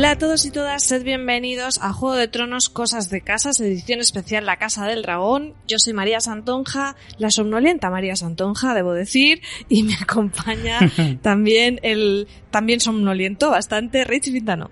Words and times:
Hola 0.00 0.12
a 0.12 0.18
todos 0.18 0.46
y 0.46 0.50
todas, 0.50 0.82
sed 0.82 1.04
bienvenidos 1.04 1.78
a 1.82 1.92
Juego 1.92 2.16
de 2.16 2.26
Tronos 2.26 2.70
Cosas 2.70 3.10
de 3.10 3.20
Casas, 3.20 3.60
edición 3.60 4.00
especial 4.00 4.46
La 4.46 4.56
Casa 4.56 4.86
del 4.86 5.02
Dragón. 5.02 5.52
Yo 5.68 5.78
soy 5.78 5.92
María 5.92 6.20
Santonja, 6.20 6.96
la 7.18 7.30
somnolienta 7.30 7.90
María 7.90 8.16
Santonja, 8.16 8.72
debo 8.72 8.94
decir, 8.94 9.42
y 9.68 9.82
me 9.82 9.92
acompaña 10.00 10.78
también 11.20 11.80
el 11.82 12.28
también 12.50 12.80
somnoliento 12.80 13.50
bastante 13.50 14.04
Rich 14.04 14.32
Vintano. 14.32 14.70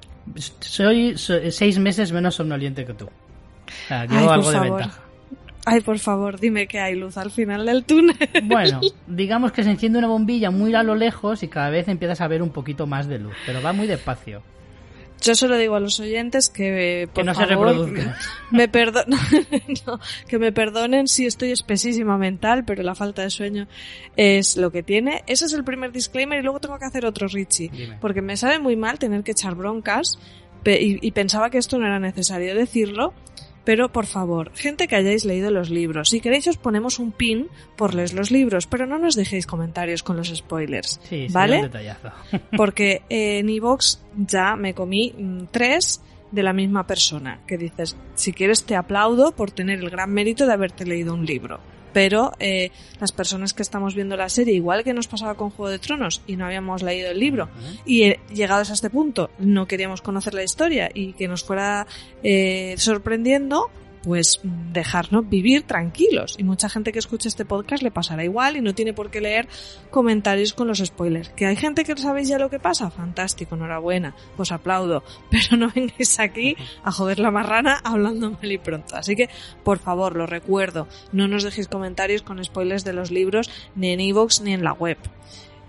Soy, 0.60 1.18
soy 1.18 1.50
seis 1.50 1.78
meses 1.78 2.10
menos 2.10 2.34
somnoliente 2.34 2.86
que 2.86 2.94
tú. 2.94 3.04
O 3.04 3.86
sea, 3.86 4.06
llevo 4.06 4.20
Ay, 4.20 4.24
por 4.24 4.32
algo 4.32 4.50
de 4.50 4.56
favor. 4.56 4.78
ventaja. 4.78 5.02
Ay, 5.66 5.80
por 5.82 5.98
favor, 5.98 6.40
dime 6.40 6.66
que 6.66 6.80
hay 6.80 6.94
luz 6.94 7.18
al 7.18 7.30
final 7.30 7.66
del 7.66 7.84
túnel. 7.84 8.16
Bueno, 8.44 8.80
digamos 9.06 9.52
que 9.52 9.62
se 9.62 9.72
enciende 9.72 9.98
una 9.98 10.08
bombilla 10.08 10.50
muy 10.50 10.74
a 10.74 10.82
lo 10.82 10.94
lejos 10.94 11.42
y 11.42 11.48
cada 11.48 11.68
vez 11.68 11.86
empiezas 11.88 12.22
a 12.22 12.28
ver 12.28 12.40
un 12.40 12.48
poquito 12.48 12.86
más 12.86 13.08
de 13.08 13.18
luz, 13.18 13.34
pero 13.44 13.60
va 13.60 13.74
muy 13.74 13.86
despacio. 13.86 14.42
Yo 15.20 15.34
solo 15.34 15.56
digo 15.56 15.74
a 15.74 15.80
los 15.80 15.98
oyentes 16.00 16.48
que, 16.48 17.02
eh, 17.02 17.06
por 17.08 17.22
Que 17.22 17.24
no 17.24 17.34
se 17.34 17.46
favor, 17.46 17.68
reproduzcan. 17.68 18.14
Me 18.50 18.68
perdo- 18.70 19.04
no, 19.86 20.00
que 20.28 20.38
me 20.38 20.52
perdonen 20.52 21.08
si 21.08 21.26
estoy 21.26 21.50
espesísima 21.50 22.16
mental, 22.18 22.64
pero 22.64 22.82
la 22.82 22.94
falta 22.94 23.22
de 23.22 23.30
sueño 23.30 23.66
es 24.16 24.56
lo 24.56 24.70
que 24.70 24.82
tiene. 24.82 25.22
Ese 25.26 25.46
es 25.46 25.52
el 25.52 25.64
primer 25.64 25.92
disclaimer 25.92 26.38
y 26.38 26.42
luego 26.42 26.60
tengo 26.60 26.78
que 26.78 26.84
hacer 26.86 27.04
otro, 27.04 27.26
Richie. 27.28 27.68
Dime. 27.70 27.98
Porque 28.00 28.22
me 28.22 28.36
sabe 28.36 28.58
muy 28.58 28.76
mal 28.76 28.98
tener 28.98 29.22
que 29.24 29.32
echar 29.32 29.54
broncas 29.54 30.18
y 30.64 31.10
pensaba 31.12 31.50
que 31.50 31.58
esto 31.58 31.78
no 31.78 31.86
era 31.86 31.98
necesario 31.98 32.54
decirlo. 32.54 33.12
Pero 33.68 33.92
por 33.92 34.06
favor, 34.06 34.50
gente 34.54 34.88
que 34.88 34.96
hayáis 34.96 35.26
leído 35.26 35.50
los 35.50 35.68
libros, 35.68 36.08
si 36.08 36.22
queréis 36.22 36.48
os 36.48 36.56
ponemos 36.56 36.98
un 36.98 37.12
pin 37.12 37.48
por 37.76 37.92
leer 37.92 38.14
los 38.14 38.30
libros, 38.30 38.66
pero 38.66 38.86
no 38.86 38.96
nos 38.96 39.14
dejéis 39.14 39.46
comentarios 39.46 40.02
con 40.02 40.16
los 40.16 40.34
spoilers. 40.34 40.98
Sí, 41.02 41.26
sí, 41.28 41.34
¿Vale? 41.34 41.56
un 41.56 41.62
detallazo. 41.64 42.10
Porque 42.56 43.02
eh, 43.10 43.40
en 43.40 43.50
iVoox 43.50 43.98
ya 44.16 44.56
me 44.56 44.72
comí 44.72 45.12
mm, 45.12 45.48
tres 45.50 46.00
de 46.30 46.42
la 46.42 46.54
misma 46.54 46.86
persona, 46.86 47.40
que 47.46 47.58
dices, 47.58 47.94
si 48.14 48.32
quieres 48.32 48.64
te 48.64 48.74
aplaudo 48.74 49.32
por 49.32 49.50
tener 49.50 49.80
el 49.80 49.90
gran 49.90 50.14
mérito 50.14 50.46
de 50.46 50.54
haberte 50.54 50.86
leído 50.86 51.12
un 51.12 51.26
libro. 51.26 51.60
Pero 51.92 52.32
eh, 52.38 52.70
las 53.00 53.12
personas 53.12 53.54
que 53.54 53.62
estamos 53.62 53.94
viendo 53.94 54.16
la 54.16 54.28
serie, 54.28 54.54
igual 54.54 54.84
que 54.84 54.94
nos 54.94 55.08
pasaba 55.08 55.34
con 55.34 55.50
Juego 55.50 55.70
de 55.70 55.78
Tronos 55.78 56.22
y 56.26 56.36
no 56.36 56.46
habíamos 56.46 56.82
leído 56.82 57.10
el 57.10 57.18
libro, 57.18 57.48
y 57.84 58.02
eh, 58.02 58.20
llegados 58.32 58.70
a 58.70 58.74
este 58.74 58.90
punto 58.90 59.30
no 59.38 59.66
queríamos 59.66 60.02
conocer 60.02 60.34
la 60.34 60.42
historia 60.42 60.90
y 60.92 61.12
que 61.14 61.28
nos 61.28 61.44
fuera 61.44 61.86
eh, 62.22 62.74
sorprendiendo, 62.78 63.70
pues 64.02 64.40
dejarnos 64.42 65.28
vivir 65.28 65.62
tranquilos. 65.62 66.36
Y 66.38 66.44
mucha 66.44 66.68
gente 66.68 66.92
que 66.92 66.98
escuche 66.98 67.28
este 67.28 67.44
podcast 67.44 67.82
le 67.82 67.90
pasará 67.90 68.24
igual 68.24 68.56
y 68.56 68.60
no 68.60 68.74
tiene 68.74 68.92
por 68.92 69.10
qué 69.10 69.20
leer 69.20 69.48
comentarios 69.90 70.52
con 70.52 70.68
los 70.68 70.78
spoilers. 70.78 71.30
Que 71.30 71.46
hay 71.46 71.56
gente 71.56 71.84
que 71.84 71.96
sabéis 71.96 72.28
ya 72.28 72.38
lo 72.38 72.50
que 72.50 72.58
pasa, 72.58 72.90
fantástico, 72.90 73.54
enhorabuena, 73.54 74.14
os 74.36 74.52
aplaudo, 74.52 75.02
pero 75.30 75.56
no 75.56 75.70
vengáis 75.74 76.18
aquí 76.20 76.56
a 76.82 76.92
joder 76.92 77.18
la 77.18 77.30
marrana 77.30 77.80
hablando 77.84 78.30
mal 78.30 78.52
y 78.52 78.58
pronto. 78.58 78.96
Así 78.96 79.16
que, 79.16 79.28
por 79.64 79.78
favor, 79.78 80.16
lo 80.16 80.26
recuerdo, 80.26 80.88
no 81.12 81.28
nos 81.28 81.42
dejéis 81.42 81.68
comentarios 81.68 82.22
con 82.22 82.42
spoilers 82.42 82.84
de 82.84 82.92
los 82.92 83.10
libros 83.10 83.50
ni 83.74 83.90
en 83.90 84.00
iVoox 84.00 84.40
ni 84.42 84.52
en 84.52 84.64
la 84.64 84.72
web 84.72 84.98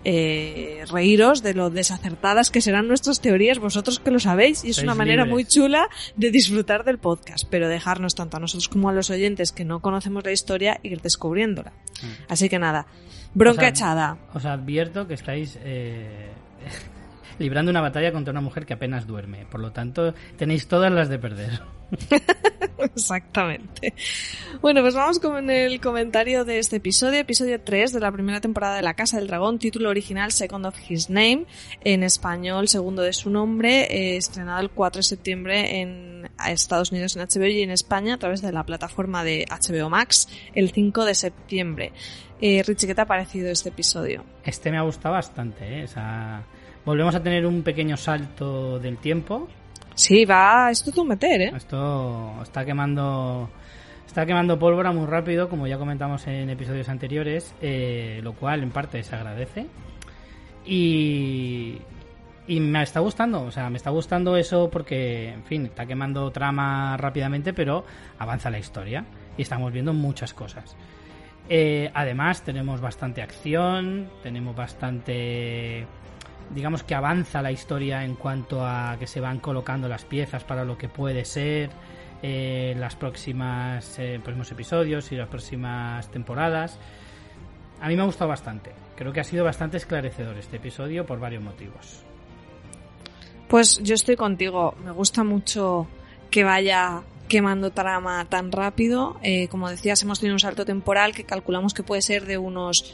eh, 0.04 0.84
reíros 0.90 1.42
de 1.42 1.54
lo 1.54 1.70
desacertadas 1.70 2.50
que 2.50 2.60
serán 2.60 2.88
nuestras 2.88 3.20
teorías, 3.20 3.58
vosotros 3.58 4.00
que 4.00 4.10
lo 4.10 4.20
sabéis, 4.20 4.64
y 4.64 4.70
es 4.70 4.78
una 4.82 4.94
manera 4.94 5.24
libres. 5.24 5.32
muy 5.32 5.44
chula 5.44 5.88
de 6.16 6.30
disfrutar 6.30 6.84
del 6.84 6.98
podcast, 6.98 7.44
pero 7.50 7.68
dejarnos 7.68 8.14
tanto 8.14 8.36
a 8.36 8.40
nosotros 8.40 8.68
como 8.68 8.88
a 8.88 8.92
los 8.92 9.10
oyentes 9.10 9.52
que 9.52 9.64
no 9.64 9.80
conocemos 9.80 10.24
la 10.24 10.32
historia 10.32 10.80
ir 10.82 11.00
descubriéndola. 11.00 11.72
Así 12.28 12.48
que 12.48 12.58
nada, 12.58 12.86
bronca 13.34 13.58
O 13.58 13.60
sea, 13.60 13.68
echada. 13.68 14.18
Os 14.32 14.44
advierto 14.44 15.06
que 15.06 15.14
estáis 15.14 15.58
eh, 15.62 16.30
librando 17.40 17.70
una 17.70 17.80
batalla 17.80 18.12
contra 18.12 18.30
una 18.30 18.40
mujer 18.40 18.66
que 18.66 18.74
apenas 18.74 19.06
duerme. 19.06 19.46
Por 19.46 19.60
lo 19.60 19.72
tanto, 19.72 20.14
tenéis 20.36 20.68
todas 20.68 20.92
las 20.92 21.08
de 21.08 21.18
perder. 21.18 21.60
Exactamente. 22.78 23.94
Bueno, 24.60 24.82
pues 24.82 24.94
vamos 24.94 25.18
con 25.18 25.50
el 25.50 25.80
comentario 25.80 26.44
de 26.44 26.58
este 26.58 26.76
episodio, 26.76 27.18
episodio 27.20 27.60
3 27.60 27.92
de 27.92 28.00
la 28.00 28.12
primera 28.12 28.40
temporada 28.40 28.76
de 28.76 28.82
La 28.82 28.94
Casa 28.94 29.18
del 29.18 29.26
Dragón, 29.26 29.58
título 29.58 29.90
original 29.90 30.32
Second 30.32 30.66
of 30.66 30.76
His 30.88 31.10
Name, 31.10 31.46
en 31.82 32.02
español 32.02 32.68
segundo 32.68 33.02
de 33.02 33.12
su 33.12 33.30
nombre, 33.30 33.82
eh, 33.90 34.16
estrenado 34.16 34.60
el 34.60 34.70
4 34.70 35.00
de 35.00 35.02
septiembre 35.02 35.80
en 35.80 36.30
Estados 36.46 36.92
Unidos 36.92 37.16
en 37.16 37.22
HBO 37.22 37.46
y 37.46 37.62
en 37.62 37.70
España 37.70 38.14
a 38.14 38.18
través 38.18 38.42
de 38.42 38.52
la 38.52 38.64
plataforma 38.64 39.24
de 39.24 39.46
HBO 39.48 39.90
Max 39.90 40.28
el 40.54 40.70
5 40.70 41.04
de 41.04 41.14
septiembre. 41.14 41.92
Eh, 42.40 42.62
Richie, 42.66 42.86
¿qué 42.86 42.94
te 42.94 43.00
ha 43.02 43.06
parecido 43.06 43.50
este 43.50 43.68
episodio? 43.68 44.24
Este 44.44 44.70
me 44.70 44.78
ha 44.78 44.82
gustado 44.82 45.14
bastante. 45.14 45.80
¿eh? 45.80 45.84
O 45.84 45.88
sea, 45.88 46.42
volvemos 46.84 47.14
a 47.14 47.22
tener 47.22 47.46
un 47.46 47.62
pequeño 47.62 47.96
salto 47.96 48.78
del 48.78 48.98
tiempo. 48.98 49.48
Sí, 49.94 50.24
va, 50.24 50.70
esto 50.70 50.92
tú 50.92 51.04
meter, 51.04 51.40
¿eh? 51.42 51.52
Esto 51.54 52.40
está 52.42 52.64
quemando 52.64 53.50
está 54.06 54.26
quemando 54.26 54.58
pólvora 54.58 54.90
muy 54.90 55.06
rápido, 55.06 55.48
como 55.48 55.68
ya 55.68 55.78
comentamos 55.78 56.26
en 56.26 56.50
episodios 56.50 56.88
anteriores, 56.88 57.54
eh, 57.60 58.18
lo 58.24 58.32
cual 58.32 58.64
en 58.64 58.70
parte 58.70 59.02
se 59.04 59.14
agradece. 59.14 59.66
Y, 60.66 61.78
y 62.48 62.58
me 62.58 62.82
está 62.82 62.98
gustando, 62.98 63.42
o 63.42 63.52
sea, 63.52 63.70
me 63.70 63.76
está 63.76 63.90
gustando 63.90 64.36
eso 64.36 64.68
porque, 64.68 65.28
en 65.28 65.44
fin, 65.44 65.66
está 65.66 65.86
quemando 65.86 66.28
trama 66.32 66.96
rápidamente, 66.96 67.52
pero 67.52 67.84
avanza 68.18 68.50
la 68.50 68.58
historia 68.58 69.04
y 69.38 69.42
estamos 69.42 69.72
viendo 69.72 69.92
muchas 69.92 70.34
cosas. 70.34 70.76
Eh, 71.48 71.90
además, 71.94 72.42
tenemos 72.42 72.80
bastante 72.80 73.22
acción, 73.22 74.10
tenemos 74.24 74.56
bastante 74.56 75.86
digamos 76.54 76.82
que 76.82 76.94
avanza 76.94 77.42
la 77.42 77.52
historia 77.52 78.04
en 78.04 78.14
cuanto 78.14 78.64
a 78.64 78.96
que 78.98 79.06
se 79.06 79.20
van 79.20 79.38
colocando 79.40 79.88
las 79.88 80.04
piezas 80.04 80.44
para 80.44 80.64
lo 80.64 80.76
que 80.76 80.88
puede 80.88 81.24
ser 81.24 81.70
eh, 82.22 82.74
las 82.78 82.96
próximas 82.96 83.98
eh, 83.98 84.20
próximos 84.22 84.52
episodios 84.52 85.10
y 85.12 85.16
las 85.16 85.28
próximas 85.28 86.10
temporadas. 86.10 86.78
A 87.80 87.88
mí 87.88 87.96
me 87.96 88.02
ha 88.02 88.06
gustado 88.06 88.28
bastante. 88.28 88.72
Creo 88.96 89.12
que 89.12 89.20
ha 89.20 89.24
sido 89.24 89.44
bastante 89.44 89.78
esclarecedor 89.78 90.36
este 90.36 90.56
episodio 90.56 91.06
por 91.06 91.18
varios 91.18 91.42
motivos. 91.42 92.02
Pues 93.48 93.80
yo 93.82 93.94
estoy 93.94 94.16
contigo. 94.16 94.74
Me 94.84 94.90
gusta 94.90 95.24
mucho 95.24 95.88
que 96.30 96.44
vaya 96.44 97.02
quemando 97.28 97.70
trama 97.70 98.26
tan 98.26 98.52
rápido. 98.52 99.18
Eh, 99.22 99.48
como 99.48 99.70
decías, 99.70 100.02
hemos 100.02 100.20
tenido 100.20 100.34
un 100.34 100.40
salto 100.40 100.66
temporal 100.66 101.14
que 101.14 101.24
calculamos 101.24 101.72
que 101.72 101.82
puede 101.82 102.02
ser 102.02 102.26
de 102.26 102.36
unos 102.36 102.92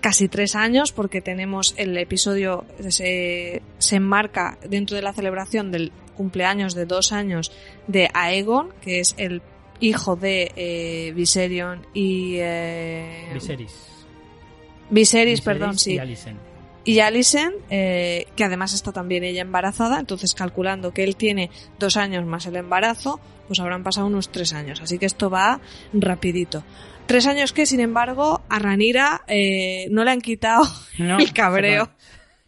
casi 0.00 0.28
tres 0.28 0.54
años, 0.56 0.92
porque 0.92 1.20
tenemos 1.20 1.74
el 1.76 1.96
episodio 1.96 2.64
se, 2.88 3.62
se 3.78 3.96
enmarca 3.96 4.58
dentro 4.68 4.96
de 4.96 5.02
la 5.02 5.12
celebración 5.12 5.70
del 5.70 5.92
cumpleaños 6.16 6.74
de 6.74 6.86
dos 6.86 7.12
años 7.12 7.52
de 7.86 8.10
Aegon, 8.12 8.72
que 8.82 9.00
es 9.00 9.14
el 9.18 9.42
hijo 9.80 10.16
de 10.16 10.52
eh, 10.56 11.12
Viserion 11.14 11.86
y 11.94 12.36
eh, 12.38 13.30
Viserys. 13.32 13.72
Viserys, 14.90 14.90
Viserys 14.90 15.40
perdón, 15.40 15.78
sí 15.78 15.98
Alicent. 15.98 16.49
Y 16.84 17.00
Alicent, 17.00 17.54
eh, 17.70 18.26
que 18.36 18.44
además 18.44 18.72
está 18.72 18.92
también 18.92 19.22
ella 19.24 19.42
embarazada, 19.42 20.00
entonces 20.00 20.34
calculando 20.34 20.92
que 20.92 21.04
él 21.04 21.16
tiene 21.16 21.50
dos 21.78 21.96
años 21.96 22.24
más 22.24 22.46
el 22.46 22.56
embarazo, 22.56 23.20
pues 23.48 23.60
habrán 23.60 23.82
pasado 23.82 24.06
unos 24.06 24.30
tres 24.30 24.52
años. 24.54 24.80
Así 24.80 24.98
que 24.98 25.06
esto 25.06 25.28
va 25.30 25.60
rapidito. 25.92 26.64
Tres 27.06 27.26
años 27.26 27.52
que, 27.52 27.66
sin 27.66 27.80
embargo, 27.80 28.42
a 28.48 28.58
Ranira 28.60 29.22
eh, 29.26 29.88
no 29.90 30.04
le 30.04 30.12
han 30.12 30.20
quitado 30.20 30.62
No, 30.98 31.18
el 31.18 31.32
cabreo. 31.32 31.90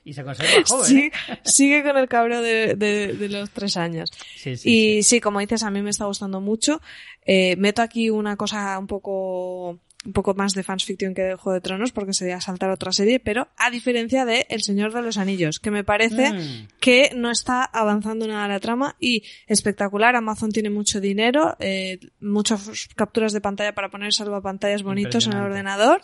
Y 0.04 0.14
se 0.14 0.24
conserva 0.24 0.64
joven. 0.66 0.86
Sí, 0.86 0.98
¿eh? 1.28 1.38
sigue 1.44 1.82
con 1.84 1.96
el 1.96 2.08
cabreo 2.08 2.42
de, 2.42 2.74
de- 2.74 3.12
de 3.14 3.28
los 3.28 3.50
tres 3.50 3.76
años. 3.76 4.10
Sí, 4.36 4.56
sí, 4.56 4.68
Y 4.70 5.02
sí. 5.02 5.16
sí, 5.16 5.20
como 5.20 5.38
dices, 5.40 5.62
a 5.62 5.70
mí 5.70 5.80
me 5.82 5.90
está 5.90 6.06
gustando 6.06 6.40
mucho. 6.40 6.80
Eh, 7.24 7.54
meto 7.56 7.82
aquí 7.82 8.10
una 8.10 8.36
cosa 8.36 8.76
un 8.80 8.86
poco 8.88 9.78
un 10.04 10.12
poco 10.12 10.34
más 10.34 10.52
de 10.54 10.62
fans 10.64 10.84
fiction 10.84 11.14
que 11.14 11.22
de 11.22 11.34
Juego 11.36 11.54
de 11.54 11.60
Tronos 11.60 11.92
porque 11.92 12.12
sería 12.12 12.40
saltar 12.40 12.70
otra 12.70 12.90
serie, 12.92 13.20
pero 13.20 13.48
a 13.56 13.70
diferencia 13.70 14.24
de 14.24 14.46
El 14.50 14.62
Señor 14.62 14.92
de 14.92 15.00
los 15.02 15.16
Anillos, 15.16 15.60
que 15.60 15.70
me 15.70 15.84
parece 15.84 16.32
Mm. 16.32 16.68
que 16.80 17.12
no 17.14 17.30
está 17.30 17.62
avanzando 17.64 18.26
nada 18.26 18.48
la 18.48 18.58
trama 18.58 18.96
y 18.98 19.22
espectacular. 19.46 20.16
Amazon 20.16 20.50
tiene 20.50 20.70
mucho 20.70 21.00
dinero, 21.00 21.56
eh, 21.60 22.00
muchas 22.20 22.88
capturas 22.96 23.32
de 23.32 23.40
pantalla 23.40 23.74
para 23.74 23.90
poner 23.90 24.12
salvapantallas 24.12 24.82
bonitos 24.82 25.26
en 25.26 25.34
el 25.34 25.40
ordenador, 25.42 26.02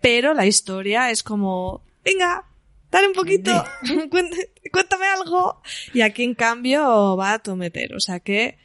pero 0.00 0.34
la 0.34 0.44
historia 0.46 1.10
es 1.10 1.22
como, 1.22 1.82
venga, 2.04 2.44
dale 2.90 3.06
un 3.08 3.14
poquito, 3.14 3.50
cuént- 4.10 4.50
cuéntame 4.70 5.06
algo. 5.06 5.62
Y 5.94 6.02
aquí 6.02 6.24
en 6.24 6.34
cambio 6.34 7.16
va 7.16 7.32
a 7.32 7.38
tometer, 7.38 7.94
o 7.94 8.00
sea 8.00 8.20
que 8.20 8.58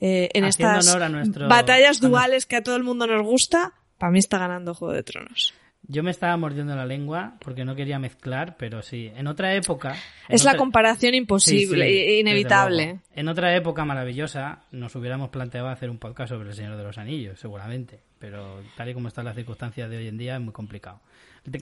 eh, 0.00 0.28
en 0.34 0.44
Haciendo 0.44 0.78
estas 0.78 1.10
nuestro- 1.10 1.48
batallas 1.48 2.00
duales 2.00 2.46
que 2.46 2.56
a 2.56 2.62
todo 2.62 2.76
el 2.76 2.82
mundo 2.82 3.06
nos 3.06 3.22
gusta, 3.22 3.74
para 3.98 4.12
mí 4.12 4.18
está 4.18 4.38
ganando 4.38 4.74
Juego 4.74 4.94
de 4.94 5.02
Tronos. 5.02 5.54
Yo 5.88 6.02
me 6.02 6.10
estaba 6.10 6.36
mordiendo 6.36 6.74
la 6.74 6.84
lengua 6.84 7.34
porque 7.38 7.64
no 7.64 7.76
quería 7.76 8.00
mezclar, 8.00 8.56
pero 8.58 8.82
sí. 8.82 9.08
En 9.14 9.28
otra 9.28 9.54
época. 9.54 9.94
en 10.28 10.34
Es 10.34 10.42
la 10.42 10.50
otra- 10.52 10.58
comparación 10.58 11.12
Sí, 11.12 11.16
imposible, 11.18 11.88
sí, 11.88 12.18
inevitable. 12.18 12.98
En 13.14 13.28
otra 13.28 13.54
época 13.54 13.84
maravillosa 13.84 14.64
nos 14.72 14.96
hubiéramos 14.96 15.28
planteado 15.28 15.68
hacer 15.68 15.88
un 15.88 15.98
podcast 15.98 16.30
sobre 16.30 16.48
el 16.48 16.56
Señor 16.56 16.76
de 16.76 16.82
los 16.82 16.98
Anillos, 16.98 17.38
seguramente. 17.38 18.00
Pero 18.18 18.62
tal 18.76 18.88
y 18.88 18.94
como 18.94 19.06
están 19.06 19.26
las 19.26 19.36
circunstancias 19.36 19.88
de 19.88 19.96
hoy 19.98 20.08
en 20.08 20.18
día 20.18 20.34
es 20.34 20.40
muy 20.40 20.52
complicado. 20.52 21.00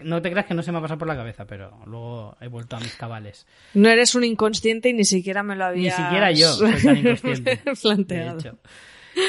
No 0.03 0.23
te 0.23 0.31
creas 0.31 0.47
que 0.47 0.55
no 0.55 0.63
se 0.63 0.73
me 0.73 0.79
ha 0.79 0.81
pasado 0.81 0.97
por 1.01 1.09
la 1.09 1.17
cabeza, 1.17 1.45
pero 1.45 1.79
luego 1.85 2.35
he 2.41 2.49
vuelto 2.49 2.77
a 2.77 2.81
mis 2.81 2.95
cabales. 2.95 3.47
No 3.75 3.91
eres 3.91 4.15
un 4.15 4.25
inconsciente 4.25 4.89
y 4.89 4.95
ni 4.95 5.05
siquiera 5.05 5.43
me 5.43 5.55
lo 5.55 5.67
Ni 5.67 5.89
había 5.91 5.97
siquiera 5.97 6.31
yo 6.33 6.49
soy 6.51 6.73
tan 6.83 6.97
inconsciente. 6.97 7.61
planteado. 7.83 8.39
De 8.39 8.49
hecho. 8.49 8.59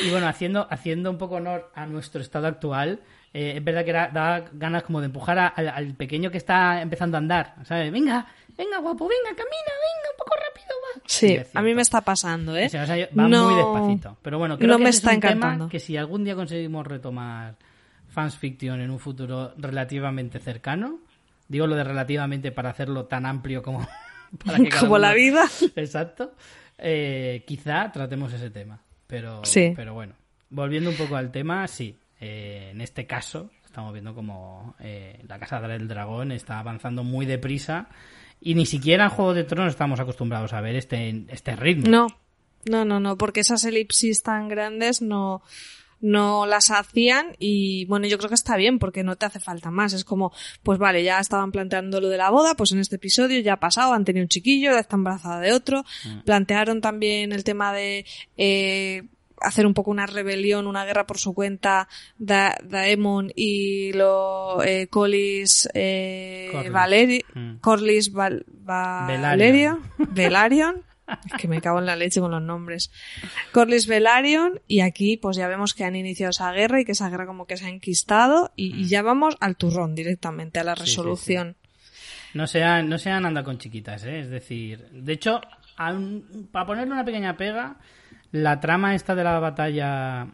Y 0.04 0.10
bueno, 0.10 0.28
haciendo, 0.28 0.68
haciendo 0.70 1.10
un 1.12 1.18
poco 1.18 1.36
honor 1.36 1.72
a 1.76 1.86
nuestro 1.86 2.22
estado 2.22 2.48
actual, 2.48 3.00
eh, 3.34 3.54
es 3.58 3.64
verdad 3.64 3.86
que 3.86 3.92
daba 3.94 4.46
ganas 4.54 4.84
como 4.84 5.00
de 5.02 5.08
empujar 5.08 5.38
a- 5.40 5.48
al, 5.48 5.68
al 5.70 5.94
pequeño 5.96 6.32
que 6.32 6.38
está 6.38 6.82
empezando 6.82 7.18
a 7.18 7.20
andar. 7.20 7.56
¿Sabes? 7.66 7.92
Venga, 7.92 8.26
venga, 8.58 8.78
guapo, 8.80 9.08
venga, 9.08 9.30
camina, 9.30 9.44
venga, 9.46 10.10
un 10.12 10.18
poco 10.18 10.36
rápido, 10.36 10.68
va. 10.84 11.02
Sí, 11.06 11.38
a 11.54 11.62
mí 11.62 11.76
me 11.76 11.82
está 11.82 12.02
pasando, 12.02 12.56
¿eh? 12.58 12.70
Va 13.18 13.28
No- 13.28 13.46
muy 13.46 13.56
despacito. 13.56 14.18
Pero 14.22 14.40
bueno, 14.40 14.58
creo 14.58 14.70
no 14.70 14.78
que 14.78 14.84
me 14.86 14.90
está 14.90 15.12
es 15.12 15.16
un 15.16 15.22
tema 15.22 15.32
encantando. 15.32 15.70
que 15.70 15.80
si 15.80 15.98
algún 15.98 16.24
día 16.24 16.36
conseguimos 16.36 16.88
retomar 16.88 17.56
fans 18.10 18.38
fiction 18.38 18.80
en 18.80 18.90
un 18.90 19.00
futuro 19.00 19.54
relativamente 19.58 20.40
cercano, 20.40 21.00
digo 21.48 21.68
lo 21.68 21.76
de 21.76 21.84
relativamente 21.84 22.52
para 22.52 22.70
hacerlo 22.70 23.06
tan 23.06 23.26
amplio 23.26 23.62
como 23.62 23.86
para 24.46 24.58
que 24.58 24.70
cada 24.70 24.82
Como 24.82 24.98
la 24.98 25.14
vida. 25.14 25.46
Exacto. 25.76 26.34
Eh, 26.78 27.44
quizá 27.46 27.92
tratemos 27.92 28.32
ese 28.34 28.50
tema. 28.50 28.80
Pero, 29.08 29.44
Sí. 29.46 29.74
pero 29.76 29.94
bueno, 29.94 30.14
volviendo 30.50 30.90
un 30.90 30.96
poco 30.96 31.16
al 31.16 31.32
tema, 31.32 31.68
sí. 31.68 31.98
eh, 32.20 32.70
en 32.72 32.82
este 32.82 33.06
caso, 33.06 33.52
estamos 33.66 33.92
viendo 33.94 34.16
como 34.16 34.76
eh, 34.80 35.22
la 35.28 35.38
Casa 35.40 35.60
del 35.62 35.88
Dragón 35.88 36.32
está 36.32 36.60
avanzando 36.60 37.04
muy 37.04 37.26
deprisa 37.26 37.88
y 38.42 38.56
ni 38.56 38.66
siquiera 38.66 39.06
en 39.06 39.10
Juego 39.10 39.34
de 39.34 39.44
Tronos 39.44 39.72
estamos 39.74 40.00
acostumbrados 40.00 40.54
a 40.54 40.62
ver 40.62 40.76
este, 40.76 41.26
este 41.30 41.56
ritmo. 41.56 41.90
No, 41.90 42.08
no, 42.70 42.86
no, 42.86 43.00
no, 43.00 43.18
porque 43.18 43.42
esas 43.42 43.64
elipsis 43.66 44.24
tan 44.24 44.48
grandes 44.48 45.02
no, 45.02 45.42
no 46.06 46.46
las 46.46 46.70
hacían 46.72 47.36
y 47.40 47.86
bueno, 47.86 48.06
yo 48.08 48.18
creo 48.18 48.30
que 48.30 48.36
está 48.36 48.56
bien 48.58 48.78
porque 48.80 49.04
no 49.04 49.16
te 49.16 49.26
hace 49.26 49.40
falta 49.40 49.72
más. 49.72 49.94
Es 49.94 50.04
como, 50.06 50.32
pues 50.64 50.78
vale, 50.78 51.04
ya 51.04 51.20
estaban 51.20 51.52
planteando 51.52 52.00
lo 52.00 52.10
de 52.10 52.18
la 52.18 52.30
boda, 52.30 52.56
pues 52.56 52.72
en 52.72 52.80
este 52.80 52.98
episodio 52.98 53.40
ya 53.40 53.54
ha 53.54 53.60
pasado, 53.60 53.94
han 53.94 54.06
tenido 54.06 54.24
un 54.24 54.30
chiquillo, 54.30 54.72
ya 54.72 54.80
está 54.80 54.96
embarazada 54.96 55.40
de 55.40 55.52
otro. 55.54 55.84
Plantearon 56.26 56.82
también 56.82 57.32
el 57.32 57.44
tema 57.44 57.74
de 57.74 58.06
eh, 58.38 59.04
hacer 59.42 59.66
un 59.66 59.74
poco 59.74 59.92
una 59.92 60.06
rebelión, 60.06 60.68
una 60.68 60.86
guerra 60.86 61.06
por 61.08 61.18
su 61.18 61.34
cuenta, 61.34 61.88
Da- 62.18 62.58
Daemon 62.64 63.32
y 63.36 63.92
lo 63.94 64.64
eh, 64.64 64.88
Collis 64.88 65.68
eh, 65.74 66.50
Corlys. 66.52 66.72
Valeri- 66.72 67.26
Mm. 67.34 67.56
Corlys 67.62 68.12
Val-. 68.14 68.46
Velaryon. 70.14 70.82
Es 71.08 71.34
que 71.40 71.48
me 71.48 71.62
cago 71.62 71.80
en 71.80 71.86
la 71.86 71.96
leche 71.96 72.20
con 72.20 72.32
los 72.32 72.42
nombres. 72.42 72.92
Corlys 73.52 73.88
Velaryon 73.88 74.62
y 74.68 74.82
aquí 74.82 75.18
pues 75.18 75.38
ya 75.38 75.48
vemos 75.48 75.74
que 75.74 75.84
han 75.84 75.96
iniciado 75.96 76.32
esa 76.32 76.52
guerra 76.52 76.82
y 76.82 76.86
que 76.86 76.94
esa 76.94 77.10
guerra 77.10 77.26
como 77.26 77.46
que 77.46 77.58
se 77.58 77.66
ha 77.66 77.70
enquistado 77.70 78.52
y, 78.56 78.76
y 78.76 78.88
ya 78.88 79.02
vamos 79.02 79.36
al 79.40 79.56
turrón 79.56 79.96
directamente, 79.96 80.60
a 80.60 80.64
la 80.64 80.76
sí, 80.76 80.82
resolución. 80.82 81.56
No 82.34 82.48
sean, 82.48 82.90
no 82.90 82.98
sean 82.98 83.26
anda 83.26 83.44
con 83.44 83.58
chiquitas, 83.58 84.04
¿eh? 84.04 84.20
Es 84.20 84.30
decir, 84.30 84.90
de 84.92 85.14
hecho, 85.14 85.42
para 86.52 86.66
ponerle 86.66 86.94
una 86.94 87.06
pequeña 87.06 87.38
pega, 87.38 87.78
la 88.32 88.60
trama 88.60 88.96
esta 88.96 89.16
de 89.16 89.24
la 89.24 89.40
batalla 89.40 90.28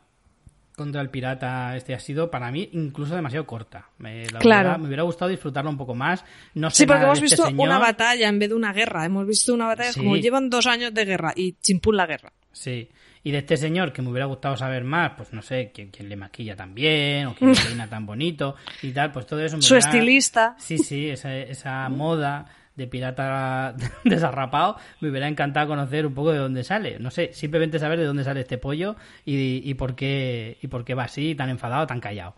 contra 0.75 1.01
el 1.01 1.09
pirata 1.09 1.75
este 1.75 1.93
ha 1.93 1.99
sido 1.99 2.31
para 2.31 2.51
mí 2.51 2.69
incluso 2.73 3.15
demasiado 3.15 3.45
corta. 3.45 3.89
Me, 3.99 4.25
la 4.29 4.39
Claro. 4.39 4.69
verdad, 4.69 4.79
me 4.79 4.87
hubiera 4.87 5.03
gustado 5.03 5.29
disfrutarlo 5.29 5.69
un 5.69 5.77
poco 5.77 5.93
más. 5.95 6.23
No 6.55 6.69
sé 6.69 6.77
Sí, 6.77 6.85
porque 6.85 7.03
hemos 7.03 7.21
este 7.21 7.35
visto 7.43 7.61
una 7.63 7.77
batalla 7.79 8.27
en 8.29 8.39
vez 8.39 8.49
de 8.49 8.55
una 8.55 8.73
guerra. 8.73 9.05
Hemos 9.05 9.27
visto 9.27 9.53
una 9.53 9.67
batalla 9.67 9.91
Sí. 9.93 9.99
como 9.99 10.15
llevan 10.17 10.49
dos 10.49 10.67
años 10.67 10.93
de 10.93 11.05
guerra 11.05 11.33
y 11.35 11.53
chimpún 11.61 11.97
la 11.97 12.05
guerra. 12.07 12.31
Sí. 12.51 12.89
Y 13.23 13.29
de 13.31 13.37
este 13.37 13.55
señor 13.55 13.93
que 13.93 14.01
me 14.01 14.09
hubiera 14.09 14.25
gustado 14.25 14.57
saber 14.57 14.83
más, 14.83 15.11
pues 15.15 15.31
no 15.31 15.43
sé, 15.43 15.71
quién, 15.73 15.91
quién 15.91 16.09
le 16.09 16.15
maquilla 16.15 16.55
tan 16.55 16.73
bien 16.73 17.27
o 17.27 17.35
quién 17.35 17.51
le 17.51 17.55
peina 17.61 17.87
tan 17.87 18.05
bonito 18.07 18.55
y 18.81 18.91
tal, 18.91 19.11
pues 19.11 19.27
todo 19.27 19.39
eso 19.45 19.57
me 19.57 19.61
Su 19.61 19.75
hubiera- 19.75 19.89
estilista. 19.89 20.55
Sí, 20.57 20.79
sí, 20.79 21.07
esa, 21.09 21.35
esa 21.37 21.87
moda 21.89 22.47
de 22.75 22.87
pirata 22.87 23.75
desarrapado, 24.03 24.77
me 24.99 25.09
hubiera 25.09 25.27
encantado 25.27 25.67
conocer 25.67 26.05
un 26.05 26.13
poco 26.13 26.31
de 26.31 26.39
dónde 26.39 26.63
sale. 26.63 26.99
No 26.99 27.11
sé, 27.11 27.31
simplemente 27.33 27.79
saber 27.79 27.99
de 27.99 28.05
dónde 28.05 28.23
sale 28.23 28.41
este 28.41 28.57
pollo 28.57 28.95
y, 29.25 29.69
y 29.69 29.73
por 29.75 29.95
qué 29.95 30.57
y 30.61 30.67
por 30.67 30.85
qué 30.85 30.95
va 30.95 31.03
así, 31.03 31.35
tan 31.35 31.49
enfadado, 31.49 31.87
tan 31.87 31.99
callado. 31.99 32.35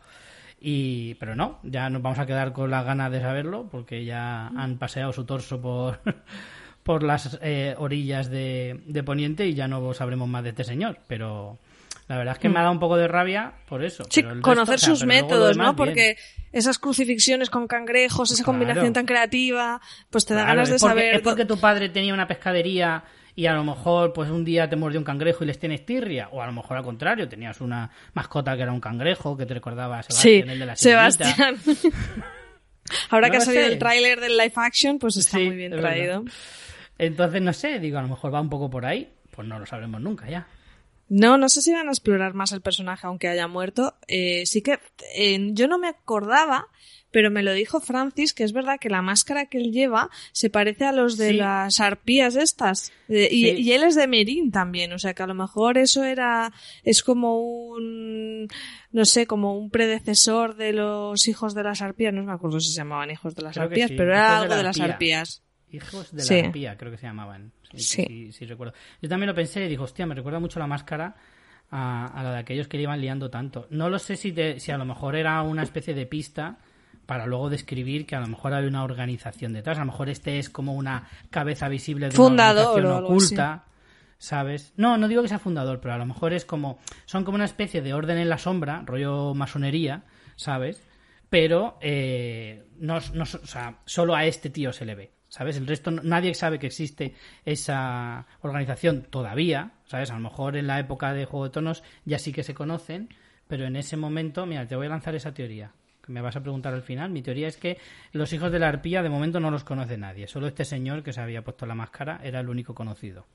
Y, 0.66 1.16
pero 1.16 1.36
no, 1.36 1.60
ya 1.64 1.90
nos 1.90 2.02
vamos 2.02 2.20
a 2.20 2.26
quedar 2.26 2.54
con 2.54 2.72
las 2.72 2.86
ganas 2.86 3.12
de 3.12 3.20
saberlo 3.20 3.68
porque 3.70 4.06
ya 4.06 4.48
han 4.48 4.78
paseado 4.78 5.12
su 5.12 5.26
torso 5.26 5.60
por, 5.62 6.00
por 6.84 7.04
las 7.04 7.38
eh, 7.42 7.76
orillas 7.78 8.30
de, 8.30 8.82
de 8.86 9.04
Poniente 9.04 9.46
y 9.46 9.56
ya 9.56 9.68
no 9.68 9.94
sabremos 9.94 10.30
más 10.30 10.44
de 10.44 10.50
este 10.50 10.64
señor. 10.64 11.00
Pero 11.08 11.60
la 12.08 12.18
verdad 12.18 12.34
es 12.34 12.40
que 12.40 12.50
me 12.50 12.60
ha 12.60 12.62
dado 12.64 12.74
un 12.74 12.80
poco 12.80 12.98
de 12.98 13.08
rabia 13.08 13.54
por 13.68 13.84
eso. 13.84 14.04
Sí, 14.10 14.22
pero 14.22 14.36
resto, 14.36 14.42
conocer 14.44 14.76
o 14.76 14.78
sea, 14.78 14.90
sus 14.90 15.06
métodos, 15.06 15.56
demás, 15.56 15.68
¿no? 15.68 15.74
bien. 15.74 15.76
Porque 15.76 16.18
esas 16.52 16.78
crucifixiones 16.80 17.50
con 17.50 17.68
cangrejos, 17.68 18.32
esa 18.32 18.44
Claro. 18.44 18.58
combinación 18.60 18.94
tan 18.94 19.06
creativa, 19.06 19.80
pues 20.10 20.26
te 20.26 20.34
da 20.34 20.42
Claro, 20.44 20.56
ganas 20.58 20.70
de 20.70 20.74
porque, 20.80 20.90
saber. 21.02 21.16
Es 21.16 21.22
porque 21.22 21.46
tu 21.46 21.58
padre 21.60 21.90
tenía 21.90 22.14
una 22.14 22.28
pescadería 22.28 23.04
y 23.36 23.48
a 23.48 23.54
lo 23.54 23.64
mejor 23.64 24.14
pues 24.14 24.30
un 24.30 24.46
día 24.46 24.70
te 24.70 24.76
mordió 24.76 25.00
un 25.00 25.06
cangrejo 25.06 25.44
y 25.44 25.48
les 25.48 25.58
tienes 25.58 25.86
tirria. 25.86 26.28
O 26.32 26.42
a 26.42 26.46
lo 26.46 26.52
mejor 26.52 26.78
al 26.78 26.84
contrario, 26.84 27.28
tenías 27.28 27.62
una 27.62 27.90
mascota 28.14 28.56
que 28.56 28.62
era 28.64 28.72
un 28.72 28.82
cangrejo 28.82 29.36
que 29.38 29.46
te 29.46 29.54
recordaba 29.56 30.00
a 30.00 30.04
Sí, 30.04 30.12
Sebastián, 30.44 30.50
el 30.50 30.60
de 30.60 30.66
la 30.66 30.76
sirenita. 30.76 31.26
Sebastián. 31.26 31.58
Ahora 33.10 33.28
No 33.28 33.32
que 33.32 33.38
ha 33.38 33.42
salido 33.42 33.64
sé. 33.66 33.72
el 33.74 33.80
tráiler 33.80 34.20
del 34.20 34.38
live 34.38 34.54
action, 34.56 35.00
pues 35.00 35.16
está 35.18 35.38
Sí, 35.38 35.46
muy 35.46 35.56
bien 35.56 35.72
verdad. 35.72 35.90
traído. 35.90 36.26
Entonces, 36.98 37.42
no 37.42 37.54
sé, 37.54 37.80
digo, 37.80 37.98
a 37.98 38.02
lo 38.02 38.08
mejor 38.10 38.34
va 38.34 38.42
un 38.42 38.50
poco 38.50 38.70
por 38.70 38.86
ahí. 38.86 39.10
Pues 39.32 39.48
no 39.48 39.58
lo 39.58 39.66
sabremos 39.66 40.00
nunca 40.02 40.30
ya. 40.30 40.46
No, 41.16 41.38
no 41.38 41.48
sé 41.50 41.62
si 41.62 41.72
van 41.72 41.88
a 41.88 41.92
explorar 41.92 42.34
más 42.34 42.52
el 42.54 42.62
personaje 42.62 43.06
aunque 43.08 43.28
haya 43.28 43.48
muerto. 43.48 43.96
Eh, 44.08 44.46
sí 44.46 44.62
que 44.62 44.80
eh, 45.16 45.50
yo 45.54 45.68
no 45.68 45.78
me 45.78 45.88
acordaba, 45.90 46.68
pero 47.12 47.30
me 47.30 47.44
lo 47.44 47.54
dijo 47.54 47.80
Francis, 47.80 48.34
que 48.34 48.44
es 48.44 48.54
verdad 48.54 48.80
que 48.80 48.90
la 48.90 49.04
máscara 49.04 49.46
que 49.46 49.60
él 49.60 49.72
lleva 49.72 50.10
se 50.32 50.50
parece 50.50 50.86
a 50.86 50.92
los 50.92 51.16
de 51.18 51.30
Sí. 51.30 51.34
las 51.36 51.80
arpías 51.80 52.36
estas. 52.36 52.92
Eh, 53.10 53.28
y, 53.32 53.44
Sí. 53.44 53.62
y 53.62 53.72
él 53.74 53.84
es 53.84 53.94
de 53.94 54.08
Merín 54.08 54.52
también, 54.52 54.92
o 54.94 54.98
sea 54.98 55.14
que 55.14 55.22
a 55.22 55.28
lo 55.28 55.36
mejor 55.36 55.78
eso 55.78 56.04
era, 56.04 56.52
es 56.84 57.04
como 57.04 57.40
un, 57.68 58.48
no 58.92 59.06
sé, 59.06 59.28
como 59.28 59.56
un 59.56 59.70
predecesor 59.70 60.56
de 60.56 60.74
los 60.74 61.28
hijos 61.28 61.54
de 61.54 61.64
las 61.64 61.84
arpías. 61.84 62.14
No 62.14 62.24
me 62.24 62.32
acuerdo 62.32 62.60
si 62.60 62.70
se 62.72 62.78
llamaban 62.78 63.12
hijos 63.12 63.36
de 63.36 63.44
las 63.44 63.54
Creo 63.54 63.68
arpías, 63.68 63.90
sí, 63.90 63.96
pero 63.96 64.14
hijos 64.14 64.18
era 64.20 64.30
de 64.32 64.36
algo 64.38 64.50
la 64.50 64.58
de 64.58 64.64
las 64.64 64.80
arpía. 64.80 64.94
arpías. 64.94 65.44
Hijos 65.72 66.12
de 66.16 66.24
la 66.42 66.48
arpía, 66.48 66.78
creo 66.78 66.92
que 66.92 66.98
se 66.98 67.06
llamaban. 67.06 67.52
Sí, 67.80 67.86
sí, 68.08 68.32
sí 68.32 68.46
recuerdo. 68.46 68.74
Yo 69.02 69.10
también 69.10 69.28
lo 69.28 69.36
pensé 69.36 69.66
y 69.66 69.68
digo, 69.70 69.84
hostia, 69.84 70.06
me 70.06 70.16
recuerda 70.16 70.40
mucho 70.40 70.60
la 70.60 70.68
máscara 70.68 71.16
a, 71.72 72.08
a 72.08 72.24
la 72.24 72.32
de 72.34 72.38
aquellos 72.40 72.68
que 72.68 72.78
le 72.78 72.84
iban 72.84 73.02
liando 73.02 73.30
tanto. 73.30 73.68
No 73.70 73.90
lo 73.90 74.00
sé 74.00 74.16
si, 74.16 74.32
te- 74.32 74.60
si 74.60 74.72
a 74.72 74.78
lo 74.78 74.86
mejor 74.86 75.16
era 75.16 75.42
una 75.42 75.64
especie 75.64 75.94
de 75.94 76.06
pista 76.06 76.58
para 77.06 77.26
luego 77.26 77.50
describir 77.50 78.06
que 78.06 78.16
a 78.16 78.20
lo 78.20 78.28
mejor 78.28 78.54
hay 78.54 78.66
una 78.66 78.84
organización 78.84 79.54
detrás. 79.54 79.78
A 79.78 79.82
lo 79.82 79.88
mejor 79.88 80.10
este 80.10 80.40
es 80.40 80.50
como 80.50 80.74
una 80.74 81.08
cabeza 81.30 81.68
visible 81.68 82.08
de 82.10 82.16
Fundador 82.16 82.80
una 82.80 82.96
organización 82.98 83.36
oculta. 83.38 83.64
¿Sabes? 84.20 84.72
No, 84.78 84.98
no 84.98 85.10
digo 85.10 85.22
que 85.22 85.28
sea 85.28 85.40
fundador, 85.40 85.82
pero 85.82 85.96
a 85.96 85.98
lo 85.98 86.06
mejor 86.06 86.32
es 86.32 86.46
como. 86.46 86.80
Son 87.06 87.26
como 87.26 87.36
una 87.36 87.44
especie 87.44 87.82
de 87.82 87.94
orden 87.94 88.18
en 88.18 88.30
la 88.30 88.38
sombra, 88.38 88.82
rollo 88.86 89.34
masonería, 89.34 90.04
¿sabes? 90.38 90.82
Pero 91.30 91.78
eh, 91.82 92.64
no, 92.78 93.00
no- 93.14 93.24
o 93.24 93.26
sea, 93.48 93.80
solo 93.86 94.16
a 94.16 94.26
este 94.26 94.50
tío 94.50 94.72
se 94.72 94.86
le 94.86 94.96
ve, 94.96 95.12
¿sabes? 95.34 95.58
El 95.58 95.66
resto, 95.66 95.90
nadie 95.90 96.36
sabe 96.36 96.60
que 96.60 96.68
existe 96.68 97.16
esa 97.44 98.28
organización 98.42 99.08
todavía, 99.10 99.72
¿sabes? 99.86 100.12
A 100.12 100.14
lo 100.14 100.20
mejor 100.20 100.56
en 100.58 100.68
la 100.68 100.80
época 100.80 101.12
de 101.12 101.26
Juego 101.26 101.46
de 101.46 101.50
Tonos 101.52 101.84
ya 102.06 102.20
sí 102.20 102.32
que 102.32 102.44
se 102.44 102.54
conocen, 102.54 103.10
pero 103.48 103.66
en 103.66 103.76
ese 103.76 103.98
momento, 103.98 104.46
mira, 104.46 104.68
te 104.68 104.76
voy 104.76 104.86
a 104.86 104.90
lanzar 104.90 105.16
esa 105.16 105.34
teoría 105.34 105.72
que 106.06 106.12
me 106.12 106.22
vas 106.22 106.36
a 106.36 106.42
preguntar 106.42 106.74
al 106.76 106.84
final. 106.84 107.10
Mi 107.10 107.24
teoría 107.24 107.48
es 107.48 107.58
que 107.58 107.80
los 108.12 108.32
hijos 108.32 108.52
de 108.52 108.60
la 108.60 108.68
arpía 108.70 109.02
de 109.02 109.10
momento 109.10 109.40
no 109.40 109.50
los 109.50 109.64
conoce 109.64 109.98
nadie. 109.98 110.28
Solo 110.28 110.46
este 110.48 110.66
señor 110.66 111.02
que 111.02 111.14
se 111.14 111.22
había 111.22 111.44
puesto 111.44 111.66
la 111.66 111.74
máscara 111.76 112.20
era 112.24 112.40
el 112.42 112.50
único 112.50 112.76
conocido. 112.76 113.26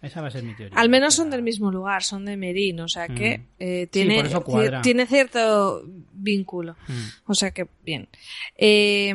Esa 0.00 0.22
va 0.22 0.28
a 0.28 0.30
ser 0.30 0.42
mi 0.42 0.54
teoría. 0.54 0.78
Al 0.78 0.88
menos 0.88 1.14
son 1.14 1.28
del 1.30 1.42
mismo 1.42 1.70
lugar, 1.70 2.02
son 2.02 2.24
de 2.24 2.36
Merín, 2.38 2.80
o 2.80 2.88
sea 2.88 3.08
que 3.08 3.38
Mm. 3.38 3.42
eh, 3.58 3.86
tiene, 3.90 4.22
cuadra. 4.42 4.78
ci- 4.80 4.82
tiene 4.84 5.06
cierto 5.06 5.82
vínculo. 6.12 6.76
Mm. 6.88 7.30
O 7.30 7.34
sea 7.34 7.50
que, 7.50 7.66
bien. 7.84 8.08
Eh, 8.56 9.12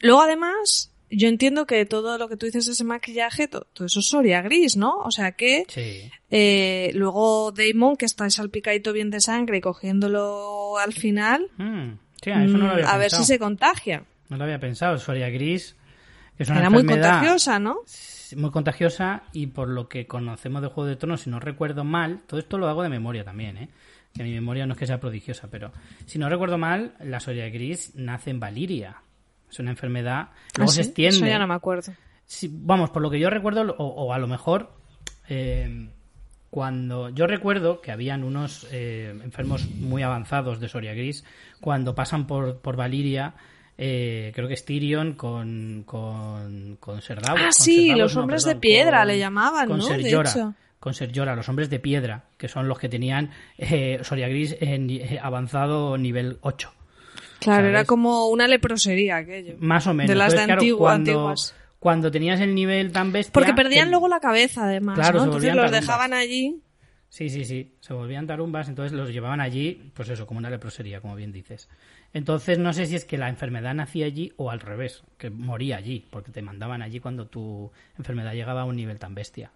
luego, 0.00 0.22
además, 0.22 0.92
yo 1.10 1.28
entiendo 1.28 1.66
que 1.66 1.84
todo 1.86 2.18
lo 2.18 2.28
que 2.28 2.36
tú 2.36 2.46
dices, 2.46 2.66
ese 2.68 2.84
maquillaje, 2.84 3.48
to- 3.48 3.66
todo, 3.72 3.86
eso 3.86 4.00
es 4.00 4.06
Soria 4.06 4.42
Gris, 4.42 4.76
¿no? 4.76 4.98
O 4.98 5.10
sea 5.10 5.32
que 5.32 5.64
Sí. 5.68 6.10
eh, 6.30 6.90
luego 6.94 7.52
Damon, 7.52 7.96
que 7.96 8.04
está 8.06 8.28
salpicadito 8.30 8.92
bien 8.92 9.10
de 9.10 9.20
sangre 9.20 9.58
y 9.58 9.60
cogiéndolo 9.60 10.78
al 10.78 10.92
final, 10.92 11.48
Mm. 11.56 11.92
Sí, 12.22 12.30
eso 12.30 12.58
no 12.58 12.66
lo 12.66 12.72
había 12.72 12.86
mm, 12.86 12.88
a 12.88 12.96
ver 12.98 13.10
si 13.12 13.24
se 13.24 13.38
contagia. 13.38 14.04
No 14.28 14.36
lo 14.36 14.44
había 14.44 14.58
pensado. 14.58 14.98
Soria 14.98 15.30
Gris 15.30 15.76
es 16.38 16.48
una 16.48 16.58
Era 16.60 16.70
muy 16.70 16.84
contagiosa, 16.84 17.58
¿no? 17.58 17.76
muy 18.36 18.50
contagiosa 18.50 19.22
y 19.32 19.46
por 19.46 19.68
lo 19.68 19.88
que 19.88 20.06
conocemos 20.06 20.60
de 20.60 20.68
Juego 20.68 20.88
de 20.88 20.96
Tronos, 20.96 21.22
si 21.22 21.30
no 21.30 21.40
recuerdo 21.40 21.84
mal, 21.84 22.20
todo 22.26 22.38
esto 22.38 22.58
lo 22.58 22.68
hago 22.68 22.82
de 22.82 22.90
memoria 22.90 23.24
también, 23.24 23.56
¿eh? 23.56 23.68
que 24.14 24.22
mi 24.24 24.32
memoria 24.32 24.66
no 24.66 24.72
es 24.74 24.78
que 24.78 24.86
sea 24.86 25.00
prodigiosa, 25.00 25.48
pero 25.50 25.72
si 26.06 26.18
no 26.18 26.28
recuerdo 26.28 26.58
mal, 26.58 26.94
la 27.00 27.20
Soria 27.20 27.48
Gris 27.48 27.92
nace 27.94 28.30
en 28.30 28.40
Valiria. 28.40 28.96
Es 29.50 29.58
una 29.58 29.70
enfermedad, 29.70 30.28
luego 30.56 30.70
¿Ah, 30.70 30.74
se 30.74 30.82
sí? 30.82 30.88
extiende. 30.88 31.16
Eso 31.16 31.26
ya 31.26 31.38
no 31.38 31.46
me 31.46 31.54
acuerdo. 31.54 31.92
Sí, 32.26 32.50
vamos, 32.52 32.90
por 32.90 33.00
lo 33.02 33.10
que 33.10 33.18
yo 33.18 33.30
recuerdo, 33.30 33.74
o, 33.78 33.84
o 33.86 34.12
a 34.12 34.18
lo 34.18 34.26
mejor, 34.26 34.70
eh, 35.28 35.88
cuando 36.50 37.10
yo 37.10 37.26
recuerdo 37.26 37.80
que 37.80 37.92
habían 37.92 38.24
unos 38.24 38.66
eh, 38.70 39.10
enfermos 39.22 39.68
muy 39.70 40.02
avanzados 40.02 40.60
de 40.60 40.68
Soria 40.68 40.94
Gris, 40.94 41.24
cuando 41.60 41.94
pasan 41.94 42.26
por, 42.26 42.58
por 42.60 42.76
Valiria, 42.76 43.34
eh, 43.76 44.32
creo 44.34 44.48
que 44.48 44.54
es 44.54 44.64
Tyrion 44.64 45.12
con, 45.14 45.82
con, 45.86 46.76
con 46.80 47.00
Ah, 47.26 47.34
con 47.34 47.52
sí, 47.52 47.94
los 47.94 48.14
no, 48.14 48.22
hombres 48.22 48.44
perdón, 48.44 48.56
de 48.56 48.60
piedra 48.60 48.98
con- 48.98 49.06
le 49.08 49.18
llamaban, 49.18 49.68
con 49.68 49.78
¿no? 49.78 49.84
Ser 49.84 50.02
De 50.02 50.12
Jorah, 50.14 50.30
hecho. 50.30 50.54
con 50.80 50.94
Ser 50.94 51.12
los 51.16 51.48
hombres 51.48 51.70
de 51.70 51.78
piedra, 51.80 52.24
que 52.36 52.48
son 52.48 52.66
los 52.68 52.78
que 52.78 52.88
tenían 52.88 53.30
eh, 53.56 54.00
Soria 54.02 54.28
Gris 54.28 54.56
en 54.60 54.88
eh, 54.90 55.18
avanzado 55.22 55.96
nivel 55.98 56.38
8. 56.40 56.72
Claro, 57.40 57.62
¿sabes? 57.62 57.70
era 57.70 57.84
como 57.84 58.28
una 58.28 58.48
leprosería 58.48 59.16
aquello. 59.16 59.56
Más 59.60 59.86
o 59.86 59.94
menos. 59.94 60.08
De 60.08 60.14
las 60.14 60.32
Entonces, 60.32 60.40
de 60.40 60.46
claro, 60.46 60.60
antigua- 60.62 60.78
cuando, 60.78 61.10
antiguas. 61.12 61.54
cuando 61.78 62.10
tenías 62.10 62.40
el 62.40 62.54
nivel 62.54 62.92
tan 62.92 63.12
bestia... 63.12 63.32
Porque 63.32 63.54
perdían 63.54 63.86
que- 63.86 63.90
luego 63.92 64.08
la 64.08 64.20
cabeza, 64.20 64.64
además, 64.64 64.96
Claro, 64.96 65.14
¿no? 65.14 65.20
se 65.20 65.24
Entonces 65.26 65.50
volvían 65.50 65.56
los 65.56 65.70
tarumbas. 65.70 65.80
dejaban 65.86 66.12
allí. 66.14 66.62
Sí, 67.10 67.30
sí, 67.30 67.44
sí. 67.46 67.74
Se 67.80 67.94
volvían 67.94 68.26
tarumbas, 68.26 68.68
entonces 68.68 68.92
los 68.92 69.10
llevaban 69.10 69.40
allí, 69.40 69.90
pues 69.94 70.08
eso, 70.10 70.26
como 70.26 70.38
una 70.38 70.50
leprosería, 70.50 71.00
como 71.00 71.14
bien 71.16 71.32
dices. 71.32 71.68
Entonces 72.12 72.58
no 72.58 72.72
sé 72.74 72.84
si 72.86 72.96
es 72.96 73.04
que 73.06 73.16
la 73.16 73.28
enfermedad 73.30 73.74
nacía 73.74 74.04
allí 74.06 74.32
o 74.36 74.50
al 74.50 74.60
revés, 74.60 75.04
que 75.16 75.30
moría 75.30 75.76
allí, 75.78 76.06
porque 76.10 76.32
te 76.32 76.42
mandaban 76.42 76.82
allí 76.82 77.00
cuando 77.00 77.26
tu 77.26 77.70
enfermedad 77.96 78.34
llegaba 78.34 78.62
a 78.62 78.64
un 78.64 78.76
nivel 78.76 78.98
tan 78.98 79.14
bestia. 79.14 79.52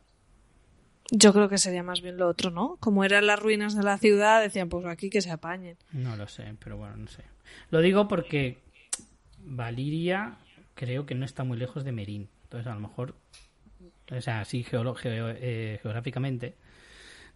Yo 1.10 1.34
creo 1.34 1.48
que 1.50 1.58
sería 1.58 1.82
más 1.82 2.00
bien 2.00 2.16
lo 2.16 2.26
otro, 2.28 2.50
¿no? 2.50 2.76
Como 2.80 3.04
eran 3.04 3.26
las 3.26 3.38
ruinas 3.38 3.76
de 3.76 3.82
la 3.82 3.98
ciudad, 3.98 4.40
decían, 4.40 4.70
pues 4.70 4.86
aquí 4.86 5.10
que 5.10 5.20
se 5.20 5.30
apañen. 5.30 5.76
No 5.92 6.16
lo 6.16 6.26
sé, 6.28 6.54
pero 6.62 6.78
bueno, 6.78 6.96
no 6.96 7.06
sé. 7.08 7.22
Lo 7.70 7.80
digo 7.80 8.08
porque 8.08 8.58
Valiria 9.38 10.36
creo 10.74 11.06
que 11.06 11.14
no 11.14 11.24
está 11.24 11.44
muy 11.44 11.56
lejos 11.58 11.84
de 11.84 11.92
Merín. 11.92 12.28
Entonces 12.44 12.66
a 12.70 12.74
lo 12.74 12.80
mejor, 12.80 13.14
o 14.10 14.20
sea, 14.20 14.40
así 14.40 14.62
geolo- 14.64 14.94
geo- 14.94 15.34
eh, 15.36 15.78
geográficamente, 15.82 16.54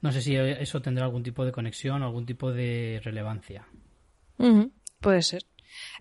no 0.03 0.13
sé 0.13 0.21
si 0.23 0.37
eso 0.37 0.83
tendrá 0.83 1.05
algún 1.05 1.23
tipo 1.23 1.45
de 1.45 1.53
conexión 1.53 2.03
o 2.03 2.07
algún 2.07 2.27
tipo 2.27 2.53
de 2.53 3.01
relevancia. 3.03 3.67
Puede 5.01 5.23
ser. 5.23 5.43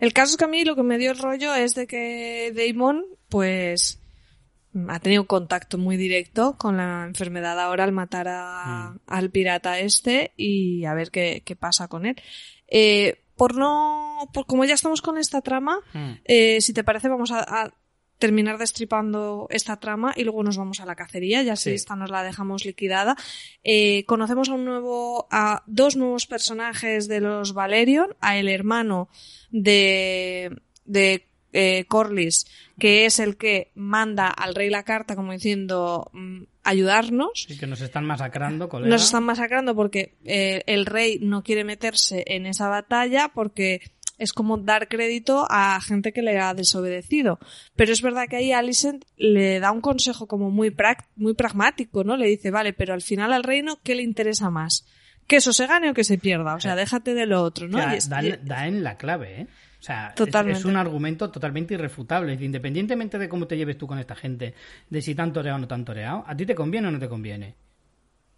El 0.00 0.12
caso 0.12 0.32
es 0.32 0.36
que 0.36 0.44
a 0.44 0.48
mí 0.48 0.64
lo 0.64 0.76
que 0.76 0.82
me 0.82 0.98
dio 0.98 1.10
el 1.12 1.18
rollo 1.18 1.54
es 1.54 1.74
de 1.74 1.86
que 1.86 2.52
Damon, 2.54 3.04
pues, 3.28 4.00
ha 4.88 5.00
tenido 5.00 5.22
un 5.22 5.26
contacto 5.26 5.78
muy 5.78 5.96
directo 5.96 6.56
con 6.58 6.76
la 6.76 7.04
enfermedad 7.06 7.58
ahora 7.58 7.84
al 7.84 7.92
matar 7.92 8.28
a- 8.28 8.90
Mm. 8.94 8.98
al 9.06 9.30
pirata 9.30 9.78
este 9.80 10.32
y 10.36 10.84
a 10.84 10.94
ver 10.94 11.10
qué, 11.10 11.42
qué 11.44 11.56
pasa 11.56 11.88
con 11.88 12.04
él. 12.06 12.16
Eh, 12.68 13.22
por 13.36 13.54
no, 13.56 14.28
por 14.32 14.46
como 14.46 14.64
ya 14.64 14.74
estamos 14.74 15.02
con 15.02 15.18
esta 15.18 15.40
trama, 15.42 15.80
Mm. 15.94 16.12
eh, 16.24 16.60
si 16.60 16.72
te 16.72 16.84
parece 16.84 17.08
vamos 17.08 17.30
a, 17.32 17.40
a 17.40 17.74
terminar 18.18 18.56
destripando 18.56 19.46
esta 19.50 19.76
trama 19.78 20.14
y 20.16 20.24
luego 20.24 20.42
nos 20.42 20.56
vamos 20.56 20.80
a 20.80 20.86
la 20.86 20.94
cacería, 20.96 21.42
ya 21.42 21.54
si 21.54 21.72
esta 21.72 21.96
nos 21.96 22.08
la 22.10 22.22
dejamos 22.22 22.64
liquidada. 22.64 23.14
Eh, 23.62 24.04
conocemos 24.06 24.48
a 24.48 24.54
un 24.54 24.64
nuevo, 24.64 25.28
a 25.30 25.62
dos 25.66 25.96
nuevos 25.96 26.26
personajes 26.26 27.08
de 27.08 27.20
los 27.20 27.52
Valerion, 27.52 28.16
a 28.20 28.38
el 28.38 28.48
hermano 28.48 29.10
de, 29.50 30.56
de 30.86 31.26
eh, 31.52 31.84
Corlys, 31.88 32.46
que 32.78 33.04
es 33.04 33.18
el 33.18 33.36
que 33.36 33.70
manda 33.74 34.28
al 34.28 34.54
rey 34.54 34.70
la 34.70 34.82
carta 34.84 35.14
como 35.14 35.32
diciendo 35.32 36.10
mm, 36.14 36.42
ayudarnos. 36.66 37.46
Sí, 37.48 37.58
que 37.58 37.66
nos 37.66 37.80
están 37.80 38.04
masacrando, 38.04 38.68
colega. 38.68 38.90
Nos 38.90 39.04
están 39.04 39.24
masacrando 39.24 39.74
porque 39.74 40.16
eh, 40.24 40.62
el 40.66 40.86
rey 40.86 41.18
no 41.20 41.42
quiere 41.42 41.64
meterse 41.64 42.24
en 42.26 42.46
esa 42.46 42.68
batalla 42.68 43.30
porque 43.34 43.80
es 44.18 44.32
como 44.32 44.56
dar 44.56 44.88
crédito 44.88 45.46
a 45.50 45.78
gente 45.80 46.12
que 46.12 46.22
le 46.22 46.38
ha 46.38 46.54
desobedecido. 46.54 47.38
Pero 47.74 47.92
es 47.92 48.00
verdad 48.00 48.28
que 48.28 48.36
ahí 48.36 48.52
Alicent 48.52 49.04
le 49.16 49.60
da 49.60 49.72
un 49.72 49.80
consejo 49.82 50.26
como 50.26 50.50
muy, 50.50 50.74
muy 51.16 51.34
pragmático, 51.34 52.02
¿no? 52.04 52.16
Le 52.16 52.26
dice, 52.26 52.50
vale, 52.50 52.72
pero 52.72 52.94
al 52.94 53.02
final 53.02 53.32
al 53.32 53.44
reino, 53.44 53.78
¿qué 53.82 53.94
le 53.94 54.02
interesa 54.02 54.48
más? 54.50 54.86
¿Que 55.26 55.36
eso 55.36 55.52
se 55.52 55.66
gane 55.66 55.90
o 55.90 55.94
que 55.94 56.04
se 56.04 56.18
pierda? 56.18 56.54
O 56.54 56.60
sea, 56.60 56.76
déjate 56.76 57.12
de 57.12 57.26
lo 57.26 57.42
otro, 57.42 57.68
¿no? 57.68 57.78
O 57.78 57.82
sea, 57.82 57.94
Y 57.94 57.96
es- 57.98 58.08
da, 58.08 58.22
y- 58.22 58.38
da 58.42 58.66
en 58.68 58.84
la 58.84 58.96
clave, 58.96 59.40
¿eh? 59.42 59.46
O 59.78 59.82
sea, 59.82 60.14
es- 60.16 60.64
un 60.64 60.76
argumento 60.76 61.30
totalmente 61.30 61.74
irrefutable. 61.74 62.32
Independientemente 62.34 63.18
de 63.18 63.28
cómo 63.28 63.46
te 63.46 63.56
lleves 63.56 63.78
tú 63.78 63.86
con 63.86 63.98
esta 63.98 64.14
gente, 64.14 64.54
de 64.90 65.02
si 65.02 65.14
te 65.14 65.22
han 65.22 65.32
toreado 65.32 65.56
o 65.56 65.60
no 65.60 65.68
te 65.68 65.74
han 65.74 65.84
toreado, 65.84 66.24
¿a 66.26 66.36
ti 66.36 66.44
te 66.46 66.54
conviene 66.54 66.88
o 66.88 66.90
no 66.90 66.98
te 66.98 67.08
conviene? 67.08 67.54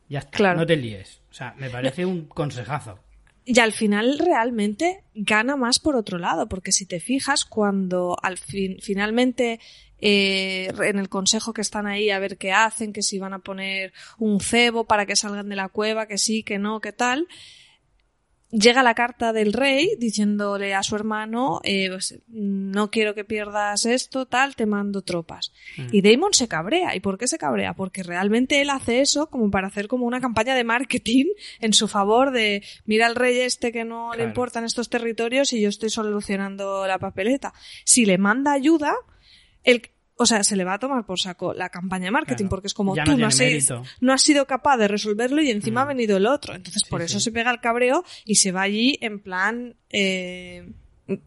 Ya 0.09 0.21
está, 0.21 0.37
Claro. 0.37 0.59
no 0.61 0.67
te 0.67 0.77
líes. 0.77 1.21
O 1.31 1.35
sea, 1.35 1.55
me 1.59 1.71
parece 1.71 2.05
un 2.07 2.27
consejazo. 2.27 2.99
Y 3.45 3.61
al 3.61 3.73
final 3.73 4.19
realmente 4.19 5.05
gana 5.15 5.57
más 5.57 5.79
por 5.79 5.97
otro 5.97 6.19
lado, 6.19 6.49
porque 6.51 6.71
si 6.73 6.85
te 6.85 7.01
fijas, 7.01 7.47
cuando 7.47 8.17
al 8.23 8.37
fin, 8.37 8.77
finalmente 8.83 9.59
eh, 10.01 10.71
en 10.85 10.99
el 10.99 11.09
consejo 11.09 11.53
que 11.55 11.61
están 11.63 11.87
ahí 11.87 12.11
a 12.11 12.19
ver 12.19 12.37
qué 12.37 12.53
hacen, 12.53 12.93
que 12.93 13.03
si 13.03 13.19
van 13.19 13.33
a 13.33 13.39
poner 13.41 13.93
un 14.19 14.39
cebo 14.41 14.85
para 14.85 15.07
que 15.07 15.17
salgan 15.17 15.49
de 15.49 15.57
la 15.57 15.71
cueva, 15.71 16.07
que 16.07 16.19
sí, 16.19 16.43
que 16.43 16.59
no, 16.59 16.81
que 16.81 16.93
tal, 16.93 17.27
llega 18.51 18.83
la 18.83 18.95
carta 18.95 19.33
del 19.33 19.53
rey 19.53 19.91
diciéndole 19.99 20.75
a 20.75 20.83
su 20.83 20.97
hermano, 20.97 21.61
eh, 21.65 21.89
pues, 21.91 22.19
no 22.29 22.91
quiero 22.91 23.15
que 23.15 23.25
pierdas 23.25 23.85
esto, 23.87 24.27
tal, 24.27 24.57
te 24.57 24.67
mando 24.67 25.03
tropas. 25.03 25.53
Mm. 25.77 25.89
Y 25.93 26.03
Damon 26.03 26.33
se 26.33 26.49
cabrea. 26.49 26.97
¿Y 26.97 27.01
por 27.01 27.19
qué 27.19 27.29
se 27.29 27.39
cabrea? 27.39 27.75
Porque 27.75 28.03
realmente 28.03 28.61
él 28.61 28.71
hace 28.71 29.01
eso 29.01 29.29
como 29.29 29.51
para 29.51 29.69
hacer 29.69 29.89
como 29.89 30.07
una 30.07 30.21
campaña 30.21 30.55
de 30.55 30.65
marketing 30.65 31.27
en 31.61 31.73
su 31.73 31.89
favor 31.89 32.31
de 32.31 32.63
mira 32.85 33.07
al 33.07 33.17
rey 33.17 33.41
este 33.41 33.73
que 33.73 33.85
no 33.85 34.15
le 34.15 34.25
importan 34.25 34.65
estos 34.65 34.89
territorios 34.89 35.53
y 35.53 35.61
yo 35.61 35.69
estoy 35.69 35.91
solucionando 35.91 36.87
la 36.87 36.99
papeleta. 36.99 37.53
Si 37.85 38.07
le 38.07 38.19
manda 38.19 38.53
ayuda, 38.53 38.95
el, 39.65 39.83
o 40.19 40.27
sea, 40.27 40.43
se 40.45 40.57
le 40.57 40.65
va 40.65 40.75
a 40.75 40.79
tomar 40.79 41.07
por 41.07 41.19
saco 41.19 41.55
la 41.55 41.69
campaña 41.69 42.07
de 42.07 42.11
marketing 42.11 42.45
Claro. 42.45 42.51
porque 42.51 42.67
es 42.67 42.75
como 42.75 42.95
tú 42.95 43.17
no 43.17 43.27
has, 43.29 43.41
no 44.01 44.13
has 44.13 44.23
sido 44.23 44.47
capaz 44.47 44.77
de 44.77 44.89
resolverlo 44.89 45.41
y 45.41 45.51
encima 45.51 45.81
Mm. 45.83 45.85
ha 45.85 45.89
venido 45.89 46.17
el 46.17 46.27
otro. 46.27 46.55
Entonces 46.55 46.83
por 46.85 47.03
eso 47.03 47.19
sí. 47.21 47.25
se 47.25 47.33
pega 47.33 47.51
el 47.51 47.61
cabreo 47.61 48.05
y 48.25 48.35
se 48.35 48.53
va 48.53 48.63
allí 48.63 48.99
en 49.01 49.21
plan 49.21 49.77
eh, 49.91 50.71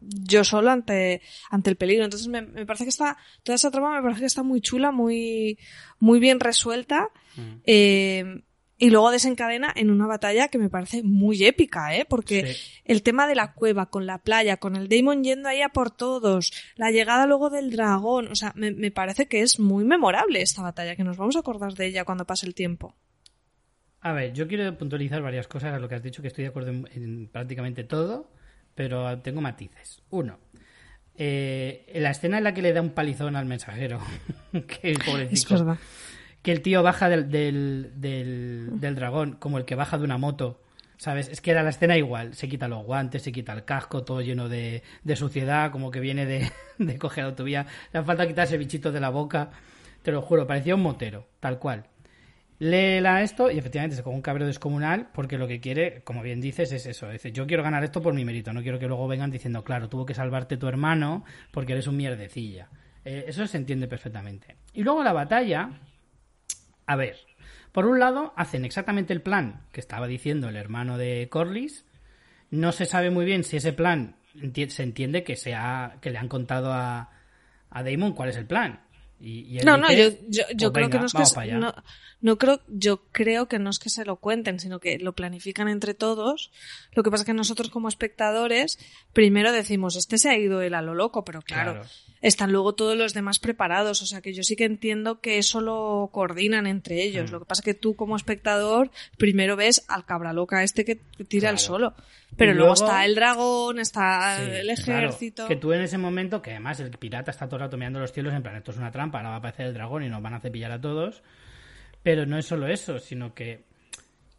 yo 0.02 0.44
solo 0.44 0.70
ante, 0.70 1.22
ante 1.50 1.70
el 1.72 1.76
peligro. 1.76 2.04
Entonces 2.04 2.28
me, 2.28 2.42
me 2.44 2.66
parece 2.68 2.84
que 2.86 2.90
está, 2.92 3.18
toda 3.44 3.56
esa 3.56 3.72
trama 3.72 3.96
me 3.96 4.02
parece 4.04 4.20
que 4.20 4.26
está 4.28 4.44
muy 4.44 4.62
chula, 4.62 4.92
muy, 4.92 5.58
muy 6.00 6.20
bien 6.20 6.40
resuelta. 6.40 7.08
Mm. 7.36 7.42
eh, 7.66 8.42
y 8.82 8.90
luego 8.90 9.12
desencadena 9.12 9.72
en 9.76 9.92
una 9.92 10.08
batalla 10.08 10.48
que 10.48 10.58
me 10.58 10.68
parece 10.68 11.04
muy 11.04 11.46
épica, 11.46 11.96
¿eh? 11.96 12.04
Porque 12.10 12.56
Sí. 12.56 12.82
el 12.84 13.04
tema 13.04 13.28
de 13.28 13.36
la 13.36 13.54
cueva, 13.54 13.92
con 13.92 14.08
la 14.08 14.18
playa, 14.18 14.58
con 14.58 14.76
el 14.76 14.90
Damon 14.90 15.24
yendo 15.24 15.48
ahí 15.48 15.62
a 15.62 15.70
por 15.70 15.92
todos, 15.92 16.52
la 16.76 16.90
llegada 16.90 17.28
luego 17.28 17.52
del 17.52 17.70
dragón, 17.70 18.28
o 18.30 18.36
sea, 18.36 18.54
me, 18.56 18.72
me 18.72 18.90
parece 18.90 19.28
que 19.28 19.42
es 19.42 19.60
muy 19.60 19.86
memorable 19.86 20.42
esta 20.42 20.64
batalla, 20.64 20.96
que 20.96 21.04
nos 21.04 21.16
vamos 21.16 21.36
a 21.36 21.40
acordar 21.40 21.74
de 21.76 21.86
ella 21.86 22.06
cuando 22.06 22.26
pase 22.26 22.48
el 22.48 22.56
tiempo. 22.56 22.96
A 24.02 24.14
ver, 24.14 24.34
yo 24.34 24.48
quiero 24.48 24.76
puntualizar 24.76 25.22
varias 25.22 25.48
cosas 25.48 25.76
a 25.76 25.80
lo 25.80 25.88
que 25.88 25.94
has 25.94 26.02
dicho, 26.02 26.24
que 26.24 26.30
estoy 26.30 26.46
de 26.46 26.50
acuerdo 26.50 26.72
en, 26.72 26.90
en 26.96 27.28
prácticamente 27.28 27.84
todo, 27.84 28.32
pero 28.74 29.20
tengo 29.20 29.42
matices. 29.42 30.02
Uno, 30.10 30.40
eh, 31.16 31.86
la 31.96 32.10
escena 32.10 32.40
en 32.40 32.46
la 32.46 32.54
que 32.56 32.64
le 32.64 32.74
da 32.74 32.82
un 32.82 32.92
palizón 32.92 33.36
al 33.36 33.46
mensajero, 33.46 34.00
que 34.52 34.92
Es 34.94 34.98
pobrecito, 35.00 35.54
verdad. 35.54 35.78
Que 36.42 36.52
el 36.52 36.62
tío 36.62 36.84
baja 36.84 37.10
del, 37.10 37.30
del, 37.30 37.92
del, 37.96 38.96
dragón 38.96 39.34
como 39.34 39.58
el 39.58 39.66
que 39.66 39.76
baja 39.76 39.98
de 39.98 40.04
una 40.04 40.18
moto. 40.18 40.62
¿Sabes? 40.98 41.30
Es 41.30 41.42
que 41.42 41.50
era 41.50 41.64
la 41.64 41.72
escena 41.72 41.98
igual. 41.98 42.36
Se 42.36 42.48
quita 42.48 42.68
los 42.68 42.86
guantes, 42.86 43.24
se 43.24 43.32
quita 43.32 43.54
el 43.54 43.66
casco, 43.66 44.04
todo 44.04 44.22
lleno 44.22 44.50
de, 44.50 44.84
de 45.04 45.16
suciedad, 45.16 45.72
como 45.72 45.90
que 45.90 46.00
viene 46.00 46.28
de, 46.28 46.52
de 46.78 46.98
coger 47.00 47.24
autovía. 47.24 47.66
Le 47.92 48.00
hace 48.00 48.06
falta 48.06 48.28
quitarse 48.28 48.58
bichito 48.58 48.92
de 48.92 49.00
la 49.00 49.10
boca. 49.10 49.50
Te 50.04 50.12
lo 50.12 50.22
juro, 50.22 50.46
parecía 50.46 50.76
un 50.76 50.84
motero, 50.84 51.28
tal 51.40 51.58
cual. 51.58 51.86
Léela 52.62 53.24
esto 53.24 53.50
y 53.50 53.58
efectivamente 53.58 53.96
se 53.96 54.04
coge 54.04 54.16
un 54.16 54.22
cabreo 54.22 54.46
descomunal 54.46 55.10
porque 55.16 55.40
lo 55.40 55.48
que 55.48 55.60
quiere, 55.60 56.04
como 56.04 56.22
bien 56.22 56.40
dices, 56.40 56.72
es 56.72 56.86
eso. 56.86 57.10
Dice, 57.10 57.32
yo 57.32 57.48
quiero 57.48 57.64
ganar 57.64 57.84
esto 57.84 58.04
por 58.04 58.14
mi 58.14 58.24
mérito, 58.24 58.54
no 58.54 58.62
quiero 58.62 58.78
que 58.78 58.86
luego 58.86 59.08
vengan 59.08 59.32
diciendo, 59.32 59.64
claro, 59.64 59.90
tuvo 59.90 60.06
que 60.06 60.14
salvarte 60.14 60.58
tu 60.58 60.68
hermano 60.68 61.26
porque 61.50 61.74
eres 61.74 61.88
un 61.88 61.98
mierdecilla. 61.98 62.70
Eh, 63.04 63.26
eso 63.28 63.48
se 63.48 63.58
entiende 63.58 63.88
perfectamente. 63.88 64.58
Y 64.74 64.84
luego 64.84 65.04
la 65.04 65.12
batalla, 65.12 65.72
a 66.92 66.96
ver, 66.96 67.18
por 67.72 67.86
un 67.86 68.00
lado 68.00 68.34
hacen 68.36 68.66
exactamente 68.66 69.14
el 69.14 69.22
plan 69.22 69.62
que 69.72 69.80
estaba 69.80 70.08
diciendo 70.08 70.50
el 70.50 70.56
hermano 70.56 70.98
de 70.98 71.28
Corlys. 71.30 71.86
No 72.50 72.72
se 72.72 72.86
sabe 72.86 73.10
muy 73.12 73.26
bien 73.26 73.44
si 73.44 73.58
ese 73.58 73.74
plan 73.74 74.16
se 74.70 74.84
entiende 74.84 75.24
que 75.24 75.36
sea 75.36 75.98
que 76.02 76.10
le 76.10 76.18
han 76.18 76.28
contado 76.28 76.72
a, 76.74 77.10
a 77.70 77.84
Damon 77.84 78.14
cuál 78.14 78.30
es 78.30 78.36
el 78.38 78.46
plan. 78.46 78.82
Y, 79.24 79.60
No, 79.64 79.78
no, 79.78 79.92
yo, 79.92 80.10
dice, 80.10 80.26
yo, 80.30 80.44
yo 80.56 80.74
"Pues 80.74 80.88
creo 80.88 80.90
que 80.90 80.98
no 81.00 81.06
es 81.06 81.14
que 81.14 81.26
se- 81.28 81.36
para 81.36 81.46
allá". 81.46 81.58
no, 81.60 81.76
no 82.22 82.38
creo, 82.40 82.60
yo 82.68 83.04
creo 83.12 83.48
que 83.48 83.60
no 83.60 83.70
es 83.70 83.78
que 83.78 83.92
se 83.92 84.04
lo 84.04 84.16
cuenten, 84.16 84.60
sino 84.60 84.80
que 84.80 84.98
lo 84.98 85.14
planifican 85.14 85.68
entre 85.68 85.94
todos. 85.94 86.52
Lo 86.94 87.04
que 87.04 87.12
pasa 87.12 87.22
es 87.22 87.28
que 87.28 87.34
nosotros 87.34 87.70
como 87.70 87.88
espectadores 87.88 88.80
primero 89.14 89.52
decimos, 89.52 89.96
este 89.96 90.18
se 90.18 90.30
ha 90.30 90.38
ido 90.38 90.62
él 90.64 90.74
a 90.74 90.82
lo 90.82 90.96
loco, 90.96 91.24
pero 91.24 91.42
claro, 91.44 91.74
Claro. 91.74 91.88
Están 92.22 92.52
luego 92.52 92.74
todos 92.76 92.96
los 92.98 93.14
demás 93.14 93.40
preparados. 93.40 94.02
O 94.02 94.06
sea 94.06 94.22
que 94.22 94.34
yo 94.34 94.44
sí 94.44 94.56
que 94.56 94.66
entiendo 94.66 95.20
que 95.22 95.38
eso 95.38 95.60
lo 95.62 96.10
coordinan 96.12 96.68
entre 96.68 97.02
ellos. 97.04 97.30
Mm. 97.30 97.34
Lo 97.34 97.40
que 97.40 97.46
pasa 97.46 97.62
es 97.62 97.66
que 97.66 97.74
tú 97.74 97.96
como 97.96 98.16
espectador 98.16 98.92
primero 99.18 99.56
ves 99.56 99.84
al 99.88 100.06
cabra 100.06 100.32
loca 100.34 100.64
este 100.64 100.86
que 100.86 100.96
tira 101.28 101.50
el 101.50 101.56
Claro. 101.56 101.58
solo. 101.58 101.94
Pero 102.38 102.54
luego, 102.54 102.74
luego- 102.76 102.86
está 102.86 103.04
el 103.06 103.16
dragón, 103.16 103.80
está 103.80 104.38
Sí, 104.38 104.44
el 104.52 104.76
claro, 104.76 105.08
ejército. 105.08 105.48
que 105.48 105.56
tú 105.58 105.74
en 105.74 105.82
ese 105.82 105.98
momento, 105.98 106.42
que 106.42 106.52
además 106.52 106.80
el 106.80 106.92
pirata 106.92 107.32
está 107.32 107.48
todo 107.48 107.58
el 107.58 107.62
rato 107.64 107.76
mirando 107.78 108.00
los 108.00 108.14
cielos, 108.14 108.34
en 108.34 108.42
plan, 108.42 108.56
esto 108.56 108.72
es 108.72 108.78
una 108.78 108.92
trampa, 108.92 109.18
ahora 109.18 109.30
va 109.32 109.36
a 109.36 109.40
aparecer 109.40 109.66
el 109.66 109.74
dragón 109.74 110.04
y 110.04 110.10
nos 110.10 110.22
van 110.22 110.36
a 110.36 110.40
cepillar 110.40 110.72
a 110.72 110.80
todos. 110.80 111.24
Pero 112.04 112.26
no 112.26 112.38
es 112.38 112.46
solo 112.46 112.68
eso, 112.68 113.00
sino 113.00 113.34
que. 113.34 113.66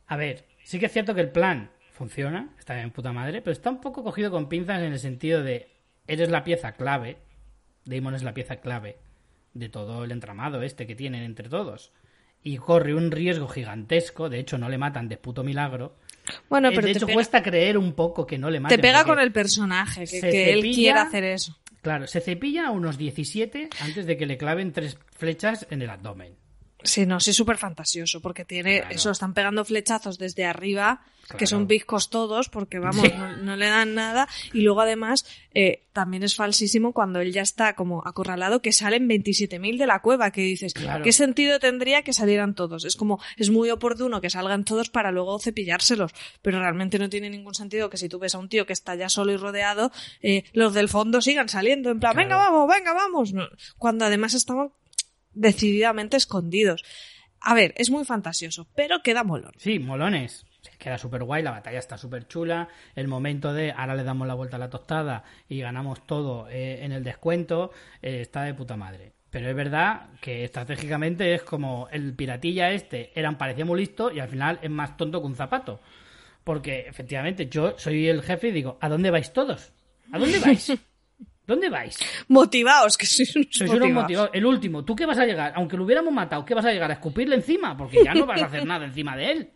A 0.07 0.17
ver, 0.17 0.45
sí 0.65 0.79
que 0.79 0.87
es 0.87 0.93
cierto 0.93 1.15
que 1.15 1.21
el 1.21 1.31
plan 1.31 1.71
funciona, 1.93 2.49
está 2.59 2.81
en 2.81 2.91
puta 2.91 3.13
madre, 3.13 3.41
pero 3.43 3.53
está 3.53 3.71
un 3.71 3.81
poco 3.81 4.03
cogido 4.03 4.31
con 4.31 4.49
pinzas 4.49 4.81
en 4.83 4.93
el 4.93 4.99
sentido 4.99 5.43
de. 5.43 5.69
Eres 6.07 6.31
la 6.31 6.43
pieza 6.45 6.73
clave, 6.73 7.19
Damon 7.85 8.15
es 8.15 8.23
la 8.23 8.35
pieza 8.35 8.57
clave 8.57 8.99
de 9.55 9.69
todo 9.69 10.05
el 10.05 10.13
entramado 10.13 10.63
este 10.63 10.87
que 10.87 10.95
tienen 10.95 11.23
entre 11.23 11.49
todos. 11.49 11.93
Y 12.45 12.57
corre 12.57 12.95
un 12.95 13.11
riesgo 13.11 13.47
gigantesco, 13.49 14.29
de 14.29 14.41
hecho 14.41 14.59
no 14.59 14.69
le 14.69 14.79
matan 14.79 15.09
de 15.09 15.17
puto 15.17 15.45
milagro. 15.45 15.97
Bueno, 16.49 16.69
Eh, 16.69 16.73
pero 16.75 16.87
de 16.87 16.93
te 16.93 16.99
hecho, 16.99 17.07
pega, 17.07 17.15
cuesta 17.17 17.43
creer 17.43 17.79
un 17.79 17.93
poco 17.93 18.27
que 18.27 18.39
no 18.39 18.51
le 18.51 18.57
te 18.59 18.61
maten. 18.61 18.81
pega 18.81 18.99
porque- 18.99 19.11
con 19.11 19.21
el 19.21 19.33
personaje, 19.33 20.07
que 20.07 20.17
él 20.53 20.61
cepilla- 20.61 20.75
quiere 20.75 20.99
hacer 20.99 21.25
eso. 21.25 21.57
Claro, 21.83 22.07
se 22.07 22.21
cepilla 22.21 22.69
a 22.69 22.71
unos 22.71 22.97
17 22.99 23.69
antes 23.81 24.07
de 24.07 24.17
que 24.17 24.27
le 24.27 24.37
claven 24.39 24.73
tres 24.73 24.97
flechas 25.17 25.67
en 25.71 25.83
el 25.83 25.91
abdomen. 25.91 26.35
Sí, 26.85 27.07
no, 27.07 27.21
sí, 27.21 27.33
súper 27.33 27.57
fantasioso, 27.59 28.21
porque 28.21 28.45
tiene 28.45 28.81
Claro. 28.81 28.95
eso, 28.95 29.11
están 29.11 29.35
pegando 29.35 29.65
flechazos 29.65 30.19
desde 30.19 30.45
arriba, 30.45 31.03
Claro. 31.23 31.39
que 31.39 31.47
son 31.47 31.69
viscos 31.69 32.11
todos, 32.11 32.49
porque 32.49 32.81
vamos, 32.81 33.07
Sí. 33.07 33.13
no, 33.17 33.37
no 33.37 33.57
le 33.57 33.67
dan 33.67 33.95
nada, 33.95 34.27
y 34.53 34.63
luego 34.63 34.81
además 34.81 35.25
eh, 35.55 35.85
también 35.93 36.23
es 36.23 36.35
falsísimo 36.35 36.93
cuando 36.95 37.21
él 37.21 37.31
ya 37.33 37.43
está 37.43 37.75
como 37.75 38.03
acorralado, 38.07 38.63
que 38.63 38.73
salen 38.73 39.07
27.000 39.07 39.77
de 39.79 39.87
la 39.87 40.01
cueva, 40.01 40.31
que 40.33 40.41
dices, 40.41 40.73
Claro. 40.75 41.05
¿qué 41.05 41.13
sentido 41.13 41.59
tendría 41.61 42.03
que 42.03 42.13
salieran 42.15 42.55
todos? 42.55 42.85
Es 42.87 42.97
como, 42.97 43.21
es 43.37 43.51
muy 43.51 43.71
oportuno 43.71 44.21
que 44.21 44.31
salgan 44.31 44.65
todos 44.65 44.89
para 44.91 45.13
luego 45.13 45.39
cepillárselos, 45.39 46.13
pero 46.41 46.59
realmente 46.59 46.99
no 46.99 47.09
tiene 47.11 47.29
ningún 47.31 47.55
sentido 47.55 47.91
que 47.91 47.99
si 47.99 48.09
tú 48.09 48.19
ves 48.19 48.35
a 48.35 48.39
un 48.39 48.49
tío 48.49 48.65
que 48.67 48.73
está 48.73 48.95
ya 48.95 49.09
solo 49.11 49.31
y 49.33 49.37
rodeado, 49.37 49.93
eh, 50.23 50.45
los 50.55 50.73
del 50.75 50.89
fondo 50.89 51.21
sigan 51.21 51.49
saliendo, 51.49 51.91
en 51.91 52.01
plan, 52.01 52.17
venga, 52.17 52.37
vamos, 52.37 52.67
venga, 52.69 52.93
vamos, 52.95 53.33
No, 53.33 53.47
cuando 53.79 54.05
además 54.07 54.35
estaban 54.35 54.71
decididamente 55.35 56.17
escondidos. 56.17 56.85
A 57.41 57.55
ver, 57.55 57.75
es 57.77 57.91
muy 57.91 58.05
fantasioso, 58.05 58.69
pero 58.75 59.03
queda 59.03 59.25
molón. 59.25 59.53
Sí, 59.57 59.79
molones. 59.79 60.47
Queda 60.79 60.97
súper 60.97 61.25
guay, 61.25 61.43
la 61.43 61.51
batalla 61.51 61.79
está 61.79 61.99
súper 61.99 62.29
chula. 62.29 62.69
El 62.95 63.09
momento 63.09 63.53
de 63.53 63.73
ahora 63.73 63.97
le 63.97 64.05
damos 64.05 64.29
la 64.29 64.35
vuelta 64.35 64.57
a 64.57 64.61
la 64.61 64.71
tostada 64.71 65.25
y 65.49 65.61
ganamos 65.61 66.07
todo 66.07 66.49
eh, 66.49 66.85
en 66.85 66.93
el 66.93 67.03
descuento 67.03 67.73
eh, 68.01 68.21
está 68.21 68.43
de 68.43 68.55
puta 68.55 68.77
madre. 68.77 69.13
Pero 69.31 69.49
es 69.49 69.57
verdad 69.57 70.11
que 70.21 70.45
estratégicamente 70.45 71.35
es 71.35 71.43
como 71.43 71.89
el 71.91 72.15
piratilla 72.15 72.71
este 72.71 73.19
era, 73.19 73.37
parecía 73.39 73.65
muy 73.65 73.81
listo 73.81 74.13
y 74.13 74.21
al 74.21 74.29
final 74.29 74.59
es 74.63 74.71
más 74.71 74.97
tonto 74.97 75.21
que 75.21 75.27
un 75.27 75.35
zapato. 75.35 75.81
Porque 76.45 76.81
efectivamente 76.81 77.49
yo 77.49 77.79
soy 77.79 78.09
el 78.09 78.23
jefe 78.23 78.49
y 78.49 78.53
digo, 78.53 78.79
¿a 78.81 78.89
dónde 78.89 79.11
vais 79.11 79.33
todos? 79.33 79.73
¿A 80.13 80.19
dónde 80.19 80.39
vais? 80.45 80.73
¿Dónde 81.53 81.69
vais? 81.69 81.99
Motivaos, 82.29 82.97
que 82.97 83.05
sois 83.05 83.37
unos 83.37 83.49
Sois 83.51 83.71
unos 83.71 83.91
motivados. 83.91 84.31
El 84.33 84.47
último, 84.47 84.85
¿tú 84.87 84.97
qué 84.97 85.05
vas 85.05 85.19
a 85.19 85.27
llegar? 85.27 85.53
Aunque 85.55 85.77
lo 85.77 85.85
hubiéramos 85.85 86.11
matado, 86.11 86.47
¿qué 86.47 86.55
vas 86.55 86.65
a 86.65 86.73
llegar? 86.73 86.91
¿A 86.91 86.95
escupirle 86.95 87.37
encima? 87.37 87.77
Porque 87.77 88.03
ya 88.03 88.15
no 88.15 88.25
vas 88.25 88.41
a 88.41 88.47
hacer 88.47 88.65
nada 88.65 88.87
encima 88.87 89.15
de 89.17 89.33
él. 89.33 89.51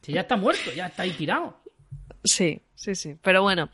Si 0.00 0.12
ya 0.12 0.22
está 0.22 0.36
muerto, 0.36 0.72
ya 0.74 0.86
está 0.86 1.02
ahí 1.02 1.10
tirado. 1.10 1.60
Sí, 2.24 2.62
sí, 2.74 2.94
sí. 2.94 3.16
Pero 3.20 3.42
bueno, 3.42 3.68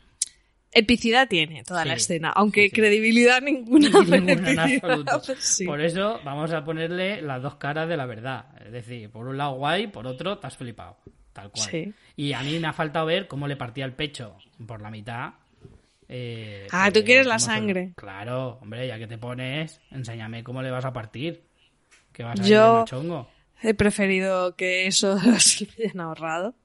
epicidad 0.73 1.29
tiene 1.29 1.63
toda 1.63 1.85
la 1.85 1.93
escena, 1.93 2.31
aunque 2.35 2.63
sí, 2.63 2.69
sí. 2.69 2.75
credibilidad 2.75 3.41
ninguna. 3.41 3.87
Ninguna 3.87 4.41
en 4.51 4.59
absoluto. 4.59 5.21
Por 5.65 5.79
eso 5.79 6.19
vamos 6.25 6.51
a 6.51 6.65
ponerle 6.65 7.21
las 7.21 7.41
dos 7.41 7.55
caras 7.55 7.87
de 7.87 7.95
la 7.95 8.05
verdad. 8.05 8.47
Es 8.65 8.73
decir, 8.73 9.09
por 9.09 9.27
un 9.27 9.37
lado 9.37 9.53
guay, 9.53 9.87
por 9.87 10.05
otro 10.05 10.37
te 10.37 10.47
has 10.47 10.57
flipado. 10.57 10.97
Tal 11.31 11.49
cual. 11.49 11.95
Y 12.17 12.33
a 12.33 12.41
mí 12.43 12.59
me 12.59 12.67
ha 12.67 12.73
faltado 12.73 13.05
ver 13.05 13.27
cómo 13.27 13.47
le 13.47 13.55
partía 13.55 13.85
el 13.85 13.93
pecho 13.93 14.35
por 14.67 14.81
la 14.81 14.91
mitad. 14.91 15.33
Eh, 16.09 16.67
Ah, 16.71 16.91
tú 16.91 17.03
quieres 17.03 17.25
la 17.25 17.39
sangre. 17.39 17.93
Claro, 17.95 18.59
hombre, 18.61 18.87
ya 18.87 18.97
que 18.99 19.07
te 19.07 19.17
pones, 19.17 19.79
enséñame 19.91 20.43
cómo 20.43 20.61
le 20.61 20.71
vas 20.71 20.85
a 20.85 20.93
partir. 20.93 21.43
Que 22.11 22.23
vas 22.23 22.39
a 22.39 22.43
Yo- 22.43 22.73
de 22.73 22.79
machongo. 22.81 23.29
He 23.61 23.73
preferido 23.73 24.55
que 24.55 24.87
eso 24.87 25.17
se 25.39 25.65
lo 25.65 25.71
hayan 25.79 25.99
ahorrado. 26.01 26.55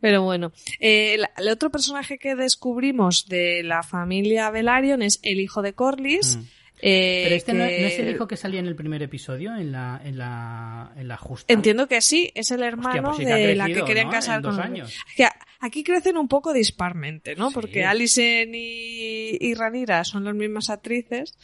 Pero 0.00 0.22
bueno, 0.22 0.52
eh, 0.80 1.14
el, 1.14 1.26
el 1.36 1.48
otro 1.48 1.70
personaje 1.70 2.18
que 2.18 2.34
descubrimos 2.34 3.26
de 3.28 3.62
la 3.62 3.82
familia 3.82 4.50
Velaryon 4.50 5.02
es 5.02 5.20
el 5.22 5.40
hijo 5.40 5.62
de 5.62 5.74
Corlys. 5.74 6.36
Mm. 6.36 6.42
Eh, 6.80 7.22
Pero 7.24 7.34
este 7.36 7.52
no, 7.52 7.60
no 7.60 7.64
es 7.64 7.98
el 7.98 8.10
hijo 8.10 8.26
que 8.26 8.36
salía 8.36 8.60
en 8.60 8.66
el 8.66 8.76
primer 8.76 9.02
episodio, 9.02 9.54
en 9.56 9.72
la, 9.72 10.00
en 10.04 10.18
la, 10.18 10.92
en 10.96 11.08
la 11.08 11.16
justa. 11.16 11.52
Entiendo 11.52 11.86
que 11.86 12.00
sí, 12.00 12.30
es 12.34 12.50
el 12.50 12.62
hermano 12.62 13.02
pues 13.02 13.16
sí 13.18 13.24
que 13.24 13.32
ha 13.32 13.36
de 13.36 13.54
la 13.54 13.66
que 13.66 13.84
querían 13.84 14.06
¿no? 14.06 14.12
casar 14.12 14.36
En 14.36 14.42
dos 14.42 14.56
con 14.56 14.64
años. 14.64 14.98
Que 15.16 15.26
aquí 15.60 15.84
crecen 15.84 16.16
un 16.16 16.28
poco 16.28 16.52
disparmente, 16.52 17.36
¿no? 17.36 17.48
Sí. 17.48 17.54
Porque 17.54 17.84
Alison 17.84 18.54
y, 18.54 19.38
y 19.40 19.54
Ranira 19.54 20.04
son 20.04 20.24
las 20.24 20.34
mismas 20.34 20.70
actrices. 20.70 21.36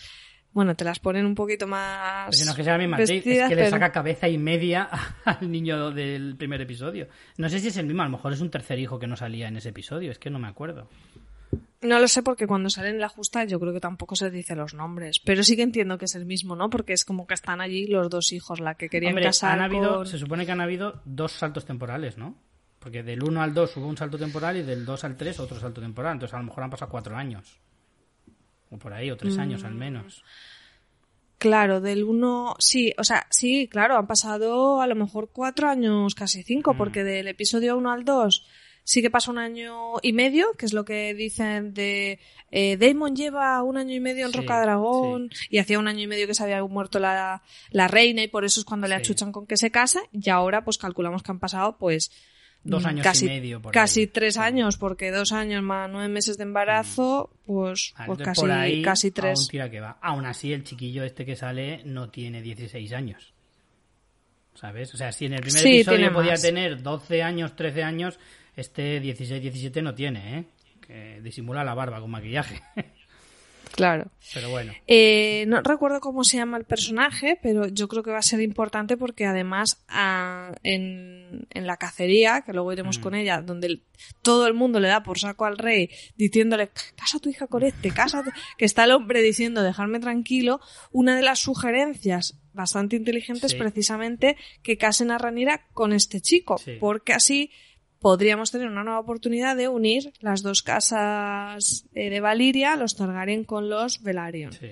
Bueno, 0.53 0.75
te 0.75 0.85
las 0.85 0.99
ponen 0.99 1.27
un 1.27 1.37
poquito 1.37 1.69
más. 1.69 2.27
Pues 2.27 2.45
no 2.45 2.51
es 2.51 2.57
que 2.57 2.65
sea 2.65 2.73
la 2.73 2.79
misma 2.81 2.97
actriz, 2.97 3.25
es 3.25 3.49
que 3.49 3.55
le 3.55 3.71
saca 3.71 3.93
cabeza 3.93 4.29
y 4.29 4.37
media 4.37 4.89
al 5.25 5.51
niño 5.51 5.93
del 5.93 6.35
primer 6.37 6.61
episodio. 6.61 7.09
No 7.37 7.49
sé 7.49 7.61
si 7.61 7.69
es 7.69 7.77
el 7.77 7.87
mismo, 7.87 8.03
a 8.03 8.07
lo 8.07 8.11
mejor 8.11 8.33
es 8.33 8.41
un 8.41 8.51
tercer 8.51 8.79
hijo 8.81 8.99
que 8.99 9.07
no 9.07 9.17
salía 9.17 9.47
en 9.47 9.57
ese 9.57 9.69
episodio, 9.69 10.11
es 10.11 10.19
que 10.19 10.29
no 10.29 10.41
me 10.41 10.49
acuerdo. 10.49 10.89
No 11.83 11.99
lo 11.99 12.09
sé 12.09 12.23
porque 12.23 12.47
cuando 12.47 12.69
salen 12.69 12.97
en 12.97 13.01
la 13.01 13.09
justa 13.09 13.45
yo 13.45 13.59
creo 13.59 13.73
que 13.73 13.81
tampoco 13.81 14.15
se 14.15 14.31
dice 14.31 14.55
los 14.55 14.75
nombres. 14.75 15.19
Pero 15.19 15.43
sí 15.43 15.57
que 15.57 15.63
entiendo 15.63 15.97
que 15.97 16.05
es 16.05 16.15
el 16.15 16.27
mismo, 16.27 16.55
¿no? 16.55 16.69
Porque 16.69 16.93
es 16.93 17.05
como 17.07 17.27
que 17.27 17.33
están 17.35 17.61
allí 17.63 17.87
los 17.87 18.11
dos 18.11 18.33
hijos, 18.33 18.61
la 18.61 18.75
que 18.75 18.89
querían 18.91 19.13
Hombre, 19.13 19.25
casar 19.25 19.53
han 19.53 19.63
habido, 19.65 19.97
con- 19.97 20.07
se 20.07 20.19
supone 20.19 20.45
que 20.45 20.53
han 20.53 20.61
habido 20.61 21.01
dos 21.07 21.33
saltos 21.33 21.65
temporales, 21.65 22.19
¿no? 22.19 22.37
Porque 22.81 23.03
del 23.03 23.23
1 23.23 23.41
al 23.43 23.55
2 23.55 23.77
hubo 23.79 23.87
un 23.87 23.97
salto 23.97 24.19
temporal 24.19 24.59
y 24.59 24.63
del 24.63 24.85
2 24.85 25.05
al 25.05 25.17
3 25.17 25.41
otro 25.41 25.59
salto 25.59 25.81
temporal. 25.81 26.15
Entonces 26.15 26.35
a 26.35 26.39
lo 26.39 26.45
mejor 26.45 26.65
han 26.65 26.71
pasado 26.71 26.91
cuatro 26.91 27.17
años. 27.17 27.59
O 28.71 28.79
por 28.79 28.93
ahí, 28.93 29.11
o 29.11 29.17
tres 29.17 29.37
años 29.39 29.63
Mm. 29.63 29.67
al 29.67 29.75
menos. 29.75 30.23
Claro, 31.39 31.81
del 31.81 32.05
uno, 32.05 32.55
sí, 32.59 32.93
o 32.99 33.05
sea, 33.05 33.27
sí, 33.31 33.67
claro, 33.69 33.97
han 33.97 34.07
pasado 34.07 34.83
a 34.83 34.87
lo 34.87 34.95
mejor 34.95 35.31
cuatro 35.33 35.69
años, 35.69 36.15
casi 36.15 36.43
cinco, 36.43 36.75
Mm. 36.75 36.77
porque 36.77 37.05
del 37.05 37.29
episodio 37.29 37.77
1 37.79 37.91
al 37.91 38.05
2 38.05 38.47
sí 38.91 39.03
que 39.03 39.11
pasa 39.11 39.31
un 39.31 39.39
año 39.39 39.95
y 40.03 40.13
medio, 40.13 40.53
que 40.59 40.67
es 40.67 40.73
lo 40.73 40.85
que 40.85 41.15
dicen 41.15 41.73
de 41.75 42.19
eh, 42.51 42.77
Damon 42.77 43.15
lleva 43.15 43.63
un 43.63 43.77
año 43.77 43.95
y 43.95 44.01
medio 44.01 44.27
en 44.27 44.33
Sí, 44.33 44.39
Roca 44.39 44.61
Dragón 44.61 45.31
y 45.49 45.59
hacía 45.59 45.79
un 45.79 45.87
año 45.87 46.01
y 46.01 46.07
medio 46.09 46.27
que 46.27 46.35
se 46.35 46.43
había 46.43 46.61
muerto 46.65 46.99
la, 46.99 47.43
la 47.71 47.87
reina 47.87 48.23
y 48.25 48.29
por 48.29 48.45
eso 48.45 48.59
es 48.59 48.65
cuando 48.67 48.89
le 48.89 48.97
achuchan 48.97 49.31
con 49.31 49.47
que 49.47 49.57
se 49.57 49.71
casa 49.71 50.01
y 50.13 50.29
ahora 50.31 50.65
pues 50.65 50.77
calculamos 50.77 51.23
que 51.23 51.31
han 51.31 51.39
pasado 51.39 51.79
pues 51.79 52.11
Dos 52.63 52.83
mm, 52.83 52.87
años 52.89 53.05
casi, 53.05 53.25
y 53.25 53.29
medio. 53.29 53.63
Por 53.63 53.73
casi 53.73 54.01
ahí. 54.01 54.07
tres 54.09 54.37
años, 54.37 54.77
porque 54.77 55.11
dos 55.13 55.33
años 55.33 55.63
más 55.63 55.89
nueve 55.91 56.09
meses 56.09 56.37
de 56.37 56.43
embarazo, 56.43 57.31
pues, 57.47 57.95
Vale, 57.97 58.07
pues 58.09 58.19
entonces, 58.19 58.25
casi, 58.27 58.41
por 58.43 58.51
ahí, 58.51 58.83
casi 58.83 59.07
Aún 59.07 59.15
tres. 59.15 59.49
tira 59.49 59.71
que 59.71 59.81
va. 59.81 59.97
Aún 60.03 60.27
así, 60.27 60.53
el 60.53 60.63
chiquillo 60.63 61.03
este 61.05 61.25
que 61.25 61.37
sale 61.37 61.81
no 61.87 62.11
tiene 62.11 62.43
16 62.43 62.93
años. 62.93 63.33
¿Sabes? 64.55 64.93
O 64.93 64.99
sea, 64.99 65.11
si 65.13 65.25
en 65.27 65.35
el 65.35 65.41
primer 65.41 65.63
Sí, 65.63 65.77
episodio 65.77 66.13
podía 66.13 66.33
más. 66.33 66.43
tener 66.43 66.83
12 66.83 67.23
años, 67.23 67.57
13 67.57 67.83
años, 67.83 68.19
este 68.57 69.01
16, 69.01 69.41
17 69.43 69.83
no 69.83 69.95
tiene, 69.95 70.39
¿eh? 70.39 70.45
Que 70.87 71.21
disimula 71.23 71.65
la 71.65 71.75
barba 71.75 72.01
con 72.01 72.11
maquillaje. 72.11 72.61
Claro. 73.73 74.11
Pero 74.35 74.51
bueno. 74.51 74.73
Eh, 74.89 75.45
no 75.47 75.63
recuerdo 75.63 76.01
cómo 76.01 76.25
se 76.25 76.37
llama 76.39 76.59
el 76.59 76.65
personaje, 76.65 77.39
pero 77.41 77.69
yo 77.69 77.87
creo 77.87 78.03
que 78.03 78.11
va 78.11 78.19
a 78.19 78.23
ser 78.23 78.41
importante 78.41 78.97
porque 78.97 79.27
además 79.27 79.85
ah, 79.89 80.53
en, 80.65 81.47
en 81.51 81.67
la 81.69 81.77
cacería, 81.77 82.43
que 82.45 82.53
luego 82.53 82.73
iremos 82.73 82.99
Mm. 82.99 83.03
con 83.03 83.15
ella, 83.15 83.41
donde 83.43 83.69
el- 83.69 83.83
todo 84.23 84.49
el 84.49 84.55
mundo 84.55 84.81
le 84.81 84.89
da 84.89 85.05
por 85.05 85.21
saco 85.21 85.45
al 85.45 85.57
rey 85.57 85.89
diciéndole, 86.17 86.69
casa 86.97 87.19
a 87.19 87.21
tu 87.21 87.29
hija 87.31 87.47
con 87.47 87.63
este, 87.63 87.93
casa, 87.93 88.19
a 88.19 88.25
tu-", 88.25 88.33
que 88.59 88.65
está 88.65 88.85
el 88.85 88.91
hombre 88.91 89.23
diciendo, 89.23 89.63
dejarme 89.63 90.01
tranquilo, 90.01 90.61
una 90.91 91.15
de 91.15 91.23
las 91.23 91.39
sugerencias 91.39 92.39
bastante 92.53 92.97
inteligentes 92.97 93.53
Sí. 93.53 93.57
precisamente 93.57 94.37
que 94.65 94.77
casen 94.79 95.13
a 95.13 95.19
Ranira 95.19 95.69
con 95.73 95.93
este 95.93 96.21
chico, 96.21 96.59
Sí. 96.59 96.73
porque 96.81 97.13
así 97.13 97.53
podríamos 98.01 98.51
tener 98.51 98.69
una 98.69 98.83
nueva 98.83 98.99
oportunidad 99.01 99.57
de 99.57 99.69
unir 99.69 100.13
las 100.21 100.43
dos 100.43 100.63
casas 100.63 101.85
eh, 101.95 102.11
de 102.11 102.21
Valiria, 102.21 102.77
los 102.77 102.97
Targaryen 102.97 103.45
con 103.45 103.69
los 103.71 104.03
Velaryon. 104.03 104.53
Sí. 104.53 104.71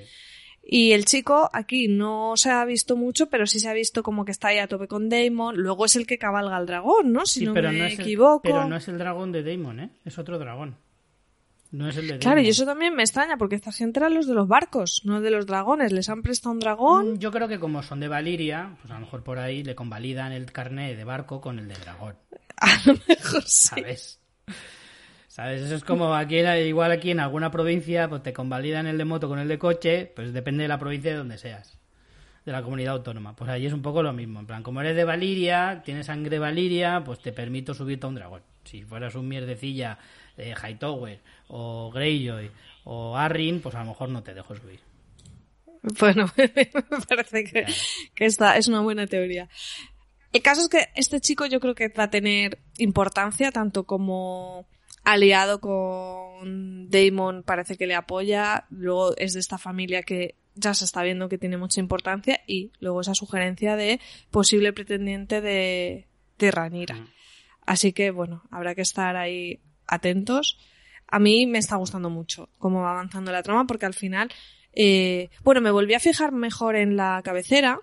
Y 0.70 0.92
el 0.92 1.06
chico 1.06 1.48
aquí 1.54 1.88
no 1.88 2.36
se 2.36 2.50
ha 2.50 2.62
visto 2.66 2.94
mucho, 2.96 3.30
pero 3.30 3.46
sí 3.46 3.58
se 3.58 3.68
ha 3.68 3.72
visto 3.72 4.02
como 4.02 4.24
que 4.26 4.32
está 4.32 4.48
ahí 4.48 4.58
a 4.58 4.66
tope 4.66 4.86
con 4.86 5.08
Daemon. 5.08 5.56
Luego 5.56 5.86
es 5.86 5.96
el 5.96 6.06
que 6.06 6.18
cabalga 6.18 6.58
el 6.58 6.66
dragón, 6.66 7.10
¿no? 7.12 7.24
Si 7.24 7.40
Sí, 7.40 7.46
no 7.46 7.54
pero 7.54 7.72
me 7.72 7.78
no 7.78 7.84
es 7.86 7.98
equivoco. 7.98 8.46
El, 8.48 8.52
pero 8.54 8.64
no 8.68 8.76
es 8.76 8.86
el 8.88 8.98
dragón 8.98 9.32
de 9.32 9.42
Damon, 9.42 9.80
¿eh? 9.80 9.90
Es 10.04 10.18
otro 10.18 10.38
dragón. 10.38 10.76
No 11.70 11.88
es 11.88 11.96
el 11.96 12.08
de 12.08 12.18
Claro, 12.18 12.36
Daemon. 12.36 12.46
y 12.46 12.50
eso 12.50 12.66
también 12.66 12.94
me 12.94 13.02
extraña, 13.02 13.36
porque 13.38 13.54
esta 13.54 13.72
gente 13.72 13.98
eran 14.00 14.12
los 14.14 14.26
de 14.26 14.34
los 14.34 14.46
barcos, 14.48 15.02
no 15.04 15.20
de 15.22 15.30
los 15.30 15.46
dragones. 15.46 15.90
Les 15.92 16.08
han 16.10 16.20
prestado 16.22 16.52
un 16.52 16.60
dragón. 16.60 17.12
Mm, 17.14 17.18
Yo 17.18 17.30
creo 17.30 17.48
que 17.48 17.58
como 17.58 17.82
son 17.82 18.00
de 18.00 18.08
Valiria, 18.08 18.76
pues 18.82 18.90
a 18.90 18.94
lo 18.94 19.00
mejor 19.00 19.22
por 19.24 19.38
ahí 19.38 19.62
le 19.64 19.74
convalidan 19.74 20.32
el 20.32 20.52
carné 20.52 20.94
de 20.94 21.04
barco 21.04 21.40
con 21.40 21.58
el 21.58 21.68
de 21.68 21.74
dragón. 21.76 22.14
A 22.60 22.80
lo 22.86 22.94
mejor 23.06 23.42
sí. 23.42 23.68
¿Sabes? 23.68 24.20
¿Sabes? 25.28 25.62
Eso 25.62 25.76
es 25.76 25.84
como 25.84 26.14
aquí, 26.14 26.38
igual 26.38 26.90
aquí 26.90 27.12
en 27.12 27.20
alguna 27.20 27.50
provincia, 27.50 28.08
pues 28.08 28.22
te 28.22 28.32
convalidan 28.32 28.88
el 28.88 28.98
de 28.98 29.04
moto 29.04 29.28
con 29.28 29.38
el 29.38 29.46
de 29.46 29.58
coche, 29.58 30.10
pues 30.14 30.32
depende 30.32 30.62
de 30.62 30.68
la 30.68 30.78
provincia 30.78 31.12
de 31.12 31.18
donde 31.18 31.38
seas, 31.38 31.78
de 32.44 32.50
la 32.50 32.62
comunidad 32.62 32.94
autónoma. 32.94 33.36
Pues 33.36 33.48
allí 33.48 33.66
es 33.66 33.72
un 33.72 33.82
poco 33.82 34.02
lo 34.02 34.12
mismo. 34.12 34.40
En 34.40 34.46
plan, 34.46 34.64
como 34.64 34.80
eres 34.80 34.96
de 34.96 35.04
Valiria, 35.04 35.82
tienes 35.84 36.06
sangre 36.06 36.40
Valiria, 36.40 37.02
pues 37.04 37.20
te 37.20 37.32
permito 37.32 37.72
subirte 37.74 38.06
a 38.06 38.08
un 38.08 38.16
dragón. 38.16 38.42
Si 38.64 38.82
fueras 38.82 39.14
un 39.14 39.28
mierdecilla 39.28 39.98
de 40.36 40.54
Hightower 40.60 41.20
o 41.46 41.92
Greyjoy 41.92 42.50
o 42.84 43.16
Arryn, 43.16 43.60
pues 43.60 43.76
a 43.76 43.80
lo 43.80 43.90
mejor 43.90 44.08
no 44.08 44.24
te 44.24 44.34
dejo 44.34 44.56
subir. 44.56 44.80
Bueno, 46.00 46.28
me 46.36 47.00
parece 47.08 47.44
que, 47.44 47.64
que 48.14 48.24
esta 48.24 48.56
es 48.56 48.66
una 48.66 48.80
buena 48.80 49.06
teoría. 49.06 49.48
El 50.32 50.42
caso 50.42 50.62
es 50.62 50.68
que 50.68 50.88
este 50.94 51.20
chico 51.20 51.46
yo 51.46 51.60
creo 51.60 51.74
que 51.74 51.88
va 51.88 52.04
a 52.04 52.10
tener 52.10 52.58
importancia 52.76 53.50
tanto 53.50 53.84
como 53.84 54.66
aliado 55.04 55.60
con 55.60 56.90
Damon, 56.90 57.42
parece 57.42 57.76
que 57.76 57.86
le 57.86 57.94
apoya, 57.94 58.66
luego 58.68 59.16
es 59.16 59.32
de 59.32 59.40
esta 59.40 59.56
familia 59.56 60.02
que 60.02 60.34
ya 60.54 60.74
se 60.74 60.84
está 60.84 61.02
viendo 61.02 61.28
que 61.28 61.38
tiene 61.38 61.56
mucha 61.56 61.80
importancia 61.80 62.40
y 62.46 62.72
luego 62.80 63.00
esa 63.00 63.14
sugerencia 63.14 63.76
de 63.76 64.00
posible 64.30 64.72
pretendiente 64.72 65.40
de, 65.40 66.08
de 66.38 66.50
Ranira. 66.50 66.96
Mm. 66.96 67.08
Así 67.64 67.92
que 67.92 68.10
bueno, 68.10 68.42
habrá 68.50 68.74
que 68.74 68.82
estar 68.82 69.16
ahí 69.16 69.60
atentos. 69.86 70.58
A 71.06 71.18
mí 71.18 71.46
me 71.46 71.58
está 71.58 71.76
gustando 71.76 72.10
mucho 72.10 72.50
cómo 72.58 72.82
va 72.82 72.90
avanzando 72.90 73.32
la 73.32 73.42
trama 73.42 73.66
porque 73.66 73.86
al 73.86 73.94
final, 73.94 74.30
eh, 74.74 75.30
bueno, 75.42 75.60
me 75.60 75.70
volví 75.70 75.94
a 75.94 76.00
fijar 76.00 76.32
mejor 76.32 76.76
en 76.76 76.96
la 76.96 77.22
cabecera 77.24 77.80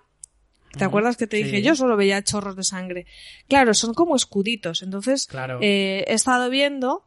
¿Te 0.76 0.84
acuerdas 0.84 1.16
que 1.16 1.26
te 1.26 1.36
dije? 1.36 1.62
Yo 1.62 1.74
solo 1.74 1.96
veía 1.96 2.22
chorros 2.22 2.56
de 2.56 2.64
sangre. 2.64 3.06
Claro, 3.48 3.74
son 3.74 3.94
como 3.94 4.16
escuditos. 4.16 4.82
Entonces, 4.82 5.28
eh, 5.60 6.04
he 6.06 6.12
estado 6.12 6.50
viendo 6.50 7.04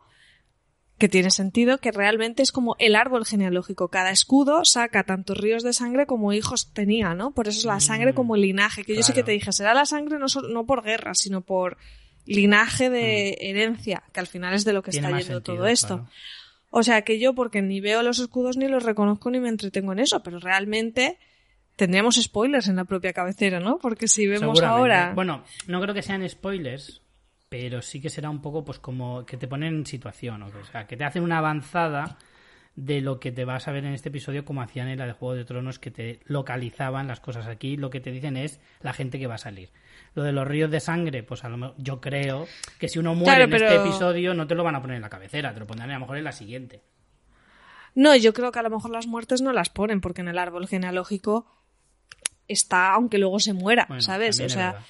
que 1.00 1.08
tiene 1.08 1.32
sentido 1.32 1.78
que 1.80 1.92
realmente 1.92 2.44
es 2.44 2.52
como 2.52 2.76
el 2.78 2.96
árbol 2.96 3.26
genealógico. 3.26 3.88
Cada 3.88 4.12
escudo 4.12 4.66
saca 4.66 5.04
tantos 5.06 5.38
ríos 5.38 5.64
de 5.64 5.74
sangre 5.74 6.06
como 6.06 6.34
hijos 6.34 6.74
tenía, 6.74 7.16
¿no? 7.16 7.32
Por 7.32 7.48
eso 7.48 7.60
es 7.60 7.66
la 7.66 7.80
sangre 7.80 8.14
como 8.14 8.36
el 8.36 8.42
linaje. 8.42 8.84
Que 8.84 8.96
yo 8.96 9.02
sí 9.02 9.14
que 9.14 9.24
te 9.24 9.32
dije, 9.32 9.52
será 9.54 9.74
la 9.74 9.86
sangre 9.86 10.20
no, 10.20 10.26
no 10.50 10.66
por 10.66 10.84
guerra, 10.84 11.16
sino 11.16 11.42
por 11.42 11.78
linaje 12.26 12.90
de 12.90 13.38
mm. 13.40 13.46
herencia, 13.46 14.04
que 14.14 14.20
al 14.20 14.28
final 14.28 14.54
es 14.54 14.66
de 14.66 14.74
lo 14.74 14.84
que 14.84 14.92
está 14.92 15.18
yendo 15.18 15.42
todo 15.42 15.66
esto. 15.68 16.06
O 16.70 16.84
sea 16.84 17.02
que 17.02 17.18
yo, 17.18 17.34
porque 17.34 17.62
ni 17.62 17.80
veo 17.80 18.04
los 18.04 18.20
escudos 18.20 18.58
ni 18.58 18.68
los 18.68 18.84
reconozco 18.84 19.32
ni 19.32 19.40
me 19.40 19.50
entretengo 19.50 19.94
en 19.94 20.00
eso, 20.00 20.22
pero 20.22 20.40
realmente 20.40 21.18
tendríamos 21.80 22.22
spoilers 22.22 22.68
en 22.68 22.76
la 22.76 22.84
propia 22.84 23.14
cabecera, 23.14 23.62
¿no? 23.62 23.78
Porque 23.80 24.10
si 24.10 24.28
vemos 24.28 24.62
ahora. 24.62 25.14
Bueno, 25.16 25.46
no 25.68 25.80
creo 25.80 25.96
que 25.96 26.02
sean 26.02 26.28
spoilers, 26.28 27.02
pero 27.48 27.82
sí 27.82 28.02
que 28.02 28.10
será 28.10 28.30
un 28.30 28.42
poco 28.42 28.66
pues 28.66 28.80
como 28.80 29.26
que 29.26 29.38
te 29.38 29.48
ponen 29.48 29.76
en 29.76 29.86
situación, 29.86 30.44
o 30.44 30.66
sea, 30.66 30.86
que 30.86 30.98
te 30.98 31.06
hacen 31.06 31.24
una 31.24 31.38
avanzada 31.38 32.18
de 32.76 33.00
lo 33.00 33.22
que 33.22 33.32
te 33.32 33.46
vas 33.46 33.68
a 33.70 33.72
ver 33.72 33.86
en 33.86 33.94
este 33.94 34.10
episodio 34.10 34.44
como 34.44 34.62
hacían 34.62 34.90
en 34.90 35.00
la 35.00 35.06
de 35.06 35.14
Juego 35.14 35.36
de 35.36 35.46
Tronos 35.46 35.80
que 35.80 35.90
te 35.90 36.20
localizaban 36.26 37.08
las 37.08 37.20
cosas 37.20 37.48
aquí 37.48 37.76
lo 37.76 37.90
que 37.90 38.00
te 38.00 38.12
dicen 38.12 38.38
es 38.38 38.62
la 38.82 38.94
gente 38.94 39.20
que 39.20 39.28
va 39.28 39.36
a 39.36 39.40
salir 39.40 39.70
lo 40.14 40.24
de 40.24 40.32
los 40.32 40.48
ríos 40.48 40.72
de 40.72 40.80
sangre 40.80 41.24
pues 41.24 41.44
a 41.44 41.50
lo 41.50 41.58
mejor 41.58 41.76
yo 41.78 42.00
creo 42.00 42.48
que 42.78 42.88
si 42.88 43.00
uno 43.00 43.16
muere 43.16 43.44
en 43.44 43.54
este 43.54 43.76
episodio 43.76 44.34
no 44.34 44.48
te 44.48 44.56
lo 44.56 44.64
van 44.64 44.76
a 44.76 44.82
poner 44.82 44.96
en 44.96 45.02
la 45.02 45.10
cabecera 45.10 45.54
te 45.54 45.60
lo 45.60 45.68
pondrán 45.68 45.90
a 45.90 45.96
lo 45.96 46.00
mejor 46.02 46.18
en 46.20 46.24
la 46.24 46.32
siguiente 46.32 46.82
no 47.96 48.16
yo 48.16 48.34
creo 48.34 48.52
que 48.54 48.60
a 48.60 48.64
lo 48.64 48.70
mejor 48.70 48.92
las 48.92 49.08
muertes 49.08 49.42
no 49.42 49.52
las 49.52 49.70
ponen 49.70 50.00
porque 50.00 50.22
en 50.22 50.30
el 50.30 50.38
árbol 50.38 50.68
genealógico 50.68 51.48
está 52.50 52.94
aunque 52.94 53.18
luego 53.18 53.40
se 53.40 53.54
muera, 53.54 53.88
¿sabes? 54.00 54.42
O 54.42 54.50
sea, 54.50 54.84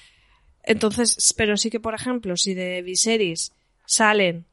entonces, 0.62 1.34
pero 1.36 1.56
sí 1.56 1.70
que, 1.70 1.80
por 1.80 1.94
ejemplo, 1.94 2.36
si 2.36 2.54
de 2.54 2.82
Viserys 2.82 3.52
salen 3.86 4.46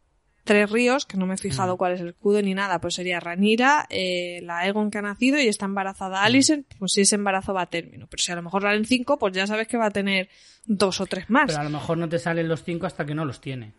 tres 0.43 0.72
ríos, 0.72 1.06
que 1.06 1.17
no 1.17 1.28
me 1.28 1.36
he 1.36 1.38
fijado 1.38 1.76
mm. 1.76 1.78
cuál 1.78 1.93
es 1.93 2.02
el 2.02 2.10
escudo 2.10 2.41
ni 2.41 2.54
nada, 2.54 2.80
pues 2.80 2.96
sería 2.96 3.20
Ranira, 3.20 3.86
eh, 3.89 4.39
la 4.43 4.65
Egon 4.65 4.89
que 4.89 4.98
ha 4.98 5.02
nacido 5.02 5.39
y 5.39 5.48
está 5.48 5.65
embarazada 5.65 6.22
mm. 6.22 6.24
Alicent, 6.24 6.67
pues 6.80 6.93
si 6.93 7.02
ese 7.02 7.15
embarazo 7.15 7.54
va 7.54 7.63
a 7.63 7.65
término. 7.70 8.08
Pero 8.10 8.24
si 8.24 8.32
a 8.32 8.36
lo 8.36 8.41
mejor 8.41 8.63
salen 8.63 8.86
cinco, 8.86 9.20
pues 9.20 9.34
ya 9.34 9.46
sabes 9.46 9.67
que 9.67 9.78
va 9.78 9.88
a 9.88 9.91
tener 9.91 10.30
dos 10.65 11.02
o 11.02 11.06
tres 11.06 11.30
más. 11.30 11.48
Pero 11.48 11.60
a 11.60 11.63
lo 11.63 11.70
mejor 11.70 11.98
no 11.98 12.10
te 12.10 12.17
salen 12.17 12.48
los 12.48 12.63
cinco 12.63 12.88
hasta 12.88 13.06
que 13.06 13.13
no 13.13 13.26
los 13.26 13.41
tiene. 13.41 13.74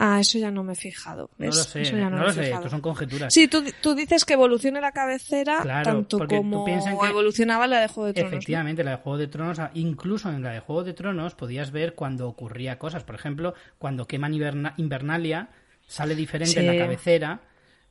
Ah, 0.00 0.20
eso 0.20 0.38
ya 0.38 0.52
no 0.52 0.62
me 0.62 0.74
he 0.74 0.76
fijado. 0.76 1.28
No 1.38 1.46
lo 1.46 1.52
sé, 1.52 1.92
no, 1.92 2.10
lo 2.10 2.32
sé, 2.32 2.52
esto 2.52 2.68
son 2.68 2.80
conjeturas. 2.80 3.34
Sí, 3.34 3.48
tú, 3.48 3.64
tú 3.82 3.96
dices 3.96 4.24
que 4.24 4.34
evolucione 4.34 4.80
la 4.80 4.92
cabecera 4.92 5.60
tanto 5.82 6.24
como 6.28 6.64
evolucionaba 7.04 7.66
la 7.66 7.80
de 7.80 7.88
Juego 7.88 8.06
de 8.06 8.14
Tronos. 8.14 8.32
Efectivamente, 8.32 8.84
la 8.84 8.92
de 8.92 8.96
Juego 8.98 9.18
de 9.18 9.26
Tronos, 9.26 9.58
incluso 9.74 10.30
en 10.30 10.44
la 10.44 10.52
de 10.52 10.60
Juego 10.60 10.84
de 10.84 10.92
Tronos 10.92 11.34
podías 11.34 11.72
ver 11.72 11.96
cuando 11.96 12.28
ocurría 12.28 12.78
cosas. 12.78 13.02
Por 13.02 13.16
ejemplo, 13.16 13.54
cuando 13.78 14.06
queman 14.06 14.32
Invernalia, 14.76 15.48
sale 15.84 16.14
diferente 16.14 16.60
en 16.60 16.66
la 16.66 16.76
cabecera 16.76 17.40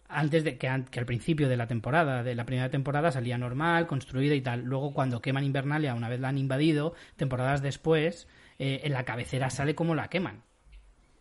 antes 0.07 0.45
de 0.45 0.57
que, 0.57 0.85
que, 0.89 0.99
al 0.99 1.05
principio 1.05 1.49
de 1.49 1.57
la 1.57 1.67
temporada, 1.67 2.23
de 2.23 2.35
la 2.35 2.45
primera 2.45 2.69
temporada, 2.69 3.11
salía 3.11 3.37
normal, 3.37 3.85
construida 3.85 4.33
y 4.33 4.39
tal. 4.41 4.63
Luego, 4.63 4.93
cuando 4.93 5.21
queman 5.21 5.43
Invernalia, 5.43 5.93
una 5.93 6.07
vez 6.07 6.21
la 6.21 6.29
han 6.29 6.37
invadido, 6.37 6.93
temporadas 7.17 7.61
después, 7.61 8.29
eh, 8.59 8.79
en 8.85 8.93
la 8.93 9.03
cabecera 9.03 9.49
sale 9.49 9.75
como 9.75 9.93
la 9.93 10.07
queman. 10.07 10.43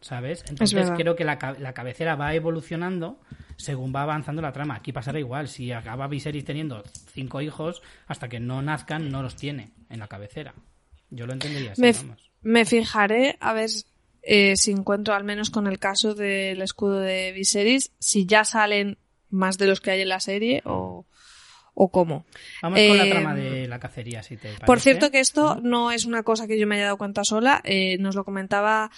¿Sabes? 0.00 0.44
Entonces 0.48 0.90
creo 0.96 1.16
que 1.16 1.24
la, 1.24 1.38
cabecera 1.38 2.16
va 2.16 2.34
evolucionando 2.34 3.20
según 3.56 3.94
va 3.94 4.02
avanzando 4.02 4.42
la 4.42 4.52
trama. 4.52 4.76
Aquí 4.76 4.92
pasará 4.92 5.18
igual. 5.18 5.48
Si 5.48 5.72
acaba 5.72 6.08
Viserys 6.08 6.44
teniendo 6.44 6.82
cinco 7.12 7.40
hijos, 7.40 7.82
hasta 8.06 8.28
que 8.28 8.40
no 8.40 8.62
nazcan, 8.62 9.10
no 9.10 9.22
los 9.22 9.36
tiene 9.36 9.70
en 9.90 10.00
la 10.00 10.08
cabecera. 10.08 10.54
Yo 11.10 11.26
lo 11.26 11.32
entendería 11.32 11.72
así, 11.72 11.80
me, 11.80 11.94
me 12.42 12.64
fijaré 12.64 13.36
a 13.40 13.52
ver 13.52 13.70
eh, 14.22 14.56
si 14.56 14.72
encuentro 14.72 15.14
al 15.14 15.24
menos 15.24 15.50
con 15.50 15.68
el 15.68 15.78
caso 15.78 16.14
del 16.14 16.60
escudo 16.60 16.98
de 16.98 17.32
Viserys, 17.32 17.92
si 17.98 18.26
ya 18.26 18.44
salen 18.44 18.98
más 19.30 19.56
de 19.56 19.66
los 19.66 19.80
que 19.80 19.92
hay 19.92 20.00
en 20.00 20.08
la 20.08 20.20
serie 20.20 20.62
o, 20.64 21.06
o 21.74 21.90
cómo. 21.90 22.24
Vamos 22.62 22.80
con 22.80 22.98
la 22.98 23.08
trama 23.08 23.38
eh, 23.38 23.50
de 23.50 23.68
la 23.68 23.78
cacería, 23.78 24.22
si 24.22 24.36
te 24.36 24.48
parece. 24.48 24.64
Por 24.64 24.80
cierto 24.80 25.10
que 25.10 25.20
esto 25.20 25.60
no 25.62 25.92
es 25.92 26.06
una 26.06 26.22
cosa 26.22 26.46
que 26.48 26.58
yo 26.58 26.66
me 26.66 26.74
haya 26.74 26.86
dado 26.86 26.98
cuenta 26.98 27.22
sola, 27.22 27.60
eh, 27.64 27.98
nos 27.98 28.16
lo 28.16 28.24
comentaba 28.24 28.90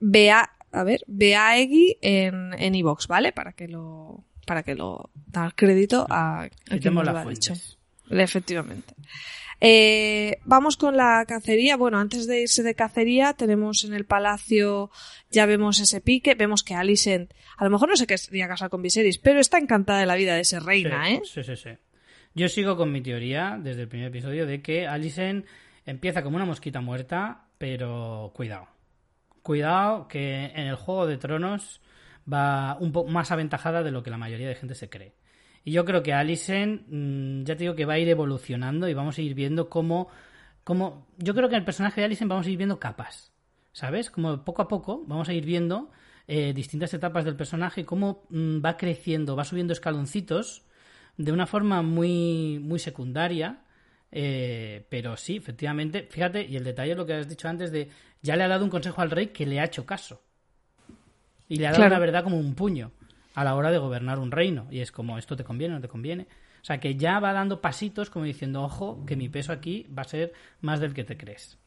Bea, 0.00 0.50
a 0.72 0.82
ver, 0.82 1.04
en 1.08 2.54
en 2.54 2.74
iVox, 2.74 3.06
¿vale? 3.06 3.32
Para 3.32 3.52
que 3.52 3.68
lo 3.68 4.24
para 4.46 4.62
que 4.62 4.74
lo 4.74 5.10
dar 5.26 5.54
crédito 5.54 6.06
a, 6.10 6.42
a 6.42 6.78
quien 6.80 6.94
nos 6.94 7.04
lo 7.04 7.16
ha 7.16 7.24
dicho. 7.24 7.54
Efectivamente. 8.08 8.94
Eh, 9.60 10.38
vamos 10.44 10.76
con 10.76 10.96
la 10.96 11.24
cacería. 11.28 11.76
Bueno, 11.76 11.98
antes 11.98 12.26
de 12.26 12.42
irse 12.42 12.62
de 12.62 12.74
cacería, 12.74 13.34
tenemos 13.34 13.84
en 13.84 13.92
el 13.92 14.06
palacio, 14.06 14.90
ya 15.30 15.44
vemos 15.46 15.78
ese 15.80 16.00
pique, 16.00 16.34
vemos 16.34 16.64
que 16.64 16.74
Alicent, 16.74 17.32
a 17.58 17.64
lo 17.64 17.70
mejor 17.70 17.90
no 17.90 17.96
sé 17.96 18.06
qué 18.06 18.16
sería 18.16 18.48
casar 18.48 18.70
con 18.70 18.80
Viserys, 18.80 19.18
pero 19.18 19.38
está 19.38 19.58
encantada 19.58 20.00
de 20.00 20.06
la 20.06 20.16
vida 20.16 20.34
de 20.34 20.44
ser 20.44 20.62
reina, 20.62 21.10
¿eh? 21.10 21.20
Sí, 21.24 21.44
sí, 21.44 21.56
sí. 21.56 21.70
Yo 22.34 22.48
sigo 22.48 22.76
con 22.76 22.90
mi 22.90 23.02
teoría 23.02 23.58
desde 23.62 23.82
el 23.82 23.88
primer 23.88 24.08
episodio 24.08 24.46
de 24.46 24.62
que 24.62 24.86
Alicent 24.86 25.44
empieza 25.84 26.22
como 26.22 26.36
una 26.36 26.46
mosquita 26.46 26.80
muerta, 26.80 27.44
pero 27.58 28.32
cuidado 28.34 28.66
cuidado 29.50 30.06
que 30.06 30.44
en 30.54 30.68
el 30.68 30.76
Juego 30.76 31.08
de 31.08 31.16
Tronos 31.16 31.80
va 32.32 32.76
un 32.78 32.92
poco 32.92 33.10
más 33.10 33.32
aventajada 33.32 33.82
de 33.82 33.90
lo 33.90 34.04
que 34.04 34.10
la 34.10 34.16
mayoría 34.16 34.46
de 34.46 34.54
gente 34.54 34.76
se 34.76 34.88
cree. 34.88 35.16
Y 35.64 35.72
yo 35.72 35.84
creo 35.84 36.04
que 36.04 36.12
Alicent, 36.12 36.82
mm, 36.86 37.42
ya 37.42 37.56
te 37.56 37.64
digo 37.64 37.74
que 37.74 37.84
va 37.84 37.94
a 37.94 37.98
ir 37.98 38.08
evolucionando 38.08 38.88
y 38.88 38.94
vamos 38.94 39.18
a 39.18 39.22
ir 39.22 39.34
viendo 39.34 39.68
cómo, 39.68 40.06
cómo... 40.62 41.08
Yo 41.18 41.34
creo 41.34 41.48
que 41.48 41.56
el 41.56 41.64
personaje 41.64 42.00
de 42.00 42.04
Alicent 42.04 42.30
vamos 42.30 42.46
a 42.46 42.50
ir 42.50 42.58
viendo 42.58 42.78
capas, 42.78 43.32
¿sabes? 43.72 44.08
Como 44.08 44.44
poco 44.44 44.62
a 44.62 44.68
poco 44.68 45.02
vamos 45.04 45.28
a 45.28 45.32
ir 45.32 45.44
viendo 45.44 45.90
eh, 46.28 46.52
distintas 46.52 46.94
etapas 46.94 47.24
del 47.24 47.34
personaje, 47.34 47.84
cómo 47.84 48.28
mm, 48.30 48.64
va 48.64 48.76
creciendo, 48.76 49.34
va 49.34 49.42
subiendo 49.42 49.72
escaloncitos 49.72 50.62
de 51.16 51.32
una 51.32 51.48
forma 51.48 51.82
muy, 51.82 52.60
muy 52.62 52.78
secundaria 52.78 53.64
eh, 54.12 54.86
pero 54.88 55.16
sí, 55.16 55.36
efectivamente, 55.36 56.06
fíjate, 56.10 56.44
y 56.44 56.56
el 56.56 56.64
detalle 56.64 56.92
es 56.92 56.96
lo 56.96 57.06
que 57.06 57.14
has 57.14 57.28
dicho 57.28 57.48
antes 57.48 57.70
de, 57.70 57.88
ya 58.22 58.36
le 58.36 58.44
ha 58.44 58.48
dado 58.48 58.64
un 58.64 58.70
consejo 58.70 59.00
al 59.00 59.10
rey 59.10 59.28
que 59.28 59.46
le 59.46 59.60
ha 59.60 59.64
hecho 59.64 59.86
caso. 59.86 60.22
Y 61.48 61.56
le 61.56 61.66
ha 61.66 61.72
dado 61.72 61.88
la 61.88 61.98
verdad 61.98 62.22
como 62.22 62.38
un 62.38 62.54
puño 62.54 62.92
a 63.34 63.44
la 63.44 63.54
hora 63.54 63.70
de 63.70 63.78
gobernar 63.78 64.18
un 64.18 64.30
reino. 64.30 64.66
Y 64.70 64.80
es 64.80 64.92
como, 64.92 65.18
esto 65.18 65.36
te 65.36 65.44
conviene, 65.44 65.74
no 65.74 65.80
te 65.80 65.88
conviene. 65.88 66.26
O 66.62 66.64
sea, 66.64 66.78
que 66.78 66.96
ya 66.96 67.18
va 67.20 67.32
dando 67.32 67.60
pasitos 67.60 68.10
como 68.10 68.24
diciendo, 68.24 68.62
ojo, 68.62 69.04
que 69.06 69.16
mi 69.16 69.28
peso 69.28 69.52
aquí 69.52 69.86
va 69.96 70.02
a 70.02 70.08
ser 70.08 70.32
más 70.60 70.80
del 70.80 70.94
que 70.94 71.04
te 71.04 71.16
crees. 71.16 71.58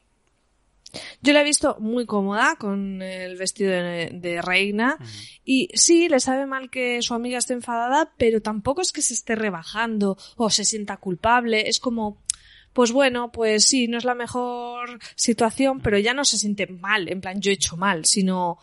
Yo 1.20 1.32
la 1.32 1.40
he 1.40 1.44
visto 1.44 1.76
muy 1.80 2.06
cómoda 2.06 2.56
con 2.56 3.02
el 3.02 3.36
vestido 3.36 3.72
de, 3.72 4.40
reina 4.42 4.96
y 5.44 5.68
sí, 5.74 6.08
le 6.08 6.20
sabe 6.20 6.46
mal 6.46 6.70
que 6.70 7.02
su 7.02 7.14
amiga 7.14 7.38
esté 7.38 7.54
enfadada, 7.54 8.12
pero 8.16 8.40
tampoco 8.40 8.80
es 8.80 8.92
que 8.92 9.02
se 9.02 9.14
esté 9.14 9.34
rebajando 9.34 10.16
o 10.36 10.50
se 10.50 10.64
sienta 10.64 10.98
culpable, 10.98 11.68
es 11.68 11.80
como 11.80 12.22
pues 12.74 12.92
bueno, 12.92 13.32
pues 13.32 13.64
sí, 13.64 13.88
no 13.88 13.96
es 13.96 14.04
la 14.04 14.14
mejor 14.14 14.98
situación, 15.14 15.80
pero 15.80 15.98
ya 15.98 16.12
no 16.12 16.24
se 16.24 16.36
siente 16.36 16.66
mal, 16.66 17.08
en 17.08 17.20
plan 17.20 17.40
yo 17.40 17.50
he 17.50 17.54
hecho 17.54 17.76
mal, 17.76 18.04
sino 18.04 18.58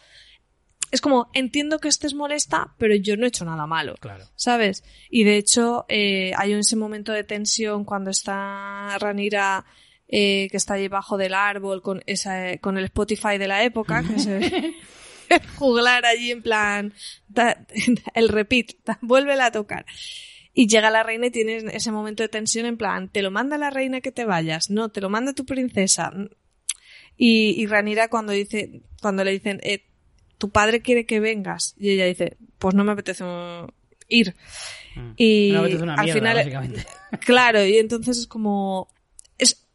es 0.91 0.99
como 0.99 1.31
entiendo 1.33 1.79
que 1.79 1.87
estés 1.87 2.13
molesta, 2.13 2.75
pero 2.77 2.93
yo 2.95 3.15
no 3.15 3.25
he 3.25 3.29
hecho 3.29 3.45
nada 3.45 3.65
malo, 3.65 3.95
claro. 3.99 4.25
¿sabes? 4.35 4.83
Y 5.09 5.23
de 5.23 5.37
hecho 5.37 5.85
eh, 5.87 6.33
hay 6.37 6.51
ese 6.51 6.75
momento 6.75 7.13
de 7.13 7.23
tensión 7.23 7.85
cuando 7.85 8.11
está 8.11 8.97
Ranira 8.99 9.65
eh, 10.09 10.49
que 10.51 10.57
está 10.57 10.73
debajo 10.73 11.17
del 11.17 11.33
árbol 11.33 11.81
con 11.81 12.03
esa 12.05 12.57
con 12.57 12.77
el 12.77 12.85
Spotify 12.85 13.37
de 13.37 13.47
la 13.47 13.63
época 13.63 14.03
que 14.03 14.19
se 14.19 14.75
juglar 15.55 16.05
allí 16.05 16.31
en 16.31 16.41
plan, 16.41 16.93
el 18.13 18.27
repeat, 18.27 18.73
vuélvela 18.99 19.45
a 19.45 19.51
tocar. 19.51 19.85
Y 20.53 20.67
llega 20.67 20.89
la 20.89 21.03
reina 21.03 21.27
y 21.27 21.31
tienes 21.31 21.63
ese 21.71 21.91
momento 21.91 22.23
de 22.23 22.29
tensión 22.29 22.65
en 22.65 22.77
plan, 22.77 23.09
te 23.09 23.21
lo 23.21 23.31
manda 23.31 23.57
la 23.57 23.69
reina 23.69 24.01
que 24.01 24.11
te 24.11 24.25
vayas, 24.25 24.69
no, 24.69 24.89
te 24.89 24.99
lo 24.99 25.09
manda 25.09 25.33
tu 25.33 25.45
princesa. 25.45 26.11
Y, 27.15 27.55
y 27.57 27.65
Ranira 27.67 28.09
cuando 28.09 28.33
dice, 28.33 28.81
cuando 29.01 29.23
le 29.23 29.31
dicen, 29.31 29.59
eh, 29.63 29.85
tu 30.37 30.49
padre 30.49 30.81
quiere 30.81 31.05
que 31.05 31.19
vengas, 31.19 31.75
y 31.77 31.91
ella 31.91 32.05
dice, 32.05 32.37
pues 32.57 32.75
no 32.75 32.83
me 32.83 32.91
apetece 32.91 33.23
ir. 34.07 34.35
Mm. 34.95 35.11
Y 35.15 35.51
una 35.51 35.95
al 35.95 36.03
mierda, 36.03 36.19
final, 36.19 36.35
básicamente. 36.35 36.85
claro, 37.25 37.65
y 37.65 37.77
entonces 37.77 38.17
es 38.17 38.27
como, 38.27 38.89
es, 39.37 39.67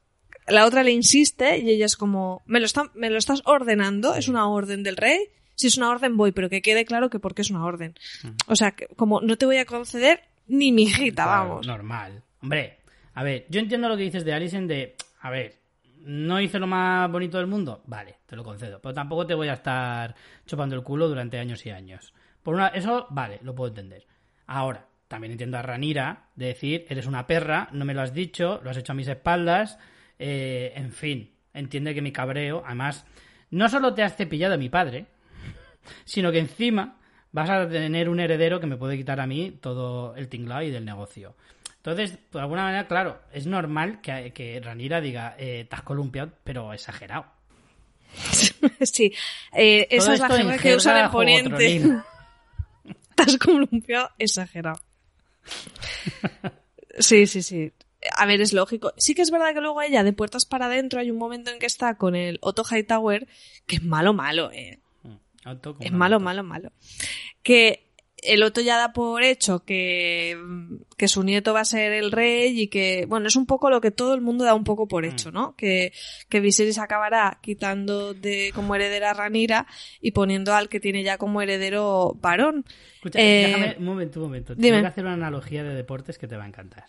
la 0.46 0.66
otra 0.66 0.82
le 0.82 0.92
insiste 0.92 1.58
y 1.58 1.70
ella 1.70 1.86
es 1.86 1.96
como, 1.96 2.42
me 2.46 2.60
lo, 2.60 2.66
está, 2.66 2.90
me 2.94 3.10
lo 3.10 3.18
estás 3.18 3.42
ordenando, 3.44 4.14
es 4.14 4.28
una 4.28 4.48
orden 4.48 4.82
del 4.82 4.96
rey. 4.96 5.18
Si 5.54 5.68
es 5.68 5.78
una 5.78 5.90
orden 5.90 6.18
voy, 6.18 6.32
pero 6.32 6.50
que 6.50 6.60
quede 6.60 6.84
claro 6.84 7.08
que 7.08 7.18
porque 7.18 7.40
es 7.40 7.50
una 7.50 7.64
orden. 7.64 7.94
Mm. 8.22 8.28
O 8.48 8.56
sea, 8.56 8.72
que 8.72 8.88
como 8.88 9.22
no 9.22 9.38
te 9.38 9.46
voy 9.46 9.56
a 9.56 9.64
conceder 9.64 10.20
ni 10.48 10.72
mi 10.72 10.84
hijita, 10.84 11.24
Claro, 11.24 11.48
vamos. 11.48 11.66
Normal. 11.66 12.22
Hombre, 12.42 12.78
a 13.14 13.22
ver, 13.22 13.46
yo 13.48 13.60
entiendo 13.60 13.88
lo 13.88 13.96
que 13.96 14.04
dices 14.04 14.24
de 14.24 14.32
Alison 14.32 14.66
de, 14.66 14.96
a 15.20 15.30
ver, 15.30 15.54
¿no 16.00 16.40
hice 16.40 16.58
lo 16.58 16.66
más 16.66 17.10
bonito 17.10 17.38
del 17.38 17.46
mundo? 17.46 17.82
Vale, 17.86 18.16
te 18.26 18.36
lo 18.36 18.44
concedo. 18.44 18.80
Pero 18.80 18.94
tampoco 18.94 19.26
te 19.26 19.34
voy 19.34 19.48
a 19.48 19.54
estar 19.54 20.14
chupando 20.46 20.76
el 20.76 20.82
culo 20.82 21.08
durante 21.08 21.38
años 21.38 21.64
y 21.66 21.70
años. 21.70 22.12
Por 22.42 22.54
una, 22.54 22.68
eso, 22.68 23.06
vale, 23.10 23.40
lo 23.42 23.54
puedo 23.54 23.68
entender. 23.70 24.06
Ahora, 24.46 24.86
también 25.08 25.32
entiendo 25.32 25.58
a 25.58 25.62
Ranira 25.62 26.28
de 26.36 26.46
decir, 26.46 26.86
eres 26.88 27.06
una 27.06 27.26
perra, 27.26 27.68
no 27.72 27.84
me 27.84 27.94
lo 27.94 28.02
has 28.02 28.14
dicho, 28.14 28.60
lo 28.62 28.70
has 28.70 28.76
hecho 28.76 28.92
a 28.92 28.96
mis 28.96 29.08
espaldas, 29.08 29.78
eh, 30.18 30.72
en 30.76 30.92
fin, 30.92 31.34
entiende 31.52 31.94
que 31.94 32.02
mi 32.02 32.12
cabreo, 32.12 32.62
además, 32.64 33.04
no 33.50 33.68
solo 33.68 33.94
te 33.94 34.02
has 34.02 34.16
cepillado 34.16 34.54
a 34.54 34.58
mi 34.58 34.68
padre, 34.68 35.06
sino 36.04 36.30
que 36.30 36.38
encima 36.38 36.98
vas 37.36 37.50
a 37.50 37.68
tener 37.68 38.08
un 38.08 38.18
heredero 38.18 38.60
que 38.60 38.66
me 38.66 38.78
puede 38.78 38.96
quitar 38.96 39.20
a 39.20 39.26
mí 39.26 39.58
todo 39.60 40.16
el 40.16 40.26
tinglado 40.28 40.62
y 40.62 40.70
del 40.70 40.86
negocio. 40.86 41.36
Entonces, 41.76 42.18
de 42.32 42.40
alguna 42.40 42.62
manera, 42.62 42.88
claro, 42.88 43.20
es 43.30 43.46
normal 43.46 44.00
que, 44.00 44.32
que 44.32 44.58
Ranira 44.58 45.02
diga, 45.02 45.36
eh, 45.38 45.66
te 45.68 45.76
has 45.76 45.82
columpiado, 45.82 46.32
pero 46.44 46.72
exagerado. 46.72 47.26
sí, 48.80 49.12
eh, 49.52 49.86
esa 49.90 50.14
es 50.14 50.20
la 50.20 50.30
jerga 50.30 50.56
que 50.56 50.76
usan 50.76 51.04
en 51.04 51.10
Poniente. 51.10 51.50
juegotronil. 51.50 52.02
Estás 53.10 53.36
columpiado 53.44 54.10
exagerado. 54.18 54.80
Sí, 56.98 57.26
sí, 57.26 57.42
sí. 57.42 57.74
A 58.16 58.24
ver, 58.24 58.40
es 58.40 58.54
lógico. 58.54 58.94
Sí 58.96 59.14
que 59.14 59.20
es 59.20 59.30
verdad 59.30 59.52
que 59.52 59.60
luego 59.60 59.82
ella, 59.82 60.02
de 60.02 60.14
puertas 60.14 60.46
para 60.46 60.64
adentro, 60.64 60.98
hay 60.98 61.10
un 61.10 61.18
momento 61.18 61.50
en 61.50 61.58
que 61.58 61.66
está 61.66 61.98
con 61.98 62.16
el 62.16 62.38
Otto 62.40 62.62
Hightower, 62.64 63.28
que 63.66 63.76
es 63.76 63.82
malo, 63.82 64.14
malo, 64.14 64.50
eh. 64.50 64.80
Auto 65.46 65.76
Es 65.80 65.92
malo, 65.92 66.20
malo, 66.20 66.42
malo. 66.42 66.72
Que 67.42 67.84
el 68.22 68.42
Otto 68.42 68.60
ya 68.60 68.76
da 68.78 68.92
por 68.92 69.22
hecho 69.22 69.60
que, 69.64 70.36
que 70.96 71.06
su 71.06 71.22
nieto 71.22 71.52
va 71.52 71.60
a 71.60 71.64
ser 71.64 71.92
el 71.92 72.10
rey 72.10 72.58
y 72.60 72.68
que, 72.68 73.04
bueno, 73.06 73.28
es 73.28 73.36
un 73.36 73.46
poco 73.46 73.70
lo 73.70 73.80
que 73.80 73.90
todo 73.90 74.14
el 74.14 74.20
mundo 74.22 74.44
da 74.44 74.54
un 74.54 74.64
poco 74.64 74.88
por 74.88 75.04
hecho, 75.04 75.30
¿no? 75.30 75.54
Que, 75.54 75.92
que 76.28 76.40
Viserys 76.40 76.78
acabará 76.78 77.38
quitando 77.42 78.14
de 78.14 78.50
como 78.54 78.74
heredera 78.74 79.10
a 79.10 79.14
Ranira 79.14 79.66
y 80.00 80.10
poniendo 80.12 80.54
al 80.54 80.68
que 80.68 80.80
tiene 80.80 81.02
ya 81.04 81.18
como 81.18 81.40
heredero 81.42 82.14
varón. 82.20 82.64
Escucha, 82.96 83.20
Eh, 83.20 83.44
déjame 83.46 83.76
un 83.78 83.84
momento, 83.84 84.18
un 84.20 84.26
momento. 84.26 84.54
dime. 84.54 84.68
Tengo 84.78 84.82
que 84.82 84.88
hacer 84.88 85.04
una 85.04 85.14
analogía 85.14 85.62
de 85.62 85.74
deportes 85.74 86.18
que 86.18 86.26
te 86.26 86.36
va 86.36 86.44
a 86.44 86.48
encantar. 86.48 86.86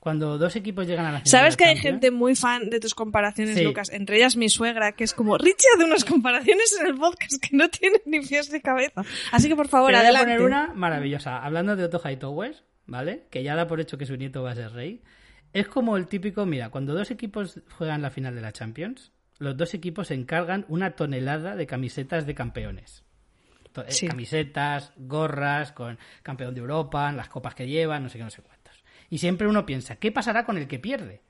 Cuando 0.00 0.38
dos 0.38 0.56
equipos 0.56 0.86
llegan 0.86 1.04
a 1.04 1.12
la 1.12 1.18
final 1.18 1.26
Sabes 1.28 1.56
que 1.58 1.64
hay 1.64 1.74
Champions- 1.74 1.82
gente 1.94 2.10
muy 2.10 2.34
fan 2.34 2.70
de 2.70 2.80
tus 2.80 2.94
comparaciones, 2.94 3.54
Sí. 3.56 3.62
Lucas. 3.64 3.90
Entre 3.90 4.16
ellas 4.16 4.34
mi 4.34 4.48
suegra, 4.48 4.92
que 4.92 5.04
es 5.04 5.12
como, 5.12 5.36
Richie 5.36 5.68
hace 5.76 5.84
unas 5.84 6.04
comparaciones 6.06 6.74
en 6.80 6.86
el 6.86 6.94
podcast 6.94 7.34
que 7.40 7.54
no 7.56 7.68
tienen 7.68 8.00
ni 8.06 8.20
pies 8.20 8.50
ni 8.50 8.60
cabeza. 8.60 9.02
Así 9.30 9.48
que 9.48 9.56
por 9.56 9.68
favor, 9.68 9.90
Te 9.90 9.96
voy 9.98 10.06
a 10.06 10.08
adelante. 10.08 10.26
poner 10.34 10.40
una 10.46 10.72
maravillosa. 10.74 11.44
Hablando 11.44 11.76
de 11.76 11.84
Otto 11.84 12.00
Hightower, 12.02 12.56
¿vale? 12.86 13.26
Que 13.30 13.42
ya 13.42 13.54
da 13.54 13.66
por 13.66 13.78
hecho 13.80 13.98
que 13.98 14.06
su 14.06 14.16
nieto 14.16 14.42
va 14.42 14.52
a 14.52 14.54
ser 14.54 14.72
rey. 14.72 15.02
Es 15.52 15.68
como 15.68 15.96
el 15.98 16.06
típico, 16.06 16.46
mira, 16.46 16.70
cuando 16.70 16.94
dos 16.94 17.10
equipos 17.10 17.60
juegan 17.76 18.00
la 18.02 18.10
final 18.10 18.34
de 18.34 18.40
la 18.40 18.52
Champions, 18.52 19.12
los 19.38 19.54
dos 19.56 19.74
equipos 19.74 20.08
se 20.08 20.14
encargan 20.14 20.64
una 20.68 20.92
tonelada 20.92 21.56
de 21.56 21.66
camisetas 21.66 22.24
de 22.24 22.34
campeones. 22.34 23.04
Eh, 23.76 23.84
Sí. 23.92 24.08
Camisetas, 24.08 24.92
gorras, 24.96 25.72
con 25.72 25.98
campeón 26.22 26.54
de 26.54 26.60
Europa, 26.60 27.12
las 27.12 27.28
copas 27.28 27.54
que 27.54 27.66
llevan, 27.68 28.02
no 28.04 28.08
sé 28.08 28.16
qué, 28.18 28.24
no 28.24 28.30
sé 28.30 28.42
cuántos. 28.42 28.59
Y 29.10 29.18
siempre 29.18 29.48
uno 29.48 29.66
piensa, 29.66 29.96
¿qué 29.96 30.12
pasará 30.12 30.46
con 30.46 30.56
el 30.56 30.68
que 30.68 30.78
pierde? 30.78 31.20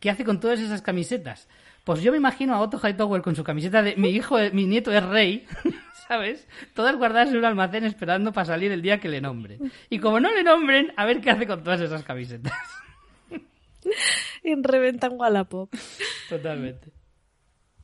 ¿Qué 0.00 0.10
hace 0.10 0.24
con 0.24 0.40
todas 0.40 0.60
esas 0.60 0.82
camisetas? 0.82 1.48
Pues 1.84 2.02
yo 2.02 2.10
me 2.10 2.18
imagino 2.18 2.54
a 2.54 2.60
Otto 2.60 2.78
Hightower 2.78 3.22
con 3.22 3.36
su 3.36 3.44
camiseta 3.44 3.82
de 3.82 3.96
mi 3.96 4.10
hijo, 4.10 4.36
mi 4.52 4.66
nieto 4.66 4.92
es 4.92 5.04
rey, 5.04 5.46
¿sabes? 6.08 6.46
Todas 6.74 6.96
guardadas 6.96 7.30
en 7.30 7.36
un 7.38 7.44
almacén 7.44 7.84
esperando 7.84 8.32
para 8.32 8.46
salir 8.46 8.72
el 8.72 8.82
día 8.82 9.00
que 9.00 9.08
le 9.08 9.20
nombren. 9.20 9.72
Y 9.88 9.98
como 9.98 10.20
no 10.20 10.32
le 10.34 10.42
nombren, 10.42 10.92
a 10.96 11.06
ver 11.06 11.20
qué 11.20 11.30
hace 11.30 11.46
con 11.46 11.62
todas 11.62 11.80
esas 11.80 12.02
camisetas. 12.02 12.52
En 14.42 14.62
Reventan 14.62 15.12
Wallapop. 15.14 15.74
Totalmente. 16.28 16.92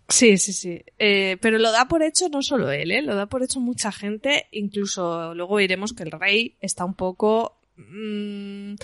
Sí, 0.09 0.37
sí, 0.39 0.53
sí. 0.53 0.85
Eh, 0.99 1.37
pero 1.41 1.59
lo 1.59 1.73
da 1.73 1.89
por 1.89 2.03
hecho 2.03 2.29
no 2.29 2.43
solo 2.43 2.71
él, 2.71 2.91
¿eh? 2.93 3.03
Lo 3.03 3.15
da 3.15 3.27
por 3.27 3.43
hecho 3.43 3.61
mucha 3.61 3.91
gente. 3.93 4.47
Incluso 4.53 5.35
luego 5.35 5.59
iremos 5.59 5.93
que 5.95 6.05
el 6.05 6.13
rey 6.13 6.57
está 6.61 6.85
un 6.85 6.95
poco... 6.95 7.61
mm, 7.77 8.75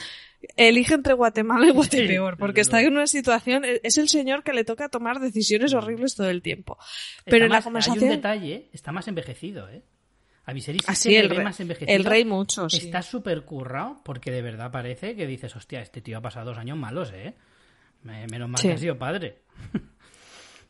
elige 0.57 0.95
entre 0.95 1.15
Guatemala 1.15 1.67
y 1.67 1.71
Guatepeor, 1.71 2.37
porque 2.37 2.61
está 2.63 2.81
en 2.83 2.93
una 2.93 3.07
situación... 3.07 3.65
Es 3.83 3.99
el 3.99 4.09
señor 4.09 4.43
que 4.43 4.53
le 4.53 4.65
toca 4.65 4.89
tomar 4.89 5.21
decisiones 5.21 5.75
horribles 5.75 6.15
todo 6.15 6.29
el 6.31 6.43
tiempo. 6.43 6.79
Pero 7.25 7.37
Está 7.37 7.37
en 7.37 7.43
la 7.43 7.49
más- 7.49 7.57
Hay 7.59 7.65
conversación... 7.65 8.05
un 8.05 8.11
detalle, 8.11 8.69
está 8.73 8.93
más 8.93 9.09
envejecido, 9.09 9.69
¿eh? 9.69 9.83
A 10.45 10.53
Viserys 10.53 10.89
Así 10.89 11.11
le 11.11 11.21
el, 11.21 11.29
ve 11.29 11.37
re- 11.37 11.45
más 11.45 11.61
envejecido. 11.61 11.97
el 11.97 12.05
rey 12.05 12.25
mucho, 12.25 12.69
sí. 12.69 12.79
Está 12.87 13.01
súper 13.03 13.43
currado 13.45 14.01
porque 14.05 14.33
de 14.33 14.43
verdad 14.43 14.73
parece 14.73 15.15
que 15.15 15.27
dices, 15.27 15.55
hostia, 15.55 15.81
este 15.81 16.01
tío 16.01 16.19
ha 16.19 16.21
pasado 16.21 16.47
dos 16.47 16.59
años 16.59 16.77
malos, 16.77 17.13
¿eh? 17.15 17.35
Me- 18.03 18.27
Menos 18.27 18.49
mal 18.49 18.61
Sí. 18.61 18.67
que 18.69 18.75
ha 18.75 18.79
sido 18.79 18.99
padre. 18.99 19.43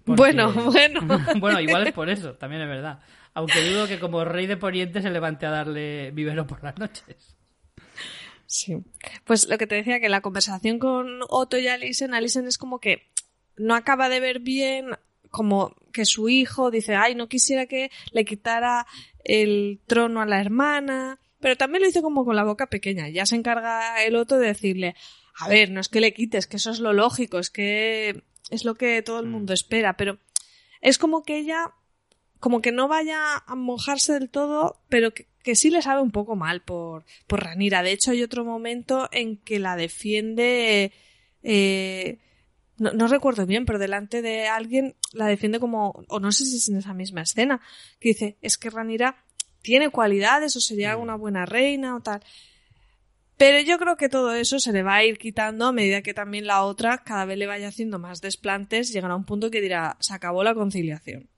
Bueno, 0.04 0.52
bueno. 0.70 1.00
bueno, 1.40 1.60
igual 1.60 1.86
es 1.86 1.92
por 1.92 2.10
eso, 2.10 2.34
también 2.34 2.62
es 2.62 2.68
verdad. 2.68 2.98
Aunque 3.34 3.64
dudo 3.70 3.86
que 3.86 3.98
como 3.98 4.24
rey 4.24 4.46
de 4.46 4.56
Poniente 4.56 5.00
se 5.00 5.10
levante 5.10 5.46
a 5.46 5.50
darle 5.50 6.10
vivero 6.10 6.46
por 6.46 6.62
las 6.62 6.76
noches. 6.78 7.36
Sí. 8.52 8.76
Pues 9.24 9.48
lo 9.48 9.56
que 9.56 9.66
te 9.66 9.76
decía, 9.76 9.98
que 9.98 10.10
la 10.10 10.20
conversación 10.20 10.78
con 10.78 11.20
Otto 11.30 11.56
y 11.56 11.68
Alison, 11.68 12.12
Alison 12.12 12.46
es 12.46 12.58
como 12.58 12.80
que 12.80 13.08
no 13.56 13.74
acaba 13.74 14.10
de 14.10 14.20
ver 14.20 14.40
bien 14.40 14.90
como 15.30 15.74
que 15.90 16.04
su 16.04 16.28
hijo 16.28 16.70
dice, 16.70 16.94
ay, 16.94 17.14
no 17.14 17.30
quisiera 17.30 17.64
que 17.64 17.90
le 18.10 18.26
quitara 18.26 18.86
el 19.24 19.80
trono 19.86 20.20
a 20.20 20.26
la 20.26 20.38
hermana, 20.38 21.18
pero 21.40 21.56
también 21.56 21.80
lo 21.80 21.86
dice 21.86 22.02
como 22.02 22.26
con 22.26 22.36
la 22.36 22.44
boca 22.44 22.66
pequeña. 22.66 23.08
Ya 23.08 23.24
se 23.24 23.36
encarga 23.36 24.04
el 24.04 24.16
Otto 24.16 24.38
de 24.38 24.48
decirle, 24.48 24.96
a 25.38 25.48
ver, 25.48 25.70
no 25.70 25.80
es 25.80 25.88
que 25.88 26.02
le 26.02 26.12
quites, 26.12 26.46
que 26.46 26.58
eso 26.58 26.70
es 26.70 26.78
lo 26.78 26.92
lógico, 26.92 27.38
es 27.38 27.48
que 27.48 28.22
es 28.50 28.66
lo 28.66 28.74
que 28.74 29.00
todo 29.00 29.18
el 29.20 29.28
mundo 29.28 29.54
espera, 29.54 29.96
pero 29.96 30.18
es 30.82 30.98
como 30.98 31.22
que 31.22 31.38
ella, 31.38 31.72
como 32.38 32.60
que 32.60 32.70
no 32.70 32.86
vaya 32.86 33.38
a 33.38 33.54
mojarse 33.54 34.12
del 34.12 34.28
todo, 34.28 34.78
pero 34.90 35.14
que, 35.14 35.31
que 35.42 35.56
sí 35.56 35.70
le 35.70 35.82
sabe 35.82 36.00
un 36.00 36.10
poco 36.10 36.36
mal 36.36 36.62
por, 36.62 37.04
por 37.26 37.44
Ranira. 37.44 37.82
De 37.82 37.92
hecho, 37.92 38.10
hay 38.10 38.22
otro 38.22 38.44
momento 38.44 39.08
en 39.12 39.36
que 39.36 39.58
la 39.58 39.76
defiende, 39.76 40.92
eh, 41.42 42.18
no, 42.78 42.92
no 42.92 43.06
recuerdo 43.08 43.46
bien, 43.46 43.66
pero 43.66 43.78
delante 43.78 44.22
de 44.22 44.48
alguien 44.48 44.94
la 45.12 45.26
defiende 45.26 45.60
como, 45.60 46.04
o 46.08 46.20
no 46.20 46.32
sé 46.32 46.44
si 46.44 46.56
es 46.56 46.68
en 46.68 46.76
esa 46.76 46.94
misma 46.94 47.22
escena, 47.22 47.60
que 48.00 48.10
dice, 48.10 48.36
es 48.40 48.56
que 48.58 48.70
Ranira 48.70 49.24
tiene 49.62 49.90
cualidades 49.90 50.56
o 50.56 50.60
sería 50.60 50.96
una 50.96 51.14
buena 51.16 51.46
reina 51.46 51.96
o 51.96 52.00
tal. 52.00 52.22
Pero 53.36 53.60
yo 53.60 53.78
creo 53.78 53.96
que 53.96 54.08
todo 54.08 54.34
eso 54.34 54.60
se 54.60 54.72
le 54.72 54.82
va 54.82 54.96
a 54.96 55.04
ir 55.04 55.18
quitando 55.18 55.66
a 55.66 55.72
medida 55.72 56.02
que 56.02 56.14
también 56.14 56.46
la 56.46 56.62
otra 56.62 56.98
cada 56.98 57.24
vez 57.24 57.38
le 57.38 57.46
vaya 57.46 57.68
haciendo 57.68 57.98
más 57.98 58.20
desplantes, 58.20 58.92
llegará 58.92 59.16
un 59.16 59.24
punto 59.24 59.50
que 59.50 59.60
dirá, 59.60 59.96
se 60.00 60.14
acabó 60.14 60.44
la 60.44 60.54
conciliación. 60.54 61.28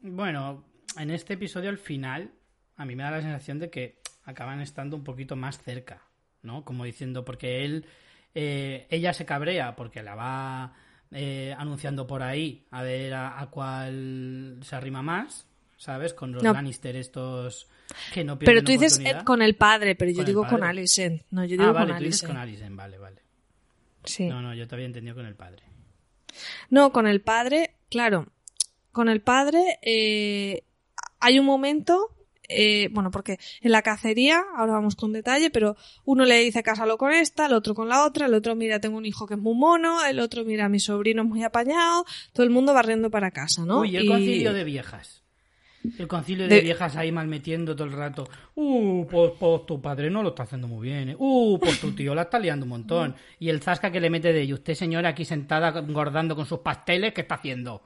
Bueno, 0.00 0.64
en 0.98 1.10
este 1.10 1.34
episodio 1.34 1.70
al 1.70 1.78
final, 1.78 2.33
a 2.76 2.84
mí 2.84 2.96
me 2.96 3.02
da 3.02 3.10
la 3.10 3.22
sensación 3.22 3.58
de 3.58 3.70
que 3.70 3.98
acaban 4.24 4.60
estando 4.60 4.96
un 4.96 5.04
poquito 5.04 5.36
más 5.36 5.62
cerca, 5.62 6.02
¿no? 6.42 6.64
Como 6.64 6.84
diciendo, 6.84 7.24
porque 7.24 7.64
él, 7.64 7.86
eh, 8.34 8.86
ella 8.90 9.12
se 9.12 9.24
cabrea 9.24 9.76
porque 9.76 10.02
la 10.02 10.14
va 10.14 10.74
eh, 11.10 11.54
anunciando 11.56 12.06
por 12.06 12.22
ahí 12.22 12.66
a 12.70 12.82
ver 12.82 13.14
a, 13.14 13.40
a 13.40 13.46
cuál 13.50 14.58
se 14.62 14.74
arrima 14.76 15.02
más, 15.02 15.46
¿sabes? 15.76 16.14
Con 16.14 16.32
los 16.32 16.42
No. 16.42 16.52
Lannister 16.52 16.96
estos 16.96 17.68
que 18.12 18.24
no 18.24 18.38
pierden 18.38 18.54
Pero 18.56 18.66
tú 18.66 18.72
dices 18.72 18.98
eh, 19.04 19.22
con 19.24 19.42
el 19.42 19.56
padre, 19.56 19.94
pero 19.94 20.10
yo 20.10 20.18
Con 20.18 20.26
digo 20.26 20.46
con. 20.46 20.64
Alicent. 20.64 21.22
No, 21.30 21.44
yo 21.44 21.56
digo 21.56 21.64
Ah, 21.64 21.72
vale, 21.72 21.92
con 21.92 21.98
tú 21.98 22.04
dices 22.04 22.22
con 22.26 22.36
Alicent, 22.36 22.74
vale, 22.76 22.98
vale. 22.98 23.22
Sí. 24.04 24.26
No, 24.26 24.40
no, 24.42 24.54
yo 24.54 24.66
te 24.66 24.74
había 24.74 24.86
entendido 24.86 25.14
con 25.14 25.26
el 25.26 25.34
padre. 25.34 25.62
No, 26.70 26.92
con 26.92 27.06
el 27.06 27.20
padre, 27.20 27.76
claro. 27.90 28.26
Con 28.92 29.08
el 29.08 29.20
padre 29.20 29.78
eh, 29.82 30.64
hay 31.20 31.38
un 31.38 31.46
momento, 31.46 32.13
eh, 32.48 32.88
bueno, 32.92 33.10
porque 33.10 33.38
en 33.60 33.72
la 33.72 33.82
cacería, 33.82 34.42
ahora 34.56 34.72
vamos 34.72 34.96
con 34.96 35.12
detalle, 35.12 35.50
pero 35.50 35.76
uno 36.04 36.24
le 36.24 36.38
dice 36.40 36.62
cásalo 36.62 36.98
con 36.98 37.12
esta, 37.12 37.46
el 37.46 37.52
otro 37.52 37.74
con 37.74 37.88
la 37.88 38.04
otra, 38.04 38.26
el 38.26 38.34
otro 38.34 38.54
mira 38.54 38.80
tengo 38.80 38.98
un 38.98 39.06
hijo 39.06 39.26
que 39.26 39.34
es 39.34 39.40
muy 39.40 39.54
mono, 39.54 40.04
el 40.04 40.20
otro 40.20 40.44
mira 40.44 40.68
mi 40.68 40.80
sobrino 40.80 41.22
es 41.22 41.28
muy 41.28 41.42
apañado, 41.42 42.04
todo 42.32 42.44
el 42.44 42.50
mundo 42.50 42.74
barriendo 42.74 43.10
para 43.10 43.30
casa, 43.30 43.64
¿no? 43.64 43.80
Uy, 43.80 43.96
el 43.96 44.04
Y- 44.04 44.08
concilio 44.08 44.52
de 44.52 44.64
viejas. 44.64 45.24
El 45.98 46.08
concilio 46.08 46.48
de, 46.48 46.60
viejas 46.62 46.96
ahí 46.96 47.12
mal 47.12 47.26
metiendo 47.28 47.76
todo 47.76 47.86
el 47.86 47.92
rato. 47.92 48.26
Uh, 48.54 49.04
pues, 49.06 49.32
pues, 49.38 49.66
tu 49.66 49.82
padre 49.82 50.08
no 50.08 50.22
lo 50.22 50.30
está 50.30 50.44
haciendo 50.44 50.66
muy 50.66 50.88
bien. 50.88 51.10
¿eh? 51.10 51.16
Uh, 51.18 51.58
pues 51.58 51.78
tu 51.78 51.92
tío 51.92 52.14
la 52.14 52.22
está 52.22 52.38
liando 52.38 52.64
un 52.64 52.70
montón. 52.70 53.14
Y 53.38 53.50
el 53.50 53.60
zasca 53.60 53.92
que 53.92 54.00
le 54.00 54.08
mete 54.08 54.32
de 54.32 54.44
y 54.44 54.54
usted 54.54 54.74
señora 54.74 55.10
aquí 55.10 55.26
sentada 55.26 55.78
engordando 55.78 56.34
con 56.34 56.46
sus 56.46 56.60
pasteles, 56.60 57.12
¿qué 57.12 57.20
está 57.20 57.34
haciendo? 57.34 57.82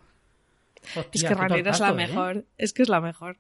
es 1.13 1.25
que 1.25 1.27
es 1.27 1.81
la 1.81 1.91
¿eh? 1.91 1.95
mejor. 1.95 2.45
Es 2.57 2.73
que 2.73 2.83
es 2.83 2.89
la 2.89 3.01
mejor. 3.01 3.37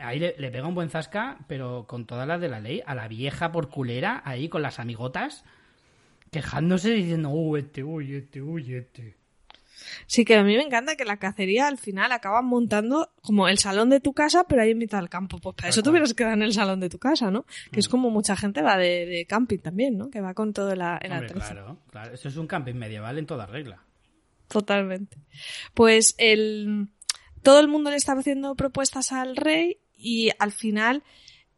Ahí 0.00 0.18
le, 0.18 0.32
pega 0.50 0.66
un 0.66 0.74
buen 0.74 0.90
zasca, 0.90 1.38
pero 1.46 1.86
con 1.86 2.06
todas 2.06 2.26
las 2.26 2.40
de 2.40 2.48
la 2.48 2.60
ley. 2.60 2.82
A 2.86 2.94
la 2.94 3.08
vieja 3.08 3.52
por 3.52 3.68
culera, 3.68 4.22
ahí 4.24 4.48
con 4.48 4.62
las 4.62 4.78
amigotas, 4.78 5.44
quejándose 6.30 6.90
diciendo, 6.90 7.30
uh, 7.30 7.56
este, 7.56 7.84
uy, 7.84 8.14
este, 8.14 8.42
uy, 8.42 8.74
este. 8.74 9.16
Sí, 10.06 10.24
que 10.24 10.36
a 10.36 10.42
mí 10.42 10.56
me 10.56 10.62
encanta 10.62 10.96
que 10.96 11.04
la 11.04 11.16
cacería 11.16 11.66
al 11.66 11.78
final 11.78 12.12
acaban 12.12 12.44
montando 12.44 13.10
como 13.22 13.48
el 13.48 13.58
salón 13.58 13.90
de 13.90 14.00
tu 14.00 14.12
casa, 14.12 14.44
pero 14.44 14.62
ahí 14.62 14.72
en 14.72 14.78
mitad 14.78 14.98
del 14.98 15.08
campo. 15.08 15.38
Pues 15.38 15.56
para 15.56 15.68
eso 15.68 15.82
tuvieras 15.82 16.10
que 16.10 16.16
quedar 16.16 16.34
en 16.34 16.42
el 16.42 16.52
salón 16.52 16.80
de 16.80 16.88
tu 16.88 16.98
casa, 16.98 17.30
¿no? 17.30 17.46
Que 17.72 17.80
es 17.80 17.88
mm. 17.88 17.90
como 17.90 18.10
mucha 18.10 18.36
gente 18.36 18.62
va 18.62 18.76
de, 18.76 19.26
camping 19.28 19.58
también, 19.58 19.96
¿no? 19.96 20.10
Que 20.10 20.20
va 20.20 20.34
con 20.34 20.52
todo 20.52 20.72
el 20.72 20.80
Claro, 20.80 21.78
claro. 21.90 22.12
Eso 22.12 22.28
es 22.28 22.36
un 22.36 22.46
camping 22.46 22.74
medieval 22.74 23.18
en 23.18 23.26
toda 23.26 23.46
regla. 23.46 23.82
Totalmente. 24.48 25.16
Pues 25.74 26.14
el 26.18 26.88
todo 27.42 27.60
el 27.60 27.68
mundo 27.68 27.90
le 27.90 27.96
estaba 27.96 28.20
haciendo 28.20 28.54
propuestas 28.54 29.12
al 29.12 29.36
rey 29.36 29.78
y 29.96 30.30
al 30.38 30.52
final 30.52 31.02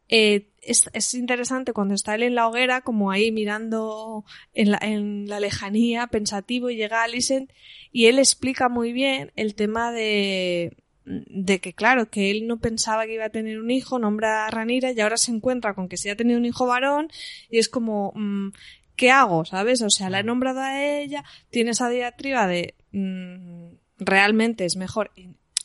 eh, 0.09 0.49
es, 0.61 1.13
interesante 1.13 1.73
cuando 1.73 1.93
está 1.93 2.15
él 2.15 2.23
en 2.23 2.35
la 2.35 2.47
hoguera, 2.47 2.81
como 2.81 3.11
ahí 3.11 3.31
mirando 3.31 4.25
en 4.53 4.71
la, 4.71 4.79
en 4.81 5.27
la 5.27 5.39
lejanía, 5.39 6.07
pensativo, 6.07 6.69
y 6.69 6.75
llega 6.75 7.03
Alicent 7.03 7.51
y 7.91 8.05
él 8.05 8.19
explica 8.19 8.69
muy 8.69 8.93
bien 8.93 9.31
el 9.35 9.55
tema 9.55 9.91
de, 9.91 10.77
de 11.05 11.59
que, 11.59 11.73
claro, 11.73 12.09
que 12.09 12.31
él 12.31 12.47
no 12.47 12.59
pensaba 12.59 13.05
que 13.05 13.15
iba 13.15 13.25
a 13.25 13.29
tener 13.29 13.59
un 13.59 13.71
hijo, 13.71 13.99
nombra 13.99 14.45
a 14.45 14.51
Ranira 14.51 14.91
y 14.91 15.01
ahora 15.01 15.17
se 15.17 15.31
encuentra 15.31 15.73
con 15.73 15.89
que 15.89 15.97
sí 15.97 16.09
ha 16.09 16.15
tenido 16.15 16.39
un 16.39 16.45
hijo 16.45 16.65
varón 16.65 17.09
y 17.49 17.59
es 17.59 17.69
como, 17.69 18.13
mm, 18.15 18.49
¿qué 18.95 19.11
hago? 19.11 19.45
¿Sabes? 19.45 19.81
O 19.81 19.89
sea, 19.89 20.09
la 20.09 20.19
he 20.19 20.23
nombrado 20.23 20.61
a 20.61 20.83
ella, 20.83 21.23
tiene 21.49 21.71
esa 21.71 21.89
diatriba 21.89 22.47
de 22.47 22.75
mm, 22.91 23.75
realmente 23.97 24.65
es 24.65 24.75
mejor 24.75 25.11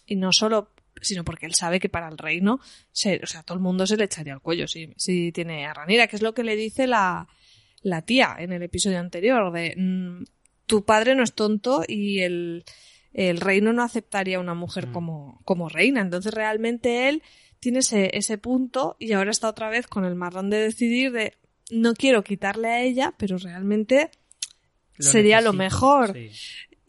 y 0.09 0.17
no 0.17 0.33
solo 0.33 0.73
sino 1.01 1.25
porque 1.25 1.47
él 1.47 1.55
sabe 1.55 1.79
que 1.79 1.89
para 1.89 2.09
el 2.09 2.19
reino, 2.19 2.61
se, 2.91 3.21
o 3.23 3.27
sea, 3.27 3.43
todo 3.43 3.57
el 3.57 3.63
mundo 3.63 3.87
se 3.87 3.97
le 3.97 4.05
echaría 4.05 4.35
al 4.35 4.41
cuello 4.41 4.67
si, 4.67 4.93
si 4.97 5.31
tiene 5.33 5.67
a 5.67 5.75
Ranira, 5.75 6.09
que 6.09 6.17
es 6.17 6.23
lo 6.23 6.35
que 6.35 6.43
le 6.43 6.57
dice 6.57 6.89
la, 6.89 7.29
la 7.83 8.03
tía 8.03 8.35
en 8.39 8.53
el 8.53 8.63
episodio 8.63 8.99
anterior, 8.99 9.53
de 9.53 9.75
mm, 9.77 10.25
tu 10.67 10.85
padre 10.85 11.15
no 11.15 11.23
es 11.23 11.35
tonto 11.35 11.85
y 11.87 12.21
el, 12.21 12.65
el 13.13 13.41
reino 13.41 13.73
no 13.73 13.83
aceptaría 13.83 14.39
a 14.39 14.41
una 14.41 14.55
mujer 14.55 14.89
mm. 14.89 14.93
como, 14.93 15.41
como 15.45 15.69
reina. 15.69 16.01
Entonces 16.01 16.35
realmente 16.35 17.09
él 17.09 17.23
tiene 17.61 17.81
ese, 17.81 18.17
ese 18.17 18.39
punto 18.39 18.97
y 18.99 19.13
ahora 19.13 19.31
está 19.31 19.49
otra 19.49 19.71
vez 19.71 19.87
con 19.87 20.05
el 20.05 20.15
marrón 20.15 20.51
de 20.51 20.59
decidir 20.59 21.13
de 21.13 21.35
no 21.71 21.95
quiero 21.95 22.25
quitarle 22.25 22.69
a 22.69 22.83
ella, 22.83 23.15
pero 23.19 23.37
realmente 23.39 24.11
sería 24.99 25.41
lo 25.41 25.53
mejor. 25.53 26.17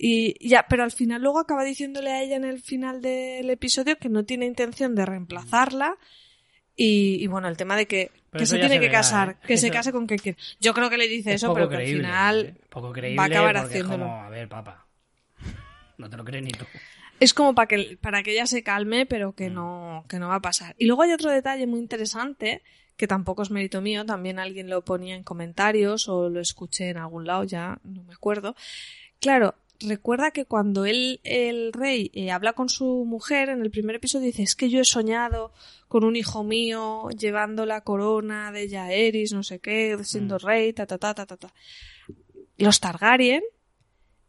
Y 0.02 0.48
ya, 0.48 0.66
pero 0.70 0.86
al 0.86 0.92
final 0.92 1.22
luego 1.22 1.40
acaba 1.40 1.66
diciéndole 1.66 2.10
a 2.12 2.24
ella 2.24 2.38
en 2.38 2.46
el 2.46 2.62
final 2.62 3.02
del 3.02 3.50
episodio 3.50 3.98
que 3.98 4.08
no 4.08 4.24
tiene 4.24 4.46
intención 4.46 4.96
de 4.96 5.06
reemplazarla. 5.06 5.98
Y, 6.74 7.28
bueno, 7.28 7.50
el 7.50 7.58
tema 7.58 7.76
de 7.76 7.86
que, 7.86 8.10
que 8.32 8.46
se 8.46 8.58
tiene 8.58 8.80
que 8.80 8.90
casar, 8.90 9.32
¿eh? 9.32 9.46
que 9.46 9.58
se 9.58 9.70
case 9.70 9.92
con 9.92 10.08
quien 10.08 10.18
quiere. 10.18 10.38
Yo 10.62 10.74
creo 10.74 10.90
que 10.90 10.98
le 10.98 11.10
dice 11.10 11.34
eso, 11.34 11.54
pero 11.54 11.68
que 11.68 11.76
al 11.76 11.86
final 11.86 12.56
¿eh? 12.74 13.16
va 13.18 13.24
a 13.24 13.26
acabar 13.26 13.58
haciéndolo. 13.58 14.06
como, 14.06 14.24
a 14.24 14.30
ver, 14.30 14.48
papá, 14.48 14.88
no 15.98 16.10
te 16.10 16.16
lo 16.16 16.24
crees 16.24 16.46
ni 16.46 16.52
tú. 16.52 16.64
Es 17.20 17.34
como 17.34 17.54
para 17.54 17.68
que, 17.68 17.98
para 18.00 18.24
que 18.24 18.32
ella 18.32 18.48
se 18.48 18.64
calme, 18.64 19.06
pero 19.06 19.34
que 19.34 19.50
mm. 19.50 19.54
no, 19.54 20.06
que 20.08 20.20
no 20.20 20.30
va 20.30 20.36
a 20.36 20.42
pasar. 20.42 20.74
Y 20.78 20.86
luego 20.86 21.02
hay 21.02 21.12
otro 21.12 21.30
detalle 21.30 21.68
muy 21.68 21.82
interesante, 21.82 22.62
que 22.96 23.08
tampoco 23.08 23.42
es 23.42 23.52
mérito 23.52 23.82
mío, 23.82 24.06
también 24.06 24.40
alguien 24.40 24.70
lo 24.70 24.86
ponía 24.86 25.16
en 25.16 25.24
comentarios 25.24 26.08
o 26.08 26.30
lo 26.30 26.40
escuché 26.40 26.88
en 26.88 26.98
algún 26.98 27.28
lado, 27.28 27.44
ya 27.44 27.80
no 27.84 28.04
me 28.04 28.14
acuerdo. 28.14 28.56
Claro, 29.20 29.56
recuerda 29.80 30.32
que 30.32 30.46
cuando 30.46 30.86
él, 30.86 31.22
el 31.24 31.74
rey, 31.74 32.12
eh, 32.14 32.32
habla 32.32 32.54
con 32.54 32.70
su 32.70 33.06
mujer 33.06 33.50
en 33.50 33.62
el 33.62 33.72
primer 33.72 33.96
episodio, 33.96 34.28
dice, 34.28 34.44
es 34.44 34.56
que 34.56 34.70
yo 34.70 34.82
he 34.82 34.86
soñado 34.86 35.54
con 35.88 36.04
un 36.04 36.16
hijo 36.16 36.44
mío 36.44 37.10
llevando 37.18 37.66
la 37.66 37.82
corona 37.82 38.52
de 38.52 38.70
Jaeris, 38.70 39.34
no 39.34 39.44
sé 39.44 39.60
qué, 39.60 39.98
siendo 40.04 40.36
mm. 40.36 40.46
rey, 40.46 40.74
ta, 40.74 40.86
ta, 40.86 40.98
ta, 40.98 41.14
ta, 41.14 41.26
ta, 41.26 41.38
ta. 41.38 41.54
Los 42.58 42.80
Targaryen 42.80 43.44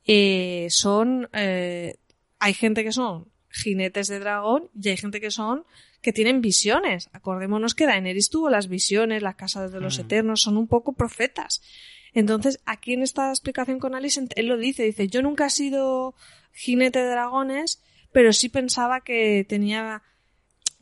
eh, 0.07 0.69
son, 0.71 1.29
eh, 1.33 1.97
hay 2.39 2.55
gente 2.55 2.85
que 2.85 2.93
son 2.93 3.29
jinetes 3.51 4.07
de 4.09 4.21
dragón 4.21 4.71
y 4.81 4.89
hay 4.89 4.97
gente 4.97 5.21
que 5.21 5.31
son 5.31 5.65
que 6.01 6.13
tienen 6.13 6.41
visiones. 6.41 7.11
Acordémonos 7.13 7.75
que 7.75 7.87
Daenerys 7.87 8.31
tuvo 8.31 8.49
las 8.49 8.69
visiones, 8.69 9.23
las 9.23 9.35
casas 9.35 9.73
de 9.73 9.81
los 9.81 9.99
mm. 9.99 10.01
eternos, 10.03 10.41
son 10.41 10.57
un 10.57 10.69
poco 10.69 10.93
profetas. 10.93 11.61
Entonces, 12.13 12.61
aquí 12.67 12.95
en 12.95 13.03
esta 13.03 13.31
explicación 13.31 13.79
con 13.79 13.95
Alice, 13.95 14.21
él 14.35 14.47
lo 14.47 14.57
dice, 14.57 14.85
dice, 14.85 15.09
yo 15.09 15.23
nunca 15.23 15.47
he 15.47 15.51
sido 15.51 16.15
jinete 16.53 17.01
de 17.01 17.11
dragones, 17.11 17.83
pero 18.13 18.33
sí 18.33 18.49
pensaba 18.49 19.03
que 19.03 19.45
tenía 19.49 20.03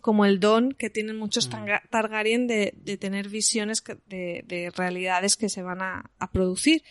como 0.00 0.24
el 0.24 0.40
don 0.40 0.72
que 0.72 0.90
tienen 0.90 1.16
muchos 1.16 1.48
mm. 1.48 1.90
Targaryen 1.90 2.46
de, 2.46 2.72
de 2.76 2.96
tener 2.96 3.28
visiones 3.28 3.82
de, 4.06 4.44
de, 4.46 4.72
realidades 4.74 5.36
que 5.36 5.48
se 5.48 5.62
van 5.62 5.82
a, 5.82 6.10
a, 6.18 6.30
producir. 6.30 6.82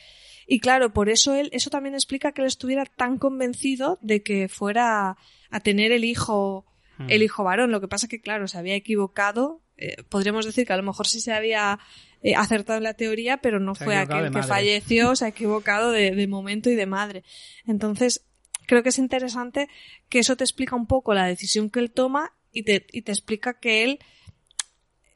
Y 0.46 0.60
claro, 0.60 0.94
por 0.94 1.10
eso 1.10 1.34
él, 1.34 1.50
eso 1.52 1.70
también 1.70 1.96
explica 1.96 2.32
que 2.32 2.42
él 2.42 2.48
estuviera 2.48 2.86
tan 2.86 3.18
convencido 3.18 3.98
de 4.02 4.22
que 4.24 4.48
fuera 4.48 5.18
a 5.50 5.60
tener 5.62 5.92
el 5.92 6.06
hijo, 6.06 6.66
mm. 6.98 7.10
el 7.10 7.24
hijo 7.24 7.44
varón. 7.44 7.72
Lo 7.72 7.82
que 7.82 7.88
pasa 7.88 8.08
que, 8.08 8.22
claro, 8.22 8.48
se 8.48 8.58
había 8.58 8.76
equivocado. 8.76 9.62
Eh, 9.78 10.04
podríamos 10.10 10.46
decir 10.46 10.66
que 10.66 10.74
a 10.74 10.78
lo 10.78 10.84
mejor 10.84 11.08
sí 11.08 11.20
se 11.20 11.34
había 11.34 11.80
eh, 12.24 12.36
acertado 12.36 12.78
en 12.78 12.84
la 12.84 12.96
teoría, 12.96 13.38
pero 13.38 13.60
no 13.60 13.76
fue 13.76 13.96
aquel 13.96 14.32
que 14.32 14.44
falleció, 14.44 15.16
se 15.16 15.26
ha 15.26 15.30
equivocado 15.30 15.92
de, 15.92 16.28
momento 16.28 16.70
y 16.70 16.76
de 16.76 16.86
madre. 16.86 17.24
Entonces, 17.66 18.26
creo 18.66 18.82
que 18.82 18.90
es 18.90 18.98
interesante 18.98 19.70
que 20.10 20.20
eso 20.20 20.36
te 20.36 20.44
explica 20.44 20.76
un 20.76 20.88
poco 20.88 21.14
la 21.14 21.28
decisión 21.28 21.70
que 21.70 21.80
él 21.80 21.92
toma 21.92 22.34
y 22.52 22.64
te, 22.64 22.88
y 22.92 23.04
te 23.04 23.12
explica 23.12 23.60
que 23.60 23.84
él 23.84 24.00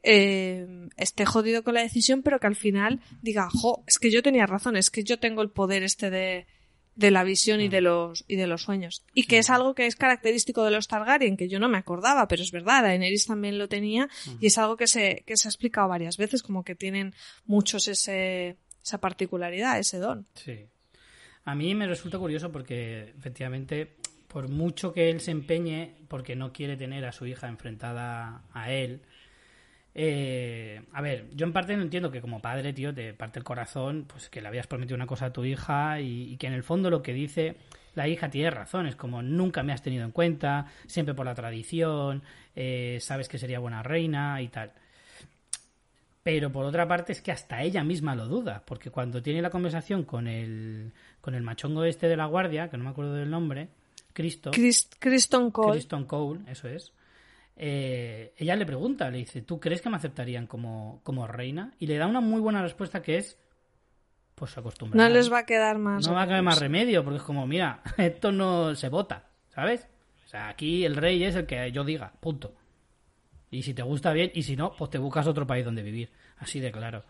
eh, 0.04 0.88
esté 0.96 1.26
jodido 1.26 1.64
con 1.64 1.74
la 1.74 1.82
decisión, 1.82 2.22
pero 2.22 2.38
que 2.38 2.46
al 2.46 2.56
final 2.56 3.00
diga, 3.20 3.48
jo, 3.50 3.82
es 3.86 3.98
que 3.98 4.10
yo 4.10 4.22
tenía 4.22 4.46
razón, 4.46 4.76
es 4.76 4.90
que 4.90 5.02
yo 5.02 5.18
tengo 5.18 5.42
el 5.42 5.50
poder 5.50 5.82
este 5.82 6.10
de, 6.10 6.46
de 6.94 7.10
la 7.10 7.24
visión 7.24 7.60
y 7.60 7.68
de 7.68 7.80
los 7.80 8.24
y 8.28 8.36
de 8.36 8.46
los 8.46 8.62
sueños. 8.62 9.04
Y 9.14 9.24
que 9.24 9.38
es 9.38 9.50
algo 9.50 9.74
que 9.74 9.86
es 9.86 9.96
característico 9.96 10.64
de 10.64 10.70
los 10.70 10.88
Targaryen 10.88 11.36
que 11.36 11.48
yo 11.48 11.58
no 11.58 11.68
me 11.68 11.78
acordaba 11.78 12.28
pero 12.28 12.42
es 12.42 12.52
verdad 12.52 12.82
Daenerys 12.82 13.26
también 13.26 13.58
lo 13.58 13.68
tenía 13.68 14.08
y 14.40 14.46
es 14.46 14.58
algo 14.58 14.76
que 14.76 14.86
se 14.86 15.22
que 15.26 15.36
se 15.36 15.48
ha 15.48 15.50
explicado 15.50 15.88
varias 15.88 16.16
veces 16.16 16.42
como 16.42 16.64
que 16.64 16.74
tienen 16.74 17.14
muchos 17.46 17.88
ese 17.88 18.56
esa 18.82 19.00
particularidad 19.00 19.78
ese 19.78 19.98
don. 19.98 20.26
Sí. 20.34 20.66
A 21.44 21.54
mí 21.54 21.74
me 21.74 21.86
resulta 21.86 22.18
curioso 22.18 22.52
porque 22.52 23.14
efectivamente 23.18 23.96
por 24.28 24.48
mucho 24.48 24.92
que 24.92 25.10
él 25.10 25.20
se 25.20 25.30
empeñe 25.30 25.94
porque 26.08 26.36
no 26.36 26.52
quiere 26.52 26.76
tener 26.76 27.04
a 27.04 27.12
su 27.12 27.26
hija 27.26 27.48
enfrentada 27.48 28.44
a 28.52 28.72
él 28.72 29.02
eh, 29.94 30.82
a 30.92 31.02
ver, 31.02 31.28
yo 31.34 31.44
en 31.46 31.52
parte 31.52 31.76
no 31.76 31.82
entiendo 31.82 32.10
que 32.10 32.20
como 32.20 32.40
padre, 32.40 32.72
tío, 32.72 32.94
te 32.94 33.12
parte 33.12 33.38
el 33.38 33.44
corazón, 33.44 34.06
pues 34.06 34.28
que 34.30 34.40
le 34.40 34.48
habías 34.48 34.66
prometido 34.66 34.96
una 34.96 35.06
cosa 35.06 35.26
a 35.26 35.32
tu 35.32 35.44
hija 35.44 36.00
y, 36.00 36.36
que 36.38 36.46
en 36.46 36.54
el 36.54 36.62
fondo 36.62 36.90
lo 36.90 37.02
que 37.02 37.12
dice 37.12 37.56
la 37.94 38.08
hija 38.08 38.30
tiene 38.30 38.50
razón, 38.50 38.86
es 38.86 38.96
como 38.96 39.20
nunca 39.20 39.62
me 39.62 39.72
has 39.74 39.82
tenido 39.82 40.04
en 40.04 40.12
cuenta, 40.12 40.66
siempre 40.86 41.14
por 41.14 41.26
la 41.26 41.34
tradición, 41.34 42.22
eh, 42.56 42.96
sabes 43.02 43.28
que 43.28 43.36
sería 43.36 43.58
buena 43.58 43.82
reina 43.82 44.40
y 44.40 44.48
tal. 44.48 44.72
Pero 46.22 46.50
por 46.50 46.64
otra 46.64 46.88
parte 46.88 47.12
es 47.12 47.20
que 47.20 47.32
hasta 47.32 47.62
ella 47.62 47.84
misma 47.84 48.14
lo 48.14 48.28
duda, 48.28 48.62
porque 48.64 48.90
cuando 48.90 49.22
tiene 49.22 49.42
la 49.42 49.50
conversación 49.50 50.04
con 50.04 50.26
el, 50.26 50.92
con 51.20 51.34
el 51.34 51.42
machongo 51.42 51.84
este 51.84 52.08
de 52.08 52.16
la 52.16 52.26
guardia, 52.26 52.70
que 52.70 52.78
no 52.78 52.84
me 52.84 52.90
acuerdo 52.90 53.12
del 53.12 53.28
nombre, 53.28 53.68
Cristo. 54.14 54.52
Criston 54.52 55.50
Cole. 55.50 55.72
Criston 55.72 56.06
Cole, 56.06 56.40
eso 56.46 56.68
es 56.68 56.92
eh, 57.56 58.34
ella 58.36 58.56
le 58.56 58.66
pregunta, 58.66 59.10
le 59.10 59.18
dice, 59.18 59.42
¿tú 59.42 59.60
crees 59.60 59.82
que 59.82 59.90
me 59.90 59.96
aceptarían 59.96 60.46
como, 60.46 61.00
como 61.02 61.26
reina? 61.26 61.72
Y 61.78 61.86
le 61.86 61.98
da 61.98 62.06
una 62.06 62.20
muy 62.20 62.40
buena 62.40 62.62
respuesta 62.62 63.02
que 63.02 63.18
es, 63.18 63.38
pues 64.34 64.56
acostumbrada. 64.56 65.08
No 65.08 65.14
les 65.14 65.30
va 65.32 65.40
a 65.40 65.46
quedar 65.46 65.78
más. 65.78 66.06
No 66.06 66.14
va 66.14 66.22
a 66.22 66.26
quedar 66.26 66.42
más 66.42 66.58
remedio, 66.58 67.04
porque 67.04 67.18
es 67.18 67.22
como, 67.22 67.46
mira, 67.46 67.82
esto 67.98 68.32
no 68.32 68.74
se 68.74 68.88
vota, 68.88 69.28
¿sabes? 69.48 69.86
O 70.26 70.28
sea, 70.28 70.48
aquí 70.48 70.84
el 70.84 70.96
rey 70.96 71.22
es 71.24 71.36
el 71.36 71.46
que 71.46 71.70
yo 71.72 71.84
diga, 71.84 72.12
punto. 72.20 72.54
Y 73.50 73.62
si 73.62 73.74
te 73.74 73.82
gusta 73.82 74.12
bien, 74.12 74.32
y 74.34 74.42
si 74.42 74.56
no, 74.56 74.74
pues 74.74 74.90
te 74.90 74.98
buscas 74.98 75.26
otro 75.26 75.46
país 75.46 75.64
donde 75.64 75.82
vivir. 75.82 76.10
Así 76.38 76.58
de 76.58 76.72
claro. 76.72 77.04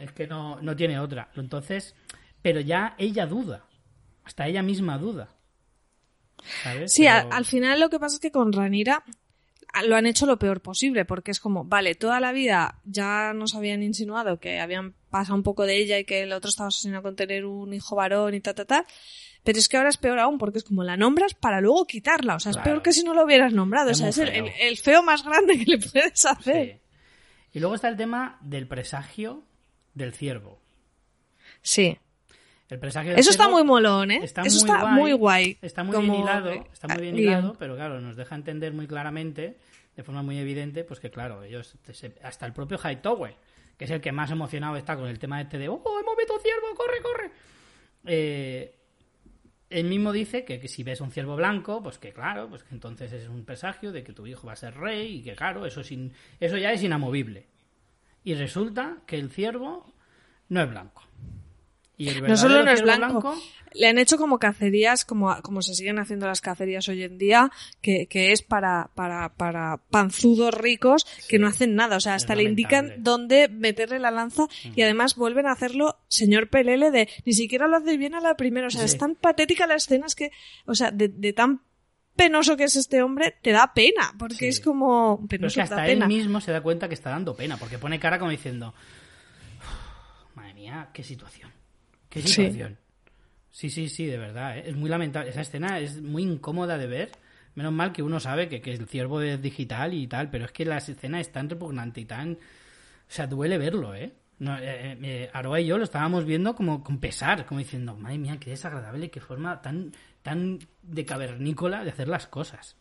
Es 0.00 0.12
que 0.12 0.26
no, 0.26 0.60
no 0.60 0.76
tiene 0.76 0.98
otra. 1.00 1.30
Entonces, 1.34 1.94
pero 2.42 2.60
ya 2.60 2.94
ella 2.98 3.26
duda. 3.26 3.64
Hasta 4.24 4.46
ella 4.46 4.62
misma 4.62 4.98
duda. 4.98 5.30
¿sabes? 6.62 6.92
Sí, 6.92 7.06
al 7.06 7.44
final 7.44 7.80
lo 7.80 7.88
que 7.88 7.98
pasa 7.98 8.16
es 8.16 8.20
que 8.20 8.30
con 8.30 8.52
Ranira 8.52 9.02
lo 9.82 9.96
han 9.96 10.06
hecho 10.06 10.26
lo 10.26 10.38
peor 10.38 10.60
posible, 10.60 11.04
porque 11.04 11.30
es 11.30 11.40
como, 11.40 11.64
vale, 11.64 11.94
toda 11.94 12.20
la 12.20 12.32
vida 12.32 12.80
ya 12.84 13.32
nos 13.34 13.54
habían 13.54 13.82
insinuado 13.82 14.38
que 14.40 14.60
habían 14.60 14.94
pasado 15.10 15.34
un 15.36 15.42
poco 15.42 15.64
de 15.66 15.76
ella 15.76 15.98
y 15.98 16.04
que 16.04 16.22
el 16.22 16.32
otro 16.32 16.48
estaba 16.48 16.68
asesinado 16.68 17.02
con 17.02 17.16
tener 17.16 17.44
un 17.44 17.72
hijo 17.74 17.96
varón 17.96 18.34
y 18.34 18.40
ta, 18.40 18.54
ta, 18.54 18.64
ta, 18.64 18.86
Pero 19.44 19.58
es 19.58 19.68
que 19.68 19.76
ahora 19.76 19.88
es 19.90 19.96
peor 19.96 20.18
aún, 20.18 20.38
porque 20.38 20.58
es 20.58 20.64
como 20.64 20.82
la 20.84 20.96
nombras 20.96 21.34
para 21.34 21.60
luego 21.60 21.86
quitarla. 21.86 22.34
O 22.36 22.40
sea, 22.40 22.50
es 22.50 22.58
peor 22.58 22.82
que 22.82 22.92
si 22.92 23.04
no 23.04 23.14
lo 23.14 23.24
hubieras 23.24 23.52
nombrado. 23.52 23.90
Es 23.90 23.98
o 23.98 24.00
sea, 24.00 24.08
es 24.10 24.18
el, 24.18 24.28
feo. 24.28 24.46
el- 24.46 24.52
el 24.68 24.76
feo 24.76 25.02
más 25.02 25.24
grande 25.24 25.58
que 25.58 25.64
le 25.64 25.78
puedes 25.78 26.24
hacer. 26.26 26.66
Sí. 26.66 26.80
Y 27.54 27.60
luego 27.60 27.74
está 27.74 27.88
el 27.88 27.96
tema 27.96 28.38
del 28.42 28.66
presagio 28.66 29.42
del 29.94 30.12
ciervo. 30.12 30.60
Sí. 31.62 31.96
El 32.68 32.80
presagio 32.80 33.14
Eso 33.14 33.30
está 33.30 33.48
muy 33.48 33.62
molón, 33.62 34.10
¿eh? 34.10 34.20
Está 34.24 34.42
Eso 34.42 34.60
muy 34.60 34.70
está 34.70 34.82
guay, 34.82 34.94
muy 34.94 35.12
guay. 35.12 35.58
Está 35.62 35.84
muy 35.84 35.94
como, 35.94 36.10
bien 36.12 36.22
hilado, 36.24 36.50
está 36.72 36.88
muy 36.88 37.00
bien 37.02 37.16
hilado, 37.16 37.54
pero 37.58 37.76
claro, 37.76 38.00
nos 38.00 38.16
deja 38.16 38.34
entender 38.34 38.72
muy 38.72 38.88
claramente, 38.88 39.56
de 39.96 40.02
forma 40.04 40.22
muy 40.22 40.38
evidente, 40.38 40.84
pues 40.84 41.00
que 41.00 41.10
claro, 41.10 41.42
ellos, 41.42 41.74
hasta 42.22 42.46
el 42.46 42.52
propio 42.52 42.78
Hightower, 42.78 43.34
que 43.78 43.86
es 43.86 43.90
el 43.90 44.00
que 44.00 44.12
más 44.12 44.30
emocionado 44.30 44.76
está 44.76 44.94
con 44.96 45.08
el 45.08 45.18
tema 45.18 45.40
este 45.40 45.58
de, 45.58 45.68
oh, 45.68 45.82
hemos 46.00 46.16
visto 46.16 46.38
ciervo, 46.40 46.66
corre, 46.76 47.02
corre. 47.02 47.30
Eh, 48.04 48.74
él 49.70 49.84
mismo 49.86 50.12
dice 50.12 50.44
que, 50.44 50.60
que 50.60 50.68
si 50.68 50.84
ves 50.84 51.00
un 51.00 51.10
ciervo 51.10 51.34
blanco, 51.34 51.82
pues 51.82 51.98
que 51.98 52.12
claro, 52.12 52.48
pues 52.48 52.62
que 52.62 52.74
entonces 52.74 53.12
es 53.12 53.28
un 53.28 53.44
presagio 53.44 53.90
de 53.90 54.04
que 54.04 54.12
tu 54.12 54.26
hijo 54.26 54.46
va 54.46 54.52
a 54.52 54.56
ser 54.56 54.76
rey 54.76 55.16
y 55.16 55.22
que 55.22 55.34
claro, 55.34 55.66
eso, 55.66 55.80
es 55.80 55.90
in- 55.90 56.12
eso 56.38 56.56
ya 56.56 56.72
es 56.72 56.82
inamovible. 56.82 57.46
Y 58.22 58.34
resulta 58.34 58.98
que 59.06 59.18
el 59.18 59.30
ciervo 59.30 59.92
no 60.48 60.62
es 60.62 60.70
blanco. 60.70 61.02
Y 61.98 62.08
el 62.10 62.22
No 62.22 62.36
solo 62.36 62.62
no 62.62 62.70
es 62.70 62.82
blanco, 62.82 63.34
le 63.72 63.86
han 63.88 63.98
hecho 63.98 64.18
como 64.18 64.38
cacerías, 64.38 65.04
como, 65.06 65.34
como 65.42 65.62
se 65.62 65.74
siguen 65.74 65.98
haciendo 65.98 66.26
las 66.26 66.40
cacerías 66.42 66.86
hoy 66.88 67.02
en 67.04 67.16
día, 67.16 67.50
que, 67.80 68.06
que 68.06 68.32
es 68.32 68.42
para, 68.42 68.90
para, 68.94 69.30
para 69.34 69.78
panzudos 69.90 70.52
ricos 70.54 71.06
que 71.28 71.38
no 71.38 71.46
hacen 71.46 71.74
nada. 71.74 71.96
O 71.96 72.00
sea, 72.00 72.14
hasta 72.14 72.34
le 72.34 72.42
indican 72.42 72.92
dónde 72.98 73.48
meterle 73.48 73.98
la 73.98 74.10
lanza 74.10 74.46
y 74.74 74.82
además 74.82 75.16
vuelven 75.16 75.46
a 75.46 75.52
hacerlo 75.52 75.96
señor 76.08 76.48
Pelele 76.50 76.90
de 76.90 77.08
ni 77.24 77.32
siquiera 77.32 77.66
lo 77.66 77.78
hace 77.78 77.96
bien 77.96 78.14
a 78.14 78.20
la 78.20 78.34
primera. 78.36 78.66
O 78.66 78.70
sea, 78.70 78.80
Sí. 78.82 78.86
es 78.94 78.98
tan 78.98 79.14
patética 79.14 79.66
la 79.66 79.76
escena, 79.76 80.06
es 80.06 80.14
que, 80.14 80.30
o 80.66 80.74
sea, 80.74 80.90
de, 80.90 81.08
de 81.08 81.32
tan 81.32 81.62
penoso 82.14 82.56
que 82.58 82.64
es 82.64 82.76
este 82.76 83.02
hombre, 83.02 83.36
te 83.42 83.52
da 83.52 83.72
pena, 83.74 84.14
porque 84.18 84.36
Sí. 84.36 84.46
es 84.48 84.60
como 84.60 85.26
Pero 85.28 85.46
es 85.46 85.54
penoso, 85.54 85.54
que 85.54 85.60
da 85.60 85.64
hasta 85.76 85.86
él 85.86 85.94
pena. 85.94 86.06
mismo 86.06 86.40
se 86.42 86.52
da 86.52 86.62
cuenta 86.62 86.88
que 86.88 86.94
está 86.94 87.10
dando 87.10 87.34
pena, 87.34 87.56
porque 87.56 87.78
pone 87.78 87.98
cara 87.98 88.18
como 88.18 88.30
diciendo, 88.30 88.74
madre 90.34 90.54
mía, 90.54 90.88
qué 90.92 91.02
situación, 91.02 91.50
qué 92.22 92.28
Sí. 92.28 92.62
Sí, 93.50 93.70
sí, 93.70 93.88
sí, 93.88 94.04
de 94.04 94.18
verdad, 94.18 94.58
¿eh? 94.58 94.64
es 94.66 94.76
muy 94.76 94.90
lamentable. 94.90 95.30
Esa 95.30 95.40
escena 95.40 95.78
es 95.78 96.02
muy 96.02 96.22
incómoda 96.22 96.76
de 96.76 96.86
ver. 96.86 97.12
Menos 97.54 97.72
mal 97.72 97.90
que 97.90 98.02
uno 98.02 98.20
sabe 98.20 98.50
que, 98.50 98.60
que 98.60 98.72
el 98.72 98.86
ciervo 98.86 99.22
es 99.22 99.40
digital 99.40 99.94
y 99.94 100.06
tal, 100.06 100.28
pero 100.28 100.44
es 100.44 100.52
que 100.52 100.66
la 100.66 100.76
escena 100.76 101.20
es 101.20 101.32
tan 101.32 101.48
repugnante 101.48 102.02
y 102.02 102.04
tan... 102.04 102.32
O 102.34 103.08
sea, 103.08 103.26
duele 103.26 103.56
verlo, 103.56 103.94
¿eh? 103.94 104.12
No, 104.38 104.58
eh, 104.58 104.98
eh, 105.02 105.30
Aroa 105.32 105.60
y 105.60 105.66
yo 105.66 105.78
lo 105.78 105.84
estábamos 105.84 106.26
viendo 106.26 106.54
como 106.54 106.84
con 106.84 106.98
pesar, 106.98 107.46
como 107.46 107.58
diciendo, 107.60 107.96
madre 107.96 108.18
mía, 108.18 108.36
qué 108.38 108.50
desagradable, 108.50 109.10
qué 109.10 109.20
forma 109.20 109.62
tan, 109.62 109.92
tan 110.22 110.58
de 110.82 111.06
cavernícola 111.06 111.82
de 111.82 111.90
hacer 111.90 112.08
las 112.08 112.26
cosas. 112.26 112.76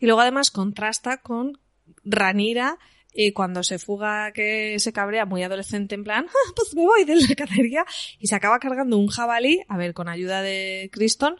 Y 0.00 0.06
luego 0.06 0.20
además 0.20 0.50
contrasta 0.50 1.18
con 1.18 1.58
Ranira 2.04 2.78
eh, 3.14 3.32
cuando 3.32 3.62
se 3.62 3.78
fuga 3.78 4.32
que 4.32 4.78
se 4.78 4.92
cabrea 4.92 5.26
muy 5.26 5.42
adolescente 5.42 5.94
en 5.94 6.04
plan, 6.04 6.26
"Ah, 6.28 6.52
pues 6.56 6.74
me 6.74 6.82
voy 6.82 7.04
de 7.04 7.16
la 7.16 7.34
cacería 7.36 7.84
y 8.18 8.26
se 8.26 8.34
acaba 8.34 8.58
cargando 8.58 8.96
un 8.98 9.08
jabalí, 9.08 9.60
a 9.68 9.76
ver, 9.76 9.92
con 9.94 10.08
ayuda 10.08 10.42
de 10.42 10.88
Criston, 10.92 11.36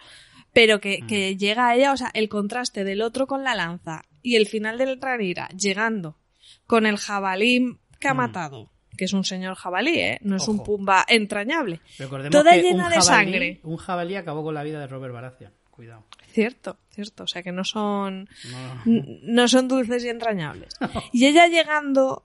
pero 0.53 0.81
que, 0.81 1.01
Mm. 1.03 1.07
que 1.07 1.37
llega 1.37 1.69
a 1.69 1.75
ella, 1.77 1.93
o 1.93 1.97
sea, 1.97 2.11
el 2.15 2.29
contraste 2.29 2.85
del 2.85 3.01
otro 3.03 3.27
con 3.27 3.43
la 3.43 3.55
lanza 3.55 4.03
y 4.21 4.37
el 4.37 4.47
final 4.47 4.77
del 4.79 5.01
Ranira 5.01 5.49
llegando 5.57 6.19
con 6.67 6.85
el 6.87 6.97
jabalí 6.99 7.79
que 7.99 8.09
ha 8.09 8.15
Mm. 8.15 8.19
matado, 8.19 8.71
que 8.99 9.07
es 9.07 9.13
un 9.15 9.25
señor 9.25 9.55
jabalí, 9.55 9.99
¿eh? 9.99 10.19
No 10.23 10.37
es 10.37 10.47
un 10.49 10.63
pumba 10.63 11.05
entrañable. 11.09 11.81
Recordemos 11.99 12.33
Toda 12.33 12.53
que 12.53 12.63
llena 12.63 12.85
un 12.85 12.91
de 12.91 12.97
jabalí, 13.01 13.03
sangre. 13.33 13.61
Un 13.63 13.77
jabalí 13.79 14.17
acabó 14.17 14.43
con 14.43 14.55
la 14.55 14.63
vida 14.63 14.79
de 14.81 14.87
Robert 14.87 15.15
Baratheon. 15.15 15.53
Cuidado. 15.73 16.05
Cierto, 16.31 16.79
cierto. 16.91 17.25
O 17.25 17.27
sea, 17.27 17.43
que 17.43 17.51
no 17.51 17.65
son... 17.65 18.29
No. 18.85 19.49
Son 19.49 19.67
dulces 19.67 20.05
y 20.05 20.09
entrañables. 20.11 20.75
Y 21.13 21.27
ella 21.27 21.49
llegando, 21.49 22.25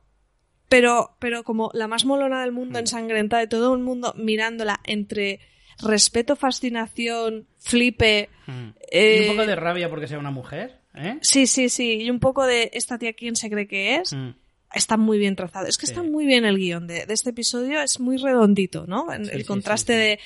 pero, 0.70 1.16
pero 1.20 1.43
como 1.43 1.72
la 1.74 1.88
más 1.88 2.06
molona 2.06 2.41
del 2.41 2.52
Mm. 2.52 2.56
mundo, 2.56 2.78
ensangrentada 2.80 3.41
de 3.41 3.48
todo 3.48 3.74
el 3.74 3.82
mundo, 3.82 4.14
mirándola 4.18 4.80
entre 4.84 5.39
respeto, 5.82 6.36
fascinación, 6.36 7.48
flipe. 7.58 8.30
Mm. 8.48 8.68
eh, 8.91 9.22
Y 9.26 9.30
un 9.30 9.36
poco 9.38 9.48
de 9.48 9.56
rabia 9.56 9.89
porque 9.89 10.08
sea 10.08 10.20
una 10.20 10.32
mujer, 10.32 10.80
¿eh? 10.93 11.18
Sí, 11.22 11.48
sí, 11.48 11.70
sí. 11.70 12.02
Y 12.02 12.10
un 12.12 12.20
poco 12.20 12.45
de 12.45 12.70
esta 12.74 12.98
tía, 13.00 13.14
¿quién 13.14 13.36
se 13.36 13.50
cree 13.50 13.68
que 13.68 13.95
es? 13.95 14.14
Mm. 14.14 14.30
Está 14.74 14.98
muy 14.98 15.18
bien 15.18 15.36
trazado. 15.38 15.66
Es 15.68 15.78
que 15.78 15.86
Sí. 15.88 15.93
está 15.93 16.04
muy 16.04 16.26
bien 16.26 16.43
el 16.45 16.58
guion 16.58 16.86
de, 16.88 17.06
de 17.06 17.14
este 17.14 17.30
episodio. 17.30 17.82
Es 17.82 18.00
muy 18.02 18.18
redondito, 18.18 18.86
¿no? 18.86 19.08
Sí, 19.24 19.30
el 19.32 19.39
sí, 19.41 19.45
contraste 19.45 19.93
sí. 19.93 20.00
de, 20.00 20.20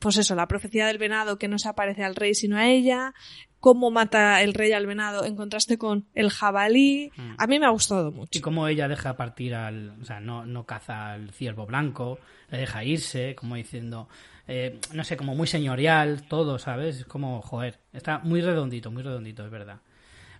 pues 0.00 0.16
eso, 0.18 0.34
la 0.34 0.48
profecía 0.48 0.86
del 0.86 0.98
venado 0.98 1.38
que 1.38 1.48
no 1.48 1.58
se 1.58 1.68
aparece 1.68 2.02
al 2.04 2.14
rey 2.16 2.34
sino 2.34 2.56
a 2.56 2.66
ella. 2.68 3.12
Cómo 3.60 3.90
mata 3.90 4.42
el 4.42 4.52
rey 4.52 4.72
al 4.72 4.86
venado 4.86 5.24
en 5.24 5.36
contraste 5.36 5.78
con 5.78 6.06
el 6.14 6.28
jabalí. 6.30 7.10
Mm. 7.16 7.34
A 7.38 7.46
mí 7.46 7.58
me 7.58 7.64
ha 7.64 7.70
gustado 7.70 8.12
mucho. 8.12 8.28
Y 8.36 8.42
como 8.42 8.68
ella 8.68 8.88
deja 8.88 9.16
partir 9.16 9.54
al. 9.54 9.96
O 10.02 10.04
sea, 10.04 10.20
no, 10.20 10.44
no 10.44 10.66
caza 10.66 11.12
al 11.12 11.30
ciervo 11.30 11.64
blanco, 11.64 12.18
le 12.50 12.58
deja 12.58 12.84
irse, 12.84 13.34
como 13.34 13.54
diciendo. 13.54 14.06
eh, 14.46 14.78
no 14.92 15.02
sé, 15.04 15.16
como 15.16 15.34
muy 15.34 15.46
señorial, 15.46 16.28
todo, 16.28 16.58
¿sabes? 16.58 16.98
Es 16.98 17.04
como, 17.06 17.40
joder, 17.40 17.78
está 17.94 18.18
muy 18.18 18.42
redondito, 18.42 18.90
muy 18.90 19.02
redondito, 19.02 19.42
es 19.46 19.50
verdad. 19.50 19.80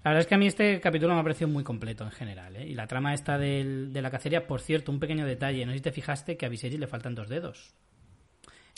La 0.04 0.10
verdad 0.10 0.20
es 0.20 0.26
que 0.26 0.34
a 0.34 0.38
mí 0.38 0.46
este 0.46 0.78
capítulo 0.82 1.14
me 1.14 1.20
ha 1.20 1.22
parecido 1.22 1.48
muy 1.48 1.64
completo 1.64 2.04
en 2.04 2.10
general, 2.10 2.54
¿eh? 2.56 2.66
Y 2.66 2.74
la 2.74 2.86
trama 2.86 3.14
esta 3.14 3.38
del- 3.38 3.90
de 3.94 4.02
la 4.02 4.10
cacería, 4.10 4.46
por 4.46 4.60
cierto, 4.60 4.92
un 4.92 5.00
pequeño 5.00 5.24
detalle, 5.24 5.64
no 5.64 5.72
sé 5.72 5.78
si 5.78 5.82
te 5.84 5.92
fijaste 5.92 6.36
que 6.36 6.44
a 6.44 6.50
Viserys 6.50 6.78
le 6.78 6.86
faltan 6.86 7.14
dos 7.14 7.30
dedos. 7.30 7.72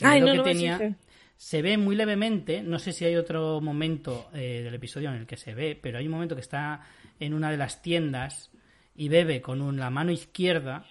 Ay, 0.03 0.21
no, 0.21 0.27
que 0.33 0.37
no 0.39 0.43
tenía 0.43 0.97
se 1.39 1.61
ve 1.61 1.77
muy 1.77 1.97
levemente, 1.97 2.63
no 2.63 2.79
sé 2.79 2.93
si 2.93 3.05
hay 3.05 3.15
otro 3.17 3.61
momento 3.61 4.31
eh, 4.33 4.63
del 4.65 4.75
episodio 4.75 5.11
en 5.11 5.17
el 5.17 5.27
que 5.27 5.37
se 5.37 5.55
ve, 5.55 5.79
pero 5.81 5.99
hay 5.99 6.07
un 6.07 6.13
momento 6.13 6.35
que 6.35 6.41
está 6.41 6.81
en 7.21 7.35
una 7.35 7.51
de 7.51 7.59
las 7.59 7.83
tiendas 7.83 8.51
y 8.95 9.09
bebe 9.11 9.43
con 9.43 9.61
un- 9.61 9.77
la 9.79 9.91
mano 9.91 10.11
izquierda, 10.13 10.87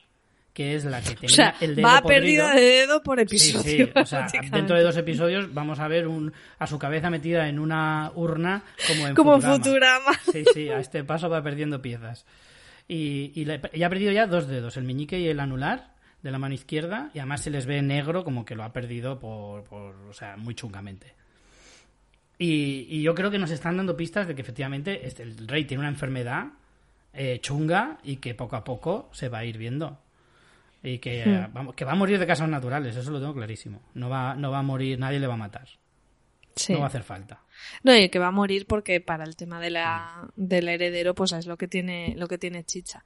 que 0.54 0.76
es 0.76 0.86
la 0.86 1.02
que 1.02 1.14
O 1.14 1.16
tenía 1.16 1.36
sea, 1.36 1.56
el 1.62 1.76
dedo 1.76 1.88
va 1.88 2.00
podrido. 2.02 2.46
pérdida 2.48 2.54
de 2.54 2.62
dedo 2.62 3.02
por 3.02 3.18
Sí, 3.18 3.24
episodio. 3.24 3.86
sí, 3.88 3.92
o 3.96 4.06
sea, 4.06 4.28
dentro 4.52 4.78
de 4.78 4.84
dos 4.84 4.96
episodios 4.96 5.52
vamos 5.52 5.80
a 5.80 5.88
ver 5.88 6.08
un, 6.08 6.32
a 6.60 6.68
su 6.68 6.78
cabeza 6.78 7.10
metida 7.10 7.50
en 7.50 7.58
una 7.58 8.12
urna 8.14 8.64
como 8.88 9.08
en 9.08 9.16
Como 9.16 9.42
Futurama. 9.42 9.58
Futurama. 10.14 10.20
Sí, 10.32 10.46
sí, 10.54 10.70
a 10.70 10.78
este 10.80 11.04
paso 11.04 11.28
va 11.28 11.42
perdiendo 11.42 11.82
piezas. 11.82 12.26
Y, 12.88 13.32
y, 13.34 13.46
le- 13.46 13.62
y 13.74 13.82
ha 13.82 13.90
perdido 13.90 14.12
ya 14.12 14.28
dos 14.28 14.48
dedos, 14.48 14.78
el 14.78 14.84
meñique 14.84 15.20
y 15.20 15.28
el 15.28 15.40
anular 15.40 15.95
de 16.26 16.32
la 16.32 16.40
mano 16.40 16.56
izquierda, 16.56 17.12
y 17.14 17.20
además 17.20 17.42
se 17.42 17.52
les 17.52 17.66
ve 17.68 17.82
negro 17.84 18.24
como 18.24 18.44
que 18.44 18.56
lo 18.56 18.64
ha 18.64 18.74
perdido 18.74 19.20
por, 19.20 19.64
por 19.64 19.94
o 20.10 20.14
sea, 20.14 20.36
muy 20.38 20.56
chungamente. 20.56 21.14
Y, 22.38 22.88
y 22.90 23.02
yo 23.04 23.14
creo 23.16 23.32
que 23.32 23.38
nos 23.38 23.52
están 23.52 23.78
dando 23.78 23.96
pistas 23.96 24.28
de 24.28 24.36
que 24.36 24.42
efectivamente 24.42 25.06
este- 25.08 25.24
el 25.24 25.48
rey 25.48 25.66
tiene 25.66 25.82
una 25.82 25.90
enfermedad 25.90 26.48
eh, 27.14 27.40
chunga 27.42 28.00
y 28.04 28.18
que 28.18 28.34
poco 28.36 28.56
a 28.58 28.64
poco 28.64 29.08
se 29.14 29.30
va 29.30 29.38
a 29.38 29.46
ir 29.46 29.58
viendo. 29.58 30.00
Y 30.84 30.98
que, 31.00 31.48
vamos, 31.54 31.74
que 31.76 31.86
va 31.86 31.94
a 31.94 31.96
morir 31.96 32.20
de 32.20 32.28
causas 32.28 32.50
naturales, 32.50 32.96
eso 32.96 33.10
lo 33.10 33.20
tengo 33.20 33.34
clarísimo. 33.34 33.82
No 33.94 34.10
va, 34.10 34.36
no 34.36 34.52
va 34.52 34.60
a 34.60 34.64
morir, 34.64 35.00
nadie 35.00 35.20
le 35.20 35.28
va 35.28 35.36
a 35.36 35.38
matar. 35.38 35.68
Sí. 36.56 36.74
No 36.74 36.80
va 36.80 36.86
a 36.86 36.88
hacer 36.90 37.04
falta. 37.04 37.40
No, 37.84 37.96
y 37.96 38.10
que 38.10 38.20
va 38.20 38.28
a 38.28 38.32
morir 38.32 38.66
porque 38.68 39.02
para 39.02 39.24
el 39.24 39.36
tema 39.36 39.60
de 39.60 39.70
la, 39.70 40.28
del 40.36 40.68
heredero, 40.68 41.14
pues 41.16 41.32
es 41.34 41.46
lo 41.48 41.58
que 41.58 41.68
tiene, 41.68 42.14
lo 42.18 42.28
que 42.28 42.38
tiene 42.38 42.64
chicha. 42.64 43.04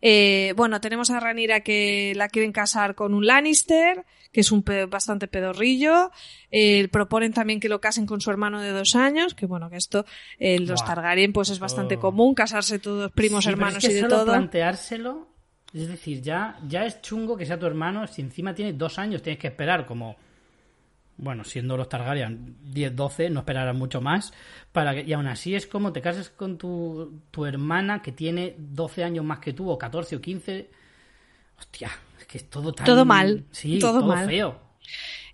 Eh, 0.00 0.52
bueno, 0.56 0.80
tenemos 0.80 1.10
a 1.10 1.20
Ranira 1.20 1.60
que 1.60 2.12
la 2.16 2.28
quieren 2.28 2.52
casar 2.52 2.94
con 2.94 3.14
un 3.14 3.26
Lannister, 3.26 4.04
que 4.32 4.40
es 4.40 4.50
un 4.52 4.62
pe- 4.62 4.86
bastante 4.86 5.28
pedorrillo. 5.28 6.10
Eh, 6.50 6.88
proponen 6.88 7.32
también 7.32 7.60
que 7.60 7.68
lo 7.68 7.80
casen 7.80 8.06
con 8.06 8.20
su 8.20 8.30
hermano 8.30 8.60
de 8.60 8.70
dos 8.70 8.94
años, 8.96 9.34
que 9.34 9.46
bueno, 9.46 9.70
que 9.70 9.76
esto, 9.76 10.04
eh, 10.38 10.58
los 10.58 10.80
Buah, 10.80 10.94
Targaryen, 10.94 11.32
pues 11.32 11.50
es 11.50 11.58
bastante 11.58 11.98
común, 11.98 12.34
casarse 12.34 12.78
todos 12.78 13.12
primos, 13.12 13.44
Sí, 13.44 13.50
hermanos 13.50 13.76
es 13.78 13.86
que 13.86 13.92
y 13.92 13.94
de 13.94 14.00
solo 14.02 14.16
todo. 14.16 14.32
planteárselo, 14.32 15.28
es 15.72 15.88
decir, 15.88 16.20
ya, 16.22 16.58
ya 16.68 16.84
es 16.84 17.00
chungo 17.00 17.36
que 17.36 17.46
sea 17.46 17.58
tu 17.58 17.66
hermano, 17.66 18.06
si 18.06 18.22
encima 18.22 18.54
tiene 18.54 18.72
dos 18.72 18.98
años, 18.98 19.22
tienes 19.22 19.40
que 19.40 19.48
esperar 19.48 19.86
como, 19.86 20.16
bueno, 21.16 21.44
siendo 21.44 21.76
los 21.76 21.88
Targaryen 21.88 22.56
10, 22.62 22.96
12, 22.96 23.30
no 23.30 23.40
esperarás 23.40 23.74
mucho 23.74 24.00
más, 24.00 24.32
para 24.72 24.94
que, 24.94 25.02
y 25.02 25.12
aún 25.12 25.26
así 25.26 25.54
es 25.54 25.66
como 25.66 25.92
te 25.92 26.00
cases 26.00 26.30
con 26.30 26.58
tu, 26.58 27.20
tu 27.30 27.46
hermana 27.46 28.02
que 28.02 28.12
tiene 28.12 28.54
12 28.58 29.04
años 29.04 29.24
más 29.24 29.38
que 29.38 29.52
tú, 29.52 29.70
o 29.70 29.78
14 29.78 30.16
o 30.16 30.20
15, 30.20 30.70
hostia, 31.58 31.90
es 32.18 32.26
que 32.26 32.38
es 32.38 32.50
todo 32.50 32.72
tan... 32.72 32.86
Todo 32.86 33.04
mal, 33.04 33.44
sí, 33.52 33.78
todo 33.78 34.00
todo, 34.00 34.08
mal. 34.08 34.26
feo. 34.26 34.60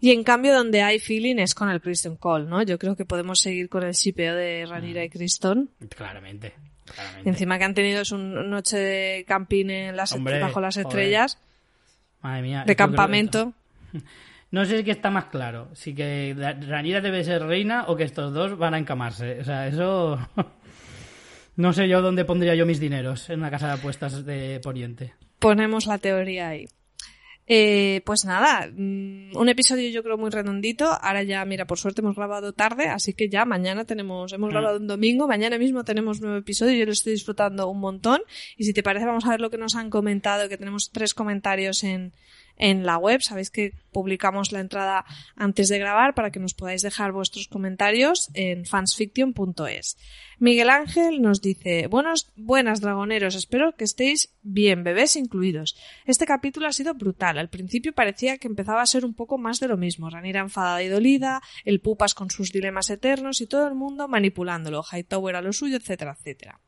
Y 0.01 0.13
en 0.13 0.23
cambio, 0.25 0.55
donde 0.55 0.83
hay 0.83 0.99
feeling 0.99 1.37
es 1.37 1.55
con 1.55 1.69
el 1.69 1.81
Kristen 1.81 2.17
Cole, 2.17 2.47
¿no? 2.47 2.63
Yo 2.63 2.79
creo 2.79 2.97
que 2.97 3.05
podemos 3.05 3.39
seguir 3.41 3.69
con 3.69 3.83
el 3.83 3.93
shipeo 3.93 4.35
de 4.35 4.65
Ranira 4.67 5.05
y 5.05 5.11
Kristen. 5.11 5.69
Claramente, 5.95 6.55
claramente. 6.87 7.29
Encima 7.29 7.59
que 7.59 7.65
han 7.65 7.75
tenido 7.75 8.05
su 8.05 8.17
noche 8.17 8.79
de 8.79 9.25
camping 9.27 9.67
en 9.69 9.97
las 9.97 10.13
Hombre, 10.13 10.41
bajo 10.41 10.61
las 10.61 10.75
joder. 10.75 10.87
estrellas, 10.87 11.39
Madre 12.23 12.43
mía, 12.43 12.65
de 12.67 12.77
campamento. 12.77 13.53
No 14.51 14.65
sé 14.65 14.83
qué 14.83 14.91
está 14.91 15.11
más 15.11 15.27
claro, 15.27 15.69
si 15.75 15.95
que 15.95 16.35
Rhaenyra 16.37 17.01
debe 17.01 17.23
ser 17.23 17.43
reina 17.45 17.85
o 17.87 17.97
que 17.97 18.03
estos 18.05 18.33
dos 18.35 18.59
van 18.59 18.75
a 18.75 18.79
encamarse. 18.79 19.41
O 19.41 19.45
sea, 19.45 19.67
eso... 19.69 20.19
No 21.57 21.75
sé 21.75 21.89
yo 21.89 22.01
dónde 22.01 22.25
pondría 22.25 22.55
yo 22.55 22.65
mis 22.65 22.81
dineros 22.81 23.29
en 23.29 23.41
una 23.41 23.51
casa 23.51 23.67
de 23.67 23.73
apuestas 23.75 24.25
de 24.25 24.61
Poniente. 24.63 25.13
Ponemos 25.39 25.85
la 25.85 25.99
teoría 25.99 26.49
ahí. 26.49 26.67
Eh, 27.47 28.01
pues 28.07 28.25
nada, 28.25 28.71
mm, 28.73 29.37
un 29.37 29.49
episodio 29.49 29.91
yo 29.91 30.03
creo 30.03 30.17
muy 30.17 30.31
redondito. 30.31 30.87
Ahora 30.87 31.23
ya, 31.23 31.45
mira, 31.45 31.67
por 31.67 31.79
suerte 31.79 32.01
hemos 32.01 32.17
grabado 32.17 32.53
tarde, 32.55 32.87
así 32.89 33.13
que 33.13 33.29
ya 33.29 33.45
mañana 33.45 33.85
tenemos, 33.85 34.33
hemos 34.33 34.49
Mm. 34.49 34.53
grabado 34.53 34.77
un 34.79 34.87
domingo, 34.87 35.27
mañana 35.29 35.59
mismo 35.59 35.85
tenemos 35.85 36.21
nuevo 36.23 36.39
episodio. 36.39 36.77
Yo 36.77 36.87
lo 36.87 36.93
estoy 36.93 37.13
disfrutando 37.13 37.69
un 37.69 37.81
montón. 37.81 38.23
Y 38.57 38.65
si 38.65 38.73
te 38.73 38.83
parece, 38.83 39.05
vamos 39.05 39.27
a 39.27 39.31
ver 39.31 39.41
lo 39.41 39.51
que 39.51 39.59
nos 39.59 39.75
han 39.75 39.91
comentado, 39.91 40.49
que 40.49 40.57
tenemos 40.57 40.91
tres 40.93 41.13
comentarios 41.13 41.83
en, 41.85 42.13
en 42.61 42.85
la 42.85 42.99
web. 42.99 43.23
Sabéis 43.23 43.51
que 43.51 43.73
publicamos 43.91 44.53
la 44.53 44.61
entrada 44.61 45.05
antes 45.35 45.69
de 45.69 45.79
grabar 45.79 46.15
para 46.15 46.31
que 46.31 46.39
nos 46.39 46.55
podáis 46.55 46.83
dejar 46.83 47.13
vuestros 47.13 47.49
comentarios 47.49 48.31
en 48.35 48.67
fansfiction.es. 48.67 49.97
Miguel 50.39 50.71
Ángel 50.71 51.21
nos 51.21 51.41
dice, 51.43 51.87
buenos, 51.89 52.33
buenas 52.37 52.81
dragoneros, 52.81 53.35
espero 53.35 53.75
que 53.77 53.85
estéis 53.85 54.35
bien, 54.43 54.85
bebés 54.85 55.17
incluidos. 55.17 55.77
Este 56.07 56.25
capítulo 56.25 56.67
ha 56.67 56.73
sido 56.73 56.95
brutal. 56.95 57.39
Al 57.39 57.51
principio 57.51 57.93
parecía 57.93 58.39
que 58.39 58.49
empezaba 58.49 58.83
a 58.83 58.87
ser 58.87 59.05
un 59.05 59.15
poco 59.15 59.39
más 59.39 59.59
de 59.61 59.69
lo 59.69 59.77
mismo. 59.77 60.09
Ranira 60.09 60.41
enfadada 60.41 60.83
y 60.83 60.89
dolida, 60.89 61.43
el 61.65 61.81
Pupas 61.81 62.15
con 62.15 62.31
sus 62.31 62.53
dilemas 62.53 62.91
eternos 62.91 63.41
y 63.41 63.47
todo 63.47 63.67
el 63.67 63.75
mundo 63.75 64.07
manipulándolo, 64.07 64.83
Hightower 64.83 65.37
a 65.37 65.43
lo 65.43 65.53
suyo, 65.53 65.77
etcétera, 65.77 66.17
etcétera. 66.19 66.61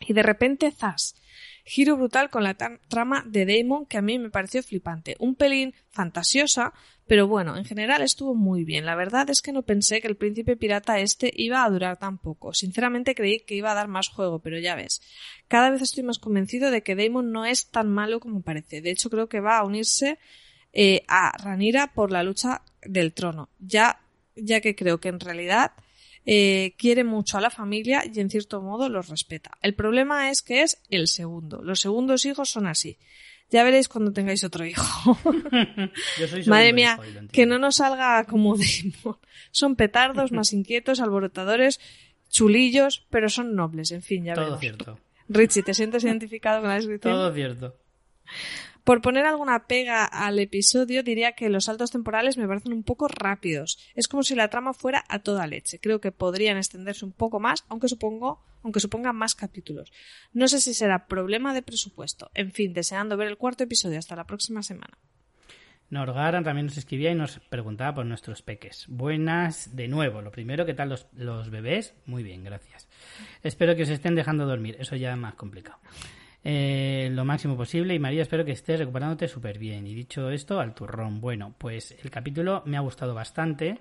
Y 0.00 0.12
de 0.12 0.22
repente, 0.22 0.70
zas. 0.70 1.16
Giro 1.64 1.96
brutal 1.96 2.28
con 2.28 2.44
la 2.44 2.56
tra- 2.58 2.78
trama 2.88 3.24
de 3.26 3.46
Damon 3.46 3.86
que 3.86 3.96
a 3.96 4.02
mí 4.02 4.18
me 4.18 4.28
pareció 4.30 4.62
flipante. 4.62 5.16
Un 5.18 5.34
pelín 5.34 5.74
fantasiosa, 5.88 6.74
pero 7.06 7.26
bueno, 7.26 7.56
en 7.56 7.64
general 7.64 8.02
estuvo 8.02 8.34
muy 8.34 8.64
bien. 8.64 8.84
La 8.84 8.94
verdad 8.94 9.30
es 9.30 9.40
que 9.40 9.52
no 9.52 9.62
pensé 9.62 10.00
que 10.02 10.08
el 10.08 10.16
príncipe 10.16 10.56
pirata 10.56 11.00
este 11.00 11.32
iba 11.34 11.64
a 11.64 11.70
durar 11.70 11.98
tan 11.98 12.18
poco. 12.18 12.52
Sinceramente 12.52 13.14
creí 13.14 13.40
que 13.40 13.54
iba 13.54 13.72
a 13.72 13.74
dar 13.74 13.88
más 13.88 14.08
juego, 14.08 14.40
pero 14.40 14.58
ya 14.58 14.74
ves. 14.74 15.00
Cada 15.48 15.70
vez 15.70 15.80
estoy 15.80 16.02
más 16.02 16.18
convencido 16.18 16.70
de 16.70 16.82
que 16.82 16.96
Damon 16.96 17.32
no 17.32 17.46
es 17.46 17.70
tan 17.70 17.90
malo 17.90 18.20
como 18.20 18.42
parece. 18.42 18.82
De 18.82 18.90
hecho, 18.90 19.08
creo 19.08 19.28
que 19.30 19.40
va 19.40 19.58
a 19.58 19.64
unirse 19.64 20.18
eh, 20.74 21.02
a 21.08 21.32
Ranira 21.42 21.92
por 21.94 22.12
la 22.12 22.22
lucha 22.22 22.62
del 22.82 23.14
trono. 23.14 23.48
Ya, 23.58 24.00
ya 24.36 24.60
que 24.60 24.74
creo 24.74 25.00
que 25.00 25.08
en 25.08 25.20
realidad 25.20 25.72
eh, 26.26 26.74
quiere 26.78 27.04
mucho 27.04 27.38
a 27.38 27.40
la 27.40 27.50
familia 27.50 28.02
y 28.12 28.20
en 28.20 28.30
cierto 28.30 28.60
modo 28.62 28.88
los 28.88 29.08
respeta. 29.08 29.58
El 29.62 29.74
problema 29.74 30.30
es 30.30 30.42
que 30.42 30.62
es 30.62 30.80
el 30.90 31.08
segundo. 31.08 31.62
Los 31.62 31.80
segundos 31.80 32.24
hijos 32.24 32.50
son 32.50 32.66
así. 32.66 32.98
Ya 33.50 33.62
veréis 33.62 33.88
cuando 33.88 34.12
tengáis 34.12 34.42
otro 34.42 34.64
hijo. 34.64 35.18
Yo 36.18 36.28
soy 36.28 36.44
Madre 36.46 36.72
mía, 36.72 36.98
hijo 36.98 37.28
que 37.30 37.46
no 37.46 37.58
nos 37.58 37.76
salga 37.76 38.24
como 38.24 38.56
Damon. 38.56 39.18
Son 39.50 39.76
petardos, 39.76 40.32
más 40.32 40.52
inquietos, 40.52 41.00
alborotadores, 41.00 41.78
chulillos, 42.30 43.06
pero 43.10 43.28
son 43.28 43.54
nobles. 43.54 43.92
En 43.92 44.02
fin, 44.02 44.24
ya 44.24 44.34
Todo 44.34 44.44
veremos. 44.44 44.60
cierto. 44.60 44.98
Richie, 45.28 45.62
¿te 45.62 45.74
sientes 45.74 46.04
identificado 46.04 46.60
con 46.60 46.68
la 46.70 46.76
descripción? 46.76 47.14
Todo 47.14 47.32
cierto. 47.32 47.76
Por 48.84 49.00
poner 49.00 49.24
alguna 49.24 49.66
pega 49.66 50.04
al 50.04 50.38
episodio, 50.38 51.02
diría 51.02 51.32
que 51.32 51.48
los 51.48 51.64
saltos 51.64 51.90
temporales 51.90 52.36
me 52.36 52.46
parecen 52.46 52.74
un 52.74 52.82
poco 52.82 53.08
rápidos. 53.08 53.78
Es 53.94 54.08
como 54.08 54.22
si 54.22 54.34
la 54.34 54.48
trama 54.48 54.74
fuera 54.74 55.04
a 55.08 55.20
toda 55.20 55.46
leche. 55.46 55.80
Creo 55.80 56.02
que 56.02 56.12
podrían 56.12 56.58
extenderse 56.58 57.06
un 57.06 57.12
poco 57.12 57.40
más, 57.40 57.64
aunque 57.68 57.88
supongo, 57.88 58.44
aunque 58.62 58.80
supongan 58.80 59.16
más 59.16 59.34
capítulos. 59.34 59.90
No 60.34 60.48
sé 60.48 60.60
si 60.60 60.74
será 60.74 61.06
problema 61.06 61.54
de 61.54 61.62
presupuesto. 61.62 62.30
En 62.34 62.52
fin, 62.52 62.74
deseando 62.74 63.16
ver 63.16 63.28
el 63.28 63.38
cuarto 63.38 63.64
episodio. 63.64 63.98
Hasta 63.98 64.16
la 64.16 64.26
próxima 64.26 64.62
semana. 64.62 64.98
Norgaran 65.88 66.44
también 66.44 66.66
nos 66.66 66.76
escribía 66.76 67.10
y 67.10 67.14
nos 67.14 67.38
preguntaba 67.38 67.94
por 67.94 68.04
nuestros 68.04 68.42
peques. 68.42 68.84
Buenas 68.88 69.74
de 69.74 69.88
nuevo. 69.88 70.20
Lo 70.20 70.30
primero, 70.30 70.66
¿qué 70.66 70.74
tal 70.74 70.90
los, 70.90 71.06
los 71.14 71.48
bebés? 71.48 71.94
Muy 72.04 72.22
bien, 72.22 72.44
gracias. 72.44 72.86
Espero 73.42 73.76
que 73.76 73.84
os 73.84 73.88
estén 73.88 74.14
dejando 74.14 74.44
dormir. 74.44 74.76
Eso 74.78 74.94
ya 74.96 75.12
es 75.12 75.18
más 75.18 75.34
complicado. 75.34 75.78
Eh, 76.46 77.08
lo 77.10 77.24
máximo 77.24 77.56
posible. 77.56 77.94
Y 77.94 77.98
María 77.98 78.22
espero 78.22 78.44
que 78.44 78.52
estés 78.52 78.78
recuperándote 78.78 79.28
súper 79.28 79.58
bien 79.58 79.86
y 79.86 79.94
dicho 79.94 80.30
esto 80.30 80.60
al 80.60 80.74
turrón. 80.74 81.20
Bueno 81.20 81.54
pues 81.56 81.96
el 82.02 82.10
capítulo 82.10 82.62
me 82.66 82.76
ha 82.76 82.80
gustado 82.80 83.14
bastante 83.14 83.78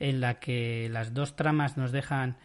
en 0.00 0.20
la 0.20 0.40
que 0.40 0.88
las 0.90 1.14
dos 1.14 1.36
tramas 1.36 1.76
nos 1.76 1.92
dejan 1.92 2.36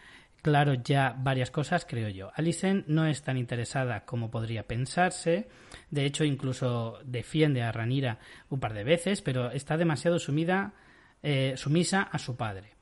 claro 0.43 0.75
ya 0.75 1.15
varias 1.17 1.49
cosas 1.49 1.85
creo 1.89 2.09
yo. 2.09 2.31
Alison 2.35 2.83
no 2.87 3.07
es 3.07 3.23
tan 3.23 3.37
interesada 3.37 4.05
como 4.05 4.29
podría 4.29 4.67
pensarse. 4.67 5.47
De 5.89 6.05
hecho 6.05 6.23
incluso 6.23 6.99
defiende 7.03 7.63
a 7.63 7.71
Ranira 7.71 8.19
un 8.49 8.59
par 8.59 8.73
de 8.73 8.83
veces 8.83 9.23
pero 9.23 9.49
está 9.49 9.77
demasiado 9.77 10.19
sumida 10.19 10.73
eh, 11.23 11.53
sumisa 11.57 12.03
a 12.03 12.19
su 12.19 12.35
padre. 12.35 12.75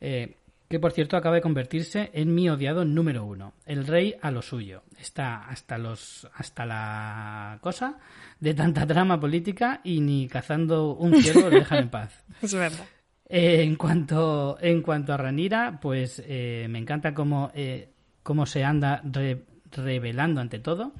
Eh, 0.00 0.38
que 0.68 0.80
por 0.80 0.92
cierto 0.92 1.16
acaba 1.16 1.36
de 1.36 1.40
convertirse 1.42 2.10
en 2.12 2.34
mi 2.34 2.48
odiado 2.50 2.84
número 2.84 3.24
uno. 3.24 3.54
El 3.66 3.86
rey 3.86 4.14
a 4.20 4.30
lo 4.30 4.42
suyo. 4.42 4.82
Está 4.98 5.44
hasta 5.48 5.78
los 5.78 6.28
hasta 6.34 6.66
la 6.66 7.58
cosa 7.60 7.98
de 8.40 8.54
tanta 8.54 8.86
trama 8.86 9.18
política 9.20 9.80
y 9.84 10.00
ni 10.00 10.28
cazando 10.28 10.94
un 10.94 11.14
ciervo 11.22 11.48
le 11.48 11.60
dejan 11.60 11.78
en 11.84 11.88
paz. 11.90 12.24
Es 12.42 12.54
verdad. 12.54 12.84
Eh, 13.28 13.62
en 13.62 13.74
cuanto 13.76 14.56
en 14.60 14.82
cuanto 14.82 15.12
a 15.12 15.16
Ranira, 15.16 15.78
pues 15.80 16.22
eh, 16.26 16.66
me 16.70 16.78
encanta 16.78 17.12
cómo 17.14 17.50
eh, 17.54 17.90
cómo 18.22 18.46
se 18.46 18.62
anda 18.64 19.00
re- 19.04 19.44
revelando 19.72 20.40
ante 20.40 20.58
todo 20.60 20.92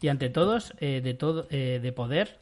y 0.00 0.08
ante 0.08 0.28
todos 0.30 0.74
de 0.80 1.14
todo 1.14 1.42
de 1.44 1.92
poder 1.94 2.40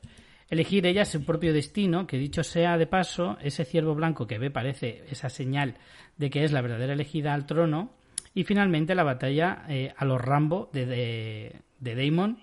elegir 0.52 0.84
ella 0.86 1.06
su 1.06 1.24
propio 1.24 1.54
destino, 1.54 2.06
que 2.06 2.18
dicho 2.18 2.44
sea 2.44 2.76
de 2.76 2.86
paso, 2.86 3.38
ese 3.40 3.64
ciervo 3.64 3.94
blanco 3.94 4.26
que 4.26 4.38
ve 4.38 4.50
parece 4.50 5.02
esa 5.08 5.30
señal 5.30 5.76
de 6.18 6.28
que 6.28 6.44
es 6.44 6.52
la 6.52 6.60
verdadera 6.60 6.92
elegida 6.92 7.32
al 7.32 7.46
trono, 7.46 7.94
y 8.34 8.44
finalmente 8.44 8.94
la 8.94 9.02
batalla 9.02 9.64
eh, 9.68 9.94
a 9.96 10.04
los 10.04 10.20
Rambo 10.20 10.68
de, 10.74 10.84
de, 10.84 11.94
Daemon, 11.94 12.38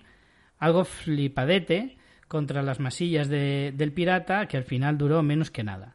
algo 0.58 0.84
flipadete 0.84 1.98
contra 2.26 2.62
las 2.62 2.80
masillas 2.80 3.28
de- 3.28 3.72
del 3.76 3.92
pirata, 3.92 4.46
que 4.46 4.56
al 4.56 4.64
final 4.64 4.98
duró 4.98 5.22
menos 5.22 5.52
que 5.52 5.62
nada. 5.62 5.94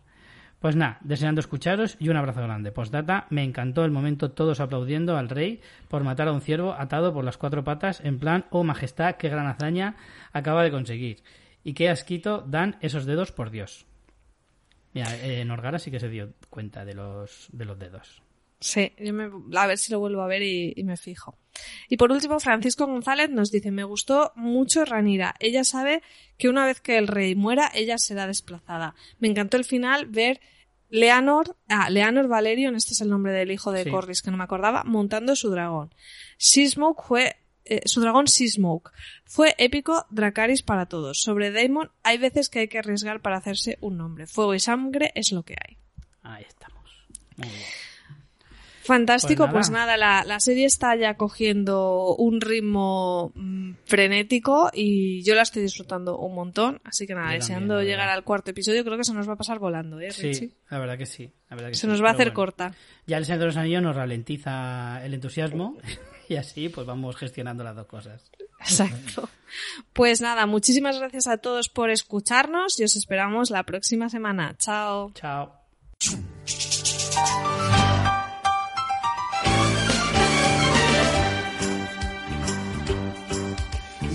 Pues 0.59 0.78
nada, 0.78 0.99
deseando 1.01 1.41
escucharos 1.41 1.97
y 1.99 2.07
un 2.07 2.16
abrazo 2.18 2.41
grande. 2.41 2.72
Postdata, 2.72 3.28
me 3.30 3.43
encantó 3.43 3.84
el 3.84 3.91
momento 3.91 4.32
todos 4.32 4.61
aplaudiendo 4.61 5.18
al 5.18 5.28
rey 5.30 5.59
por 5.89 6.03
matar 6.05 6.30
a 6.30 6.32
un 6.32 6.41
ciervo 6.41 6.74
atado 6.74 7.13
por 7.13 7.26
las 7.26 7.38
cuatro 7.38 7.63
patas 7.66 7.99
en 8.03 8.20
plan, 8.20 8.45
oh 8.51 8.63
majestad, 8.63 9.16
qué 9.18 9.28
gran 9.28 9.47
hazaña 9.47 9.95
acaba 10.32 10.63
de 10.63 10.72
conseguir. 10.72 11.18
Y 11.66 11.74
qué 11.74 11.89
asquito 11.89 12.45
dan 12.47 12.78
esos 12.80 13.05
dedos, 13.05 13.34
por 13.34 13.49
Dios. 13.49 13.86
Mira, 14.93 15.13
eh, 15.26 15.43
Norgara 15.43 15.80
sí 15.80 15.91
que 15.91 15.99
se 15.99 16.07
dio 16.07 16.34
cuenta 16.49 16.86
de 16.86 16.93
los, 16.93 17.49
de 17.51 17.66
los 17.66 17.78
dedos. 17.78 18.22
Sí, 18.61 18.93
yo 18.97 19.13
me, 19.13 19.30
a 19.57 19.68
ver 19.68 19.78
si 19.78 19.91
lo 19.91 19.99
vuelvo 19.99 20.22
a 20.22 20.28
ver 20.28 20.41
y, 20.41 20.74
y 20.76 20.84
me 20.84 20.95
fijo. 20.95 21.38
Y 21.89 21.97
por 21.97 22.11
último, 22.11 22.39
Francisco 22.39 22.86
González 22.86 23.30
nos 23.30 23.51
dice, 23.51 23.72
me 23.72 23.84
gustó 23.84 24.32
mucho 24.36 24.86
Ranira. 24.86 25.36
Ella 25.39 25.63
sabe 25.63 26.01
que 26.38 26.49
una 26.49 26.66
vez 26.66 26.82
que 26.82 26.97
el 26.97 27.07
rey 27.07 27.36
muera, 27.36 27.70
ella 27.74 27.97
será 27.97 28.28
desplazada. 28.28 28.95
Me 29.20 29.28
encantó 29.28 29.57
el 29.57 29.66
final 29.66 30.05
ver 30.05 30.39
Leonor, 30.89 31.57
ah, 31.68 31.89
Leonor 31.89 32.28
Valerion, 32.28 32.76
este 32.76 32.93
es 32.93 33.01
el 33.01 33.09
nombre 33.09 33.34
del 33.34 33.51
hijo 33.51 33.72
de 33.72 33.84
Sí. 33.84 33.89
Corlys 33.89 34.22
que 34.22 34.32
no 34.32 34.38
me 34.38 34.43
acordaba, 34.43 34.84
montando 34.84 35.36
su 35.36 35.49
dragón. 35.49 35.93
Seasmoke 36.38 37.03
fue, 37.03 37.36
eh, 37.66 37.82
su 37.86 38.01
dragón 38.01 38.28
Seasmoke. 38.28 38.91
Fue 39.26 39.55
épico 39.57 40.05
Dracaris 40.09 40.61
para 40.63 40.86
todos. 40.86 41.20
Sobre 41.20 41.51
Daemon, 41.51 41.91
hay 42.03 42.18
veces 42.18 42.49
que 42.49 42.59
hay 42.59 42.68
que 42.68 42.80
arriesgar 42.80 43.22
para 43.22 43.38
hacerse 43.38 43.78
un 43.82 43.97
nombre. 43.97 44.28
Fuego 44.28 44.53
y 44.53 44.59
sangre 44.59 45.11
es 45.16 45.32
lo 45.32 45.43
que 45.43 45.55
hay. 45.61 45.78
Ahí 46.24 46.43
estamos. 46.47 47.05
Muy 47.38 47.47
bien. 47.49 47.61
Fantástico, 48.84 49.45
Pues 49.45 49.53
pues 49.53 49.70
nada. 49.72 49.97
la, 49.97 50.24
la 50.26 50.39
serie 50.39 50.66
está 50.66 50.95
ya 50.95 51.16
cogiendo 51.16 52.16
un 52.18 52.39
ritmo 52.39 53.32
mm, 53.34 53.72
frenético 53.86 54.70
y 54.72 55.24
yo 55.24 55.34
la 55.34 55.41
estoy 55.41 55.63
disfrutando 55.63 56.20
un 56.20 56.36
montón, 56.36 56.82
así 56.84 57.07
que 57.07 57.16
nada, 57.16 57.30
Yo 57.32 57.39
deseando 57.39 57.74
también, 57.78 57.93
llegar 57.93 58.09
al 58.09 58.24
cuarto 58.24 58.51
episodio, 58.51 58.86
creo 58.86 58.95
que 58.95 59.03
se 59.03 59.16
nos 59.16 59.28
va 59.28 59.34
a 59.34 59.38
pasar 59.38 59.57
volando, 59.57 59.99
¿eh, 59.99 60.09
Richie? 60.09 60.34
Sí, 60.36 60.53
la 60.70 60.78
verdad 60.78 60.99
que 60.99 61.07
sí. 61.07 61.32
la 61.49 61.55
verdad 61.55 61.70
que 61.72 61.76
Se 61.76 61.82
sí, 61.82 61.88
nos 61.88 62.03
va 62.03 62.09
a 62.09 62.11
hacer 62.11 62.28
bueno. 62.28 62.36
corta. 62.36 62.76
Ya 63.07 63.18
el 63.18 63.26
Señor 63.26 63.39
de 63.39 63.45
los 63.47 63.57
Anillos 63.57 63.82
nos 63.82 63.95
ralentiza 63.95 65.03
el 65.03 65.16
entusiasmo 65.16 65.78
y 66.30 66.36
así 66.36 66.69
pues 66.69 66.86
vamos 66.86 67.15
gestionando 67.15 67.63
las 67.63 67.76
dos 67.76 67.88
cosas. 67.88 68.23
Exacto. 68.59 69.30
Pues 69.93 70.21
nada, 70.21 70.45
muchísimas 70.45 70.97
gracias 70.97 71.28
a 71.28 71.38
todos 71.38 71.69
por 71.69 71.89
escucharnos 71.89 72.80
y 72.80 72.84
os 72.84 72.95
esperamos 72.95 73.49
la 73.49 73.63
próxima 73.63 74.09
semana. 74.09 74.55
Chao. 74.57 75.11
Chao. 75.13 75.53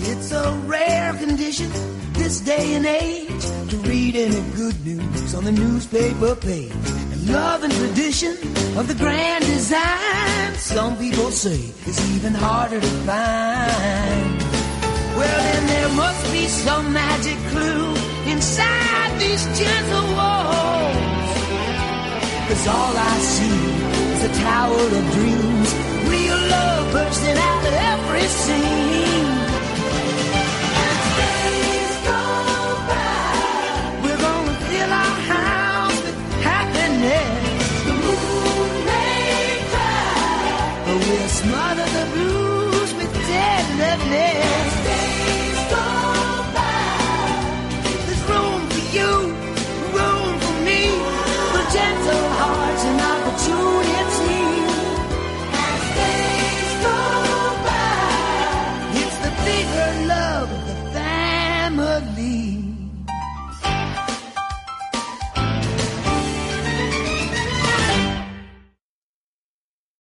It's 0.03 0.31
a 0.31 0.51
rare 0.67 1.13
condition 1.13 1.71
this 2.13 2.41
day 2.41 2.75
and 2.75 2.85
age 2.85 3.69
to 3.69 3.77
read 3.87 4.15
any 4.15 4.41
good 4.55 4.85
news 4.85 5.35
on 5.35 5.45
the 5.45 5.51
newspaper 5.51 6.35
page. 6.35 7.10
Love 7.27 7.63
and 7.63 7.73
tradition 7.73 8.31
of 8.77 8.87
the 8.87 8.95
grand 8.95 9.45
design, 9.45 10.53
some 10.55 10.97
people 10.97 11.29
say 11.29 11.59
it's 11.85 12.01
even 12.15 12.33
harder 12.33 12.79
to 12.79 12.87
find. 13.05 14.39
Well, 15.15 15.43
then 15.53 15.67
there 15.67 15.89
must 15.89 16.31
be 16.31 16.47
some 16.47 16.91
magic 16.91 17.37
clue 17.51 17.93
inside 18.31 19.19
these 19.19 19.43
gentle 19.59 20.07
walls. 20.17 21.31
Cause 22.47 22.67
all 22.67 22.97
I 22.97 23.17
see 23.19 23.61
is 24.13 24.23
a 24.23 24.41
tower 24.41 24.81
of 24.99 25.11
dreams, 25.13 25.69
real 26.09 26.39
love 26.49 26.91
bursting 26.91 27.37
out 27.37 27.65
of 27.67 27.73
every 27.73 28.27
scene. 28.27 29.40